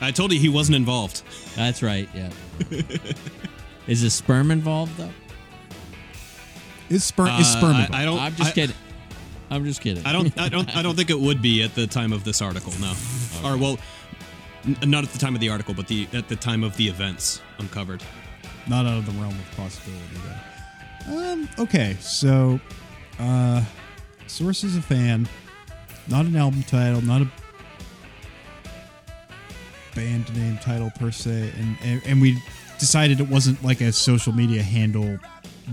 [0.00, 1.22] I told you he wasn't involved.
[1.56, 2.08] That's right.
[2.14, 2.30] Yeah.
[3.86, 5.10] Is the sperm involved though?
[6.90, 7.94] Is sperm is Uh, sperm I- involved?
[7.94, 8.18] I don't.
[8.20, 8.76] I'm just I- kidding.
[9.50, 10.04] I'm just kidding.
[10.06, 10.38] I don't.
[10.38, 10.76] I don't.
[10.76, 12.72] I don't think it would be at the time of this article.
[12.80, 12.92] No.
[13.44, 13.78] Or well,
[14.66, 16.88] n- not at the time of the article, but the at the time of the
[16.88, 18.02] events uncovered.
[18.66, 20.16] Not out of the realm of possibility
[21.06, 21.32] though.
[21.32, 21.48] Um.
[21.58, 21.96] Okay.
[22.00, 22.58] So,
[23.18, 23.62] uh,
[24.26, 25.28] source is a fan.
[26.08, 27.00] Not an album title.
[27.00, 27.30] Not a
[29.94, 31.52] band name title per se.
[31.58, 32.42] And and, and we
[32.78, 35.18] decided it wasn't like a social media handle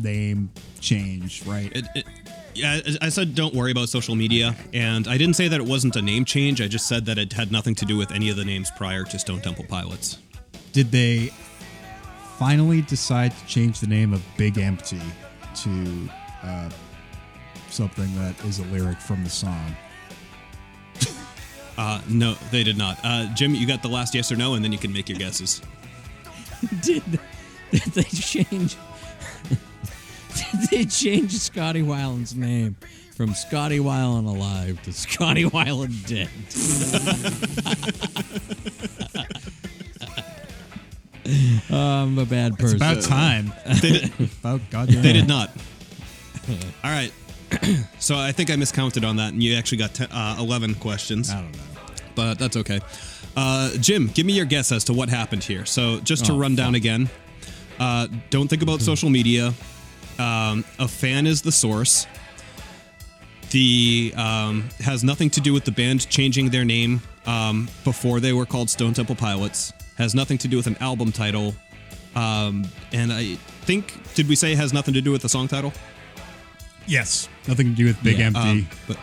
[0.01, 0.49] name
[0.79, 1.71] change, right?
[1.75, 2.05] It, it,
[2.53, 5.65] yeah, I I said don't worry about social media, and I didn't say that it
[5.65, 6.61] wasn't a name change.
[6.61, 9.03] I just said that it had nothing to do with any of the names prior
[9.05, 10.19] to Stone Temple Pilots.
[10.73, 11.31] Did they
[12.37, 15.01] finally decide to change the name of Big Empty
[15.55, 16.09] to
[16.43, 16.69] uh,
[17.69, 19.75] something that is a lyric from the song?
[21.81, 22.99] Uh, no, they did not.
[23.03, 25.17] Uh, Jim, you got the last yes or no, and then you can make your
[25.17, 25.63] guesses.
[26.83, 27.01] did,
[27.71, 28.77] did they change?
[29.49, 32.75] did they change Scotty Weiland's name
[33.15, 36.29] from Scotty Weiland alive to Scotty Weiland dead?
[41.71, 42.75] oh, I'm a bad person.
[42.79, 43.11] It's person.
[43.11, 43.53] about time.
[43.81, 45.01] They did, About goddamn.
[45.01, 45.49] they did not.
[46.47, 47.11] All right.
[47.99, 51.31] so I think I miscounted on that, and you actually got te- uh, 11 questions.
[51.31, 51.70] I don't know.
[52.15, 52.79] But that's okay.
[53.35, 55.65] Uh, Jim, give me your guess as to what happened here.
[55.65, 56.77] So, just to Oh, run down fuck.
[56.77, 57.09] again,
[57.79, 59.53] uh, don't think about social media.
[60.19, 62.05] Um, a fan is the source.
[63.51, 68.31] The um, has nothing to do with the band changing their name um, before they
[68.33, 69.73] were called Stone Temple Pilots.
[69.97, 71.53] Has nothing to do with an album title.
[72.15, 73.35] Um, and I
[73.65, 75.73] think, did we say it has nothing to do with the song title?
[76.87, 77.27] Yes.
[77.47, 78.39] Nothing to do with Big Yeah, Empty.
[78.39, 78.97] Um, but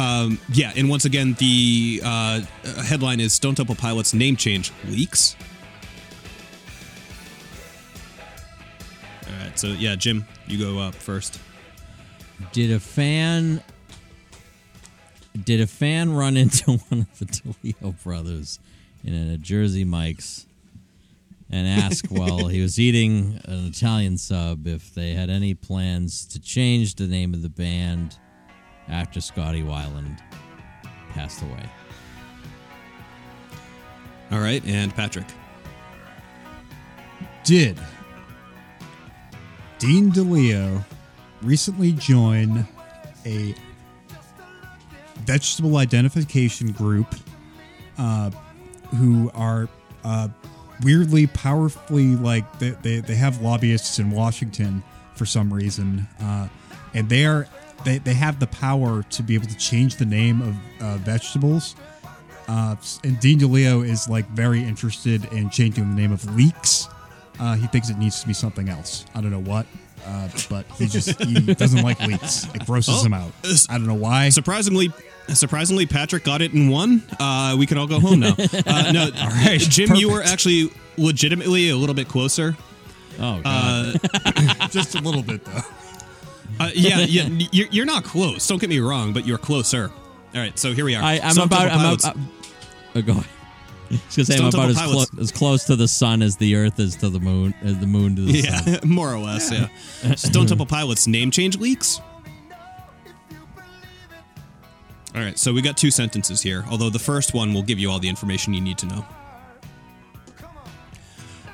[0.00, 2.40] um, yeah, and once again, the uh,
[2.84, 5.36] headline is Stone Temple Pilots name change leaks.
[9.26, 11.38] All right, so yeah, Jim, you go up first.
[12.52, 13.62] Did a fan
[15.44, 18.58] did a fan run into one of the Toledo brothers
[19.04, 20.46] in a Jersey Mike's
[21.50, 26.40] and ask while he was eating an Italian sub if they had any plans to
[26.40, 28.16] change the name of the band
[28.90, 30.18] after Scotty Weiland
[31.10, 31.64] passed away?
[34.30, 35.26] All right, and Patrick.
[37.44, 37.78] Did
[39.78, 40.84] Dean DeLeo
[41.42, 42.66] recently join
[43.24, 43.54] a
[45.20, 47.14] vegetable identification group
[47.98, 48.30] uh,
[48.96, 49.68] who are
[50.04, 50.28] uh,
[50.82, 54.82] weirdly powerfully like they, they, they have lobbyists in Washington
[55.14, 56.48] for some reason uh,
[56.94, 57.46] and they are
[57.84, 61.76] they, they have the power to be able to change the name of uh, vegetables.
[62.48, 62.74] Uh,
[63.04, 66.88] and Dean DeLeo is like very interested in changing the name of leeks.
[67.38, 69.04] Uh, he thinks it needs to be something else.
[69.14, 69.66] I don't know what
[70.06, 72.44] uh, but he just he doesn't like leeks.
[72.54, 73.32] It grosses Oh, him out.
[73.68, 74.28] I don't know why.
[74.30, 74.90] Surprisingly,
[75.28, 77.02] surprisingly, Patrick got it in one.
[77.18, 78.34] Uh, we can all go home now.
[78.66, 82.56] Uh, no, all right, Jim, you were actually legitimately a little bit closer.
[83.18, 83.96] Oh, God.
[84.04, 85.60] Uh, just a little bit though
[86.60, 88.46] uh, yeah, yeah, you're, you're not close.
[88.46, 89.90] Don't get me wrong, but you're closer.
[90.34, 91.02] All right, so here we are.
[91.02, 91.70] I, I'm Stone about.
[91.70, 92.04] I'm about.
[92.04, 93.26] Uh, go ahead.
[93.90, 96.54] I was gonna say I'm about as, clo- as close to the sun as the
[96.54, 98.74] Earth is to the moon, as the moon to the sun.
[98.74, 99.50] Yeah, more or less.
[99.50, 100.14] Yeah.
[100.14, 102.00] Stone Temple Pilots name change leaks.
[105.12, 106.64] All right, so we got two sentences here.
[106.70, 109.04] Although the first one will give you all the information you need to know.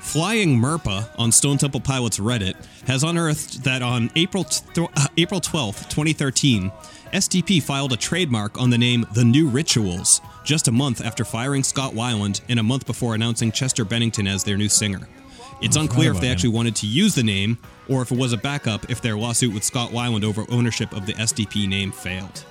[0.07, 2.55] Flying Merpa on Stone Temple Pilots Reddit
[2.85, 6.71] has unearthed that on April th- uh, April 12th, 2013,
[7.11, 11.61] STP filed a trademark on the name The New Rituals just a month after firing
[11.61, 15.09] Scott Weiland and a month before announcing Chester Bennington as their new singer.
[15.61, 16.55] It's unclear if they about actually him.
[16.55, 17.57] wanted to use the name
[17.89, 21.05] or if it was a backup if their lawsuit with Scott Weiland over ownership of
[21.05, 22.45] the STP name failed.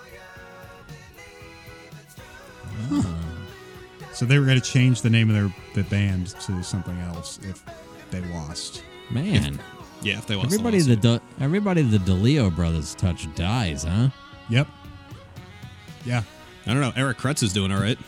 [4.16, 7.38] So they were going to change the name of their the band to something else
[7.42, 7.62] if
[8.10, 8.82] they lost.
[9.10, 9.60] Man,
[10.02, 11.38] Yeah, if they lost everybody the the lawsuit.
[11.38, 14.08] De- everybody the DeLeo brothers touch dies, huh?
[14.48, 14.68] Yep.
[16.06, 16.22] Yeah.
[16.66, 16.92] I don't know.
[16.96, 17.98] Eric Kretz is doing all right.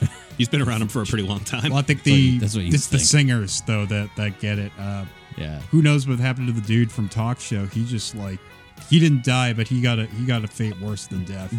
[0.38, 1.70] He's been around him for a pretty long time.
[1.70, 4.10] Well, I think That's what the you- that's what you it's the singers though that
[4.16, 4.70] that get it.
[4.78, 5.06] Uh,
[5.38, 5.60] Yeah.
[5.70, 7.64] who knows what happened to the dude from Talk Show?
[7.66, 8.38] He just like
[8.90, 11.54] he didn't die, but he got a he got a fate worse than death.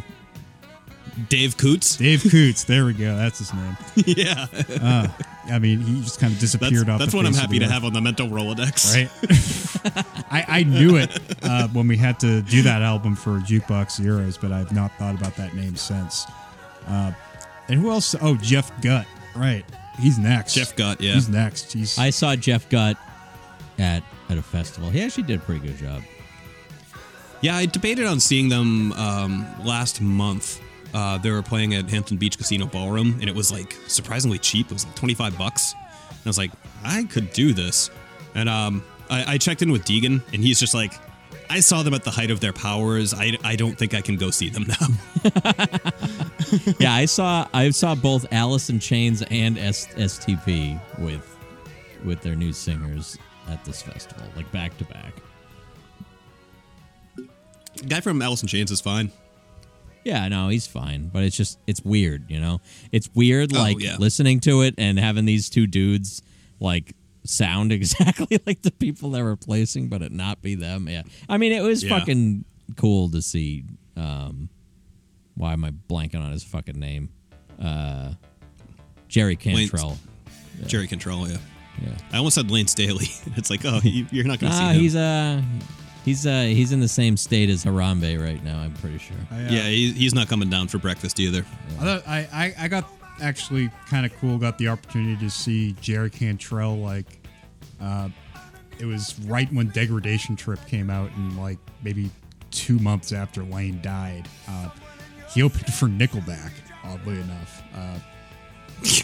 [1.29, 1.95] Dave Coutts.
[1.97, 2.65] Dave Coutts.
[2.65, 3.15] There we go.
[3.15, 3.77] That's his name.
[3.95, 4.47] yeah.
[4.81, 5.07] Uh,
[5.45, 6.99] I mean, he just kind of That's, disappeared off.
[6.99, 8.93] that's the what I'm happy to have on the mental Rolodex.
[8.93, 10.25] Right.
[10.31, 14.37] I, I knew it uh, when we had to do that album for Jukebox Zeros,
[14.37, 16.25] but I've not thought about that name since.
[16.87, 17.11] Uh,
[17.69, 18.15] and who else?
[18.21, 19.05] Oh, Jeff Gutt.
[19.35, 19.63] Right.
[19.99, 20.53] He's next.
[20.55, 21.13] Jeff Gutt, yeah.
[21.13, 21.71] He's next.
[21.71, 22.97] He's I saw Jeff Gutt
[23.77, 24.89] at at a festival.
[24.89, 26.01] He actually did a pretty good job.
[27.41, 30.61] Yeah, I debated on seeing them um, last month.
[30.95, 34.67] Uh, they were playing at Hampton Beach Casino Ballroom, and it was like surprisingly cheap.
[34.67, 35.73] It was like 25 bucks.
[35.73, 36.51] And I was like,
[36.85, 37.89] I could do this.
[38.34, 40.93] And um, I, I checked in with Deegan, and he's just like,
[41.49, 43.13] I saw them at the height of their powers.
[43.13, 44.88] I, I don't think I can go see them now.
[46.80, 51.38] yeah, I saw I saw both Alice in Chains and S- STP with
[52.05, 53.17] with their new singers
[53.49, 55.13] at this festival, like back to back.
[57.85, 59.11] Guy from Alice in Chains is fine.
[60.06, 62.61] Yeah, no, he's fine, but it's just it's weird, you know.
[62.91, 63.98] It's weird, Oh, like yeah.
[63.98, 66.22] listening to it and having these two dudes
[66.60, 66.95] like
[67.26, 70.88] sound exactly like the people they're replacing, but it not be them.
[70.88, 71.98] Yeah, I mean, it was Yeah.
[71.99, 72.45] fucking
[72.77, 73.64] cool to see.
[73.98, 74.49] Um,
[75.36, 77.10] why am I blanking on his fucking name?
[77.61, 78.14] Uh,
[79.07, 79.98] Jerry Cantrell.
[80.68, 81.38] Jerry Cantrell, yeah.
[81.82, 81.98] Yeah.
[82.14, 83.07] I almost said Layne Staley.
[83.36, 84.80] It's like, oh, you, you're not going to see him.
[84.80, 85.41] he's uh,
[86.06, 88.60] he's uh, he's in the same state as Harambe right now.
[88.60, 89.18] I'm pretty sure.
[89.32, 91.45] I, uh, yeah, he, he's not coming down for breakfast either.
[91.80, 92.88] I, thought- I, I, I got
[93.22, 94.38] actually kind of cool.
[94.38, 96.77] Got the opportunity to see Jerry Cantrell.
[96.77, 97.06] Like,
[97.82, 98.10] uh,
[98.80, 102.10] it was right when Degradation Trip came out, and like maybe
[102.52, 104.69] two months after Lane died, uh,
[105.34, 106.52] he opened for Nickelback.
[106.84, 107.98] Oddly enough, uh,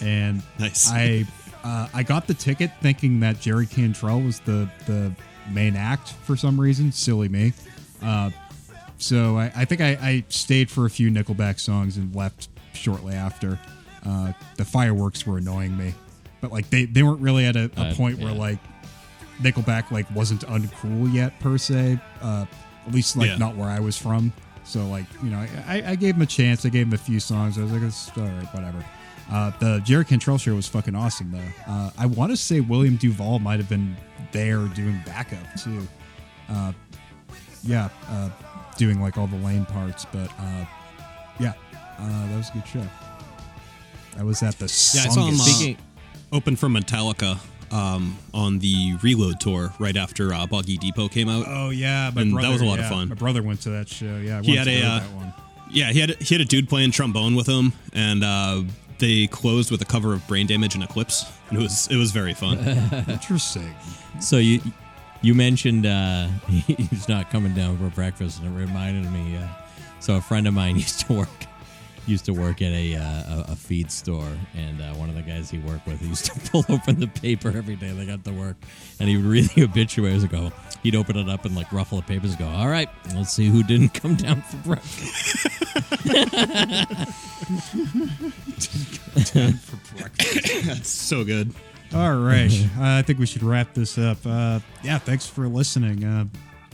[0.03, 0.89] and Nice.
[0.91, 1.25] I
[1.63, 5.11] uh, I got the ticket thinking that Jerry Cantrell was the the
[5.51, 6.91] main act for some reason.
[6.91, 7.53] Silly me.
[8.01, 8.29] Uh,
[8.97, 13.13] so I, I think I, I stayed for a few Nickelback songs and left shortly
[13.15, 13.59] after.
[14.05, 15.93] Uh, the fireworks were annoying me,
[16.41, 18.59] but like they, they weren't really at a, a Uh, point where like
[19.41, 21.99] Nickelback like wasn't uncool yet per se.
[22.21, 22.45] Uh,
[22.87, 23.37] at least like Yeah.
[23.37, 24.33] not where I was from.
[24.63, 26.65] So like you know I, I gave him a chance.
[26.65, 27.57] I gave him a few songs.
[27.57, 28.83] I was like it's all right, whatever.
[29.31, 31.71] Uh, the Jerry Cantrell show was fucking awesome though.
[31.71, 33.95] Uh, I want to say William Duvall might have been
[34.31, 35.87] there doing backup too.
[36.49, 36.73] Uh,
[37.63, 38.29] yeah, uh,
[38.77, 40.65] doing like all the Layne parts, but uh,
[41.39, 41.53] yeah,
[41.99, 42.85] uh, that was a good show.
[44.17, 47.39] I was at the Yeah, I saw him uh, open for Metallica
[47.71, 51.45] um, on the Reload tour right after uh, Boggy Depot came out.
[51.47, 53.09] Oh yeah, my And that was a lot of fun.
[53.09, 54.17] My brother went to that show.
[54.17, 55.33] Yeah, I He had a that one.
[55.69, 58.63] yeah, he had he had a dude playing trombone with him, and uh,
[59.01, 62.11] they closed with a cover of Brain Damage and Eclipse, and it was it was
[62.11, 62.57] very fun.
[63.09, 63.75] Interesting.
[64.21, 64.61] So you
[65.21, 69.35] you mentioned uh, he's not coming down for breakfast, and it reminded me.
[69.35, 69.47] Uh,
[69.99, 71.29] so a friend of mine used to work
[72.07, 75.21] used to work at a uh, a, a feed store, and uh, one of the
[75.21, 78.23] guys he worked with he used to pull open the paper every day they got
[78.23, 78.55] to work,
[78.99, 80.51] and he would read the obituaries and go.
[80.83, 83.47] He'd open it up and like ruffle the papers and go, "All right, let's see
[83.47, 85.47] who didn't come down for breakfast."
[90.65, 91.53] That's so good.
[91.93, 94.17] All right, uh, I think we should wrap this up.
[94.25, 96.25] Uh, yeah, thanks for listening, uh,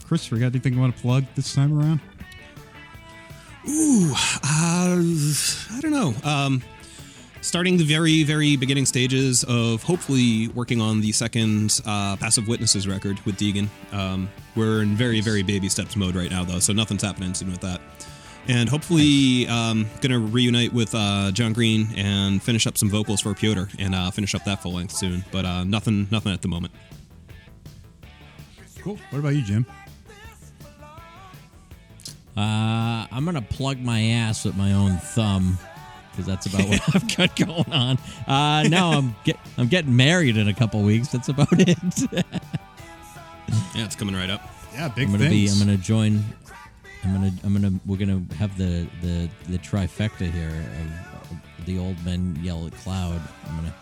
[0.06, 0.36] Christopher.
[0.36, 2.00] Got anything you want to plug this time around?
[3.68, 6.14] Ooh, uh, I don't know.
[6.24, 6.62] Um,
[7.40, 12.86] starting the very, very beginning stages of hopefully working on the second uh, Passive Witnesses
[12.86, 13.68] record with Deegan.
[13.92, 17.50] Um, we're in very, very baby steps mode right now, though, so nothing's happening soon
[17.50, 17.80] with that.
[18.48, 23.34] And hopefully, um, gonna reunite with uh, John Green and finish up some vocals for
[23.34, 25.22] Piotr and uh, finish up that full length soon.
[25.30, 26.72] But uh, nothing, nothing at the moment.
[28.80, 28.98] Cool.
[29.10, 29.66] What about you, Jim?
[32.36, 35.58] Uh, I'm gonna plug my ass with my own thumb
[36.18, 37.96] because that's about what I've got going on.
[38.26, 41.08] Uh, no, I'm get I'm getting married in a couple weeks.
[41.08, 41.78] That's about it.
[42.12, 44.42] Yeah, it's coming right up.
[44.74, 45.46] Yeah, big I'm gonna be.
[45.46, 45.60] things.
[45.60, 46.24] I'm gonna join.
[47.04, 47.32] I'm gonna.
[47.44, 47.72] I'm gonna.
[47.86, 52.72] We're gonna have the the the trifecta here of, of the old men yell at
[52.78, 53.20] cloud.
[53.48, 53.74] I'm gonna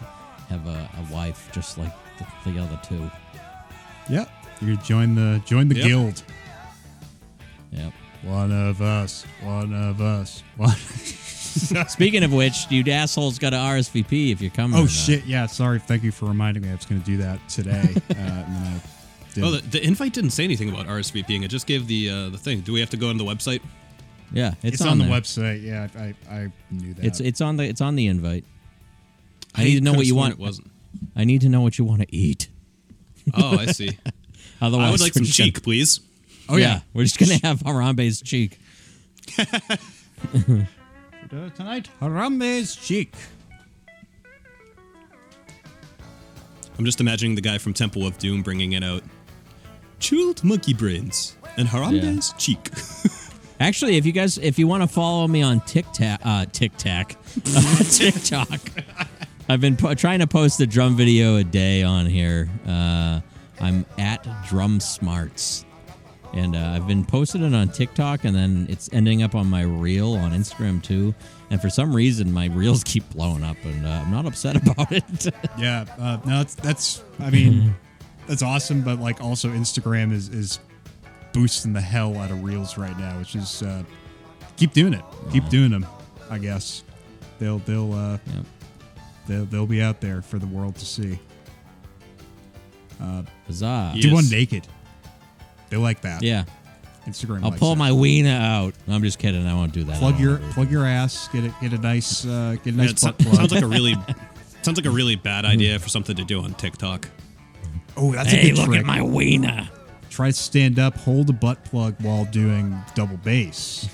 [0.51, 3.11] have a, a wife just like the, the other two.
[4.11, 4.27] Yeah,
[4.61, 5.87] you join the join the Yep.
[5.87, 6.23] guild.
[7.73, 7.93] Yep.
[8.23, 9.25] One of us.
[9.43, 10.43] One of us.
[10.57, 10.77] One.
[11.89, 14.79] Speaking of which, you assholes got to RSVP if you're coming.
[14.79, 15.25] oh shit!
[15.25, 15.79] Yeah, sorry.
[15.79, 16.71] Thank you for reminding me.
[16.71, 17.81] I was going to do that today.
[18.11, 18.81] uh, and then I
[19.35, 19.45] didn't.
[19.45, 21.45] Oh, the, the invite didn't say anything about RSVPing.
[21.45, 22.61] It just gave the uh, the thing.
[22.61, 23.63] Do we have to go on the website?
[24.33, 25.21] Yeah, it's, it's, on, the there.
[25.21, 25.63] website.
[25.63, 27.05] Yeah, I, I knew that.
[27.05, 28.45] It's it's on the it's on the invite.
[29.55, 30.35] I I need to know what you want.
[30.35, 30.71] it wasn't.
[31.15, 32.49] I need to know what you want to eat.
[33.35, 33.99] Oh, I see.
[34.61, 36.01] Otherwise, I would like some just gonna- cheek, please.
[36.49, 36.81] Oh yeah.
[36.95, 38.59] we're just gonna have Harambe's cheek.
[41.33, 41.91] Uh, tonight.
[42.01, 43.15] Harambe's cheek.
[46.79, 49.03] I'm just imagining the guy from Temple of Doom bringing it out.
[49.99, 52.71] Chilled monkey brains and Harambe's cheek.
[53.61, 57.13] Actually, if you guys if you want to follow me on TikTok, uh, TikTok,
[57.57, 58.61] uh, TikTok,
[59.49, 62.49] I've been po- trying to post a drum video a day on here.
[62.69, 63.21] Uh,
[63.59, 65.65] I'm at Drum Smarts,
[66.35, 69.63] and uh, I've been posting it on TikTok, and then it's ending up on my
[69.63, 71.15] reel on Instagram too.
[71.51, 74.93] And for some reason, my reels keep blowing up, and uh, I'm not upset about
[74.93, 75.05] it.
[75.59, 75.85] Yeah.
[75.99, 77.05] Uh, no, that's that's.
[77.21, 77.75] I mean,
[78.27, 78.83] that's awesome.
[78.83, 80.59] But like, also Instagram is is
[81.33, 83.83] boosting the hell out of reels right now, which is uh,
[84.57, 85.03] keep doing it.
[85.33, 85.87] Keep doing them.
[86.31, 86.83] I guess
[87.39, 88.45] they'll they'll uh, Yep.
[89.29, 91.19] they'll they'll be out there for the world to see.
[93.47, 93.93] Huzzah!
[93.95, 94.13] Do Yes.
[94.15, 94.67] one naked.
[95.71, 96.23] They like that.
[96.23, 96.45] Yeah,
[97.07, 97.43] Instagram.
[97.43, 97.77] I'll likes pull it.
[97.77, 98.75] my wiener out.
[98.89, 99.47] I'm just kidding.
[99.47, 99.97] I won't do that.
[99.97, 101.29] I plug don't your wanna plug your ass.
[101.29, 101.53] Get it.
[101.61, 102.25] Get a nice.
[102.25, 103.35] Uh, get a Yeah, nice it so- butt plug.
[103.37, 103.95] sounds like a really
[104.63, 107.09] sounds like a really bad idea for something to do on TikTok.
[107.97, 108.81] Oh, that's hey, a good look trick.
[108.81, 109.69] at my wiener.
[110.11, 113.89] Try to stand up, hold a butt plug while doing double bass.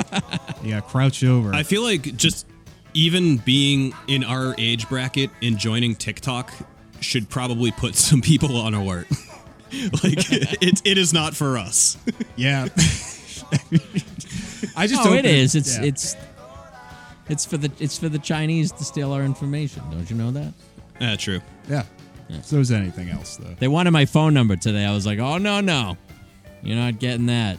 [0.62, 1.54] yeah, crouch over.
[1.54, 2.46] I feel like just
[2.94, 6.52] even being in our age bracket and joining TikTok
[7.00, 9.06] should probably put some people on alert.
[10.02, 11.96] like it, it is not for us.
[12.36, 12.68] yeah.
[14.76, 15.54] I just oh, don't it think- is.
[15.54, 15.84] It's yeah.
[15.84, 16.16] it's
[17.28, 19.82] it's for the it's for the Chinese to steal our information.
[19.90, 20.52] Don't you know that?
[21.00, 21.40] Yeah, true.
[21.68, 21.84] Yeah.
[22.42, 23.54] So is anything else though.
[23.58, 24.84] They wanted my phone number today.
[24.84, 25.96] I was like, oh no no,
[26.62, 27.58] you're not getting that.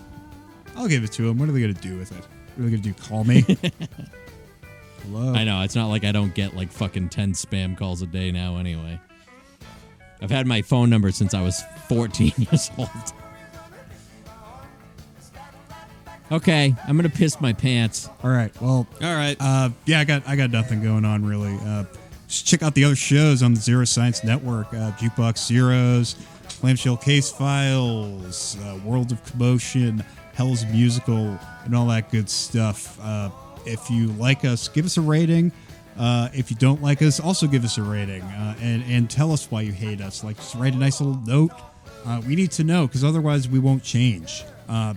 [0.76, 1.38] I'll give it to them.
[1.38, 2.24] What are they gonna do with it?
[2.56, 2.94] What are they gonna do?
[2.94, 3.42] Call me?
[5.04, 5.34] Hello.
[5.34, 8.32] I know it's not like I don't get like fucking ten spam calls a day
[8.32, 8.58] now.
[8.58, 9.00] Anyway,
[10.24, 12.90] I've had my phone number since I was 14 years old.
[16.32, 18.10] Okay, I'm gonna piss my pants.
[18.24, 18.50] All right.
[18.60, 18.88] Well.
[19.02, 19.36] All right.
[19.40, 21.56] Uh, yeah, I got I got nothing going on really.
[21.64, 21.84] Uh,
[22.28, 26.16] just check out the other shows on the Zero Science Network: uh, Jukebox Zeros,
[26.60, 32.98] Clamshell Case Files, uh, World of Commotion, Hell's Musical, and all that good stuff.
[33.04, 33.30] Uh,
[33.66, 35.52] if you like us, give us a rating.
[35.98, 39.32] Uh, if you don't like us, also give us a rating uh, and and tell
[39.32, 40.24] us why you hate us.
[40.24, 41.52] Like, just write a nice little note.
[42.06, 44.44] Uh, we need to know because otherwise we won't change.
[44.68, 44.94] Uh,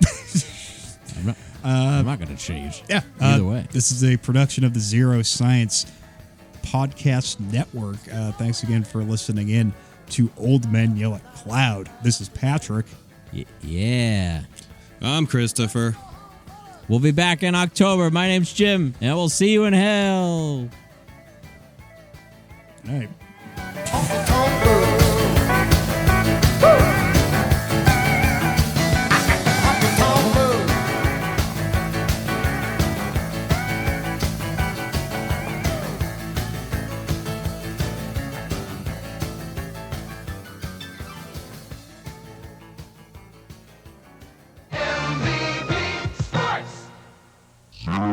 [1.16, 2.82] I'm not, I'm not gonna change.
[2.88, 3.02] yeah.
[3.20, 3.66] Either uh, way.
[3.72, 5.86] This is a production of the Zero Science
[6.62, 7.98] Podcast Network.
[8.12, 9.72] Uh, thanks again for listening in
[10.10, 11.90] to Old Men Yell at Cloud.
[12.02, 12.86] This is Patrick.
[13.32, 14.42] Y- yeah.
[15.00, 15.96] I'm Christopher.
[16.88, 18.10] We'll be back in October.
[18.10, 20.68] My name's Jim, and we'll see you in hell.
[22.88, 24.28] All right.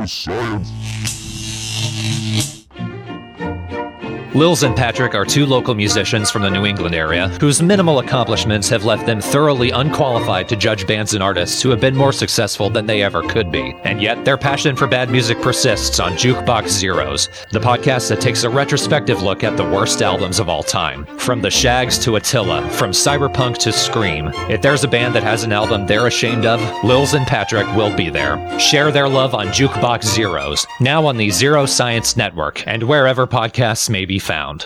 [0.10, 0.72] science.
[4.36, 8.70] Lils and Patrick are two local musicians from the New England area whose minimal accomplishments
[8.70, 12.70] have left them thoroughly unqualified to judge bands and artists who have been more successful
[12.70, 13.74] than they ever could be.
[13.86, 18.44] And yet, their passion for bad music persists on Jukebox Zeros, the podcast that takes
[18.44, 21.08] a retrospective look at the worst albums of all time.
[21.18, 24.30] From The Shaggs to Attila, from Cyberpunk to Scream.
[24.48, 27.96] If there's a band that has an album they're ashamed of, Lils and Patrick will
[27.96, 28.60] be there.
[28.60, 33.90] Share their love on Jukebox Zeros, now on the Zero Science Network, and wherever podcasts
[33.90, 34.66] may be found.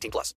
[0.00, 0.34] 18 plus.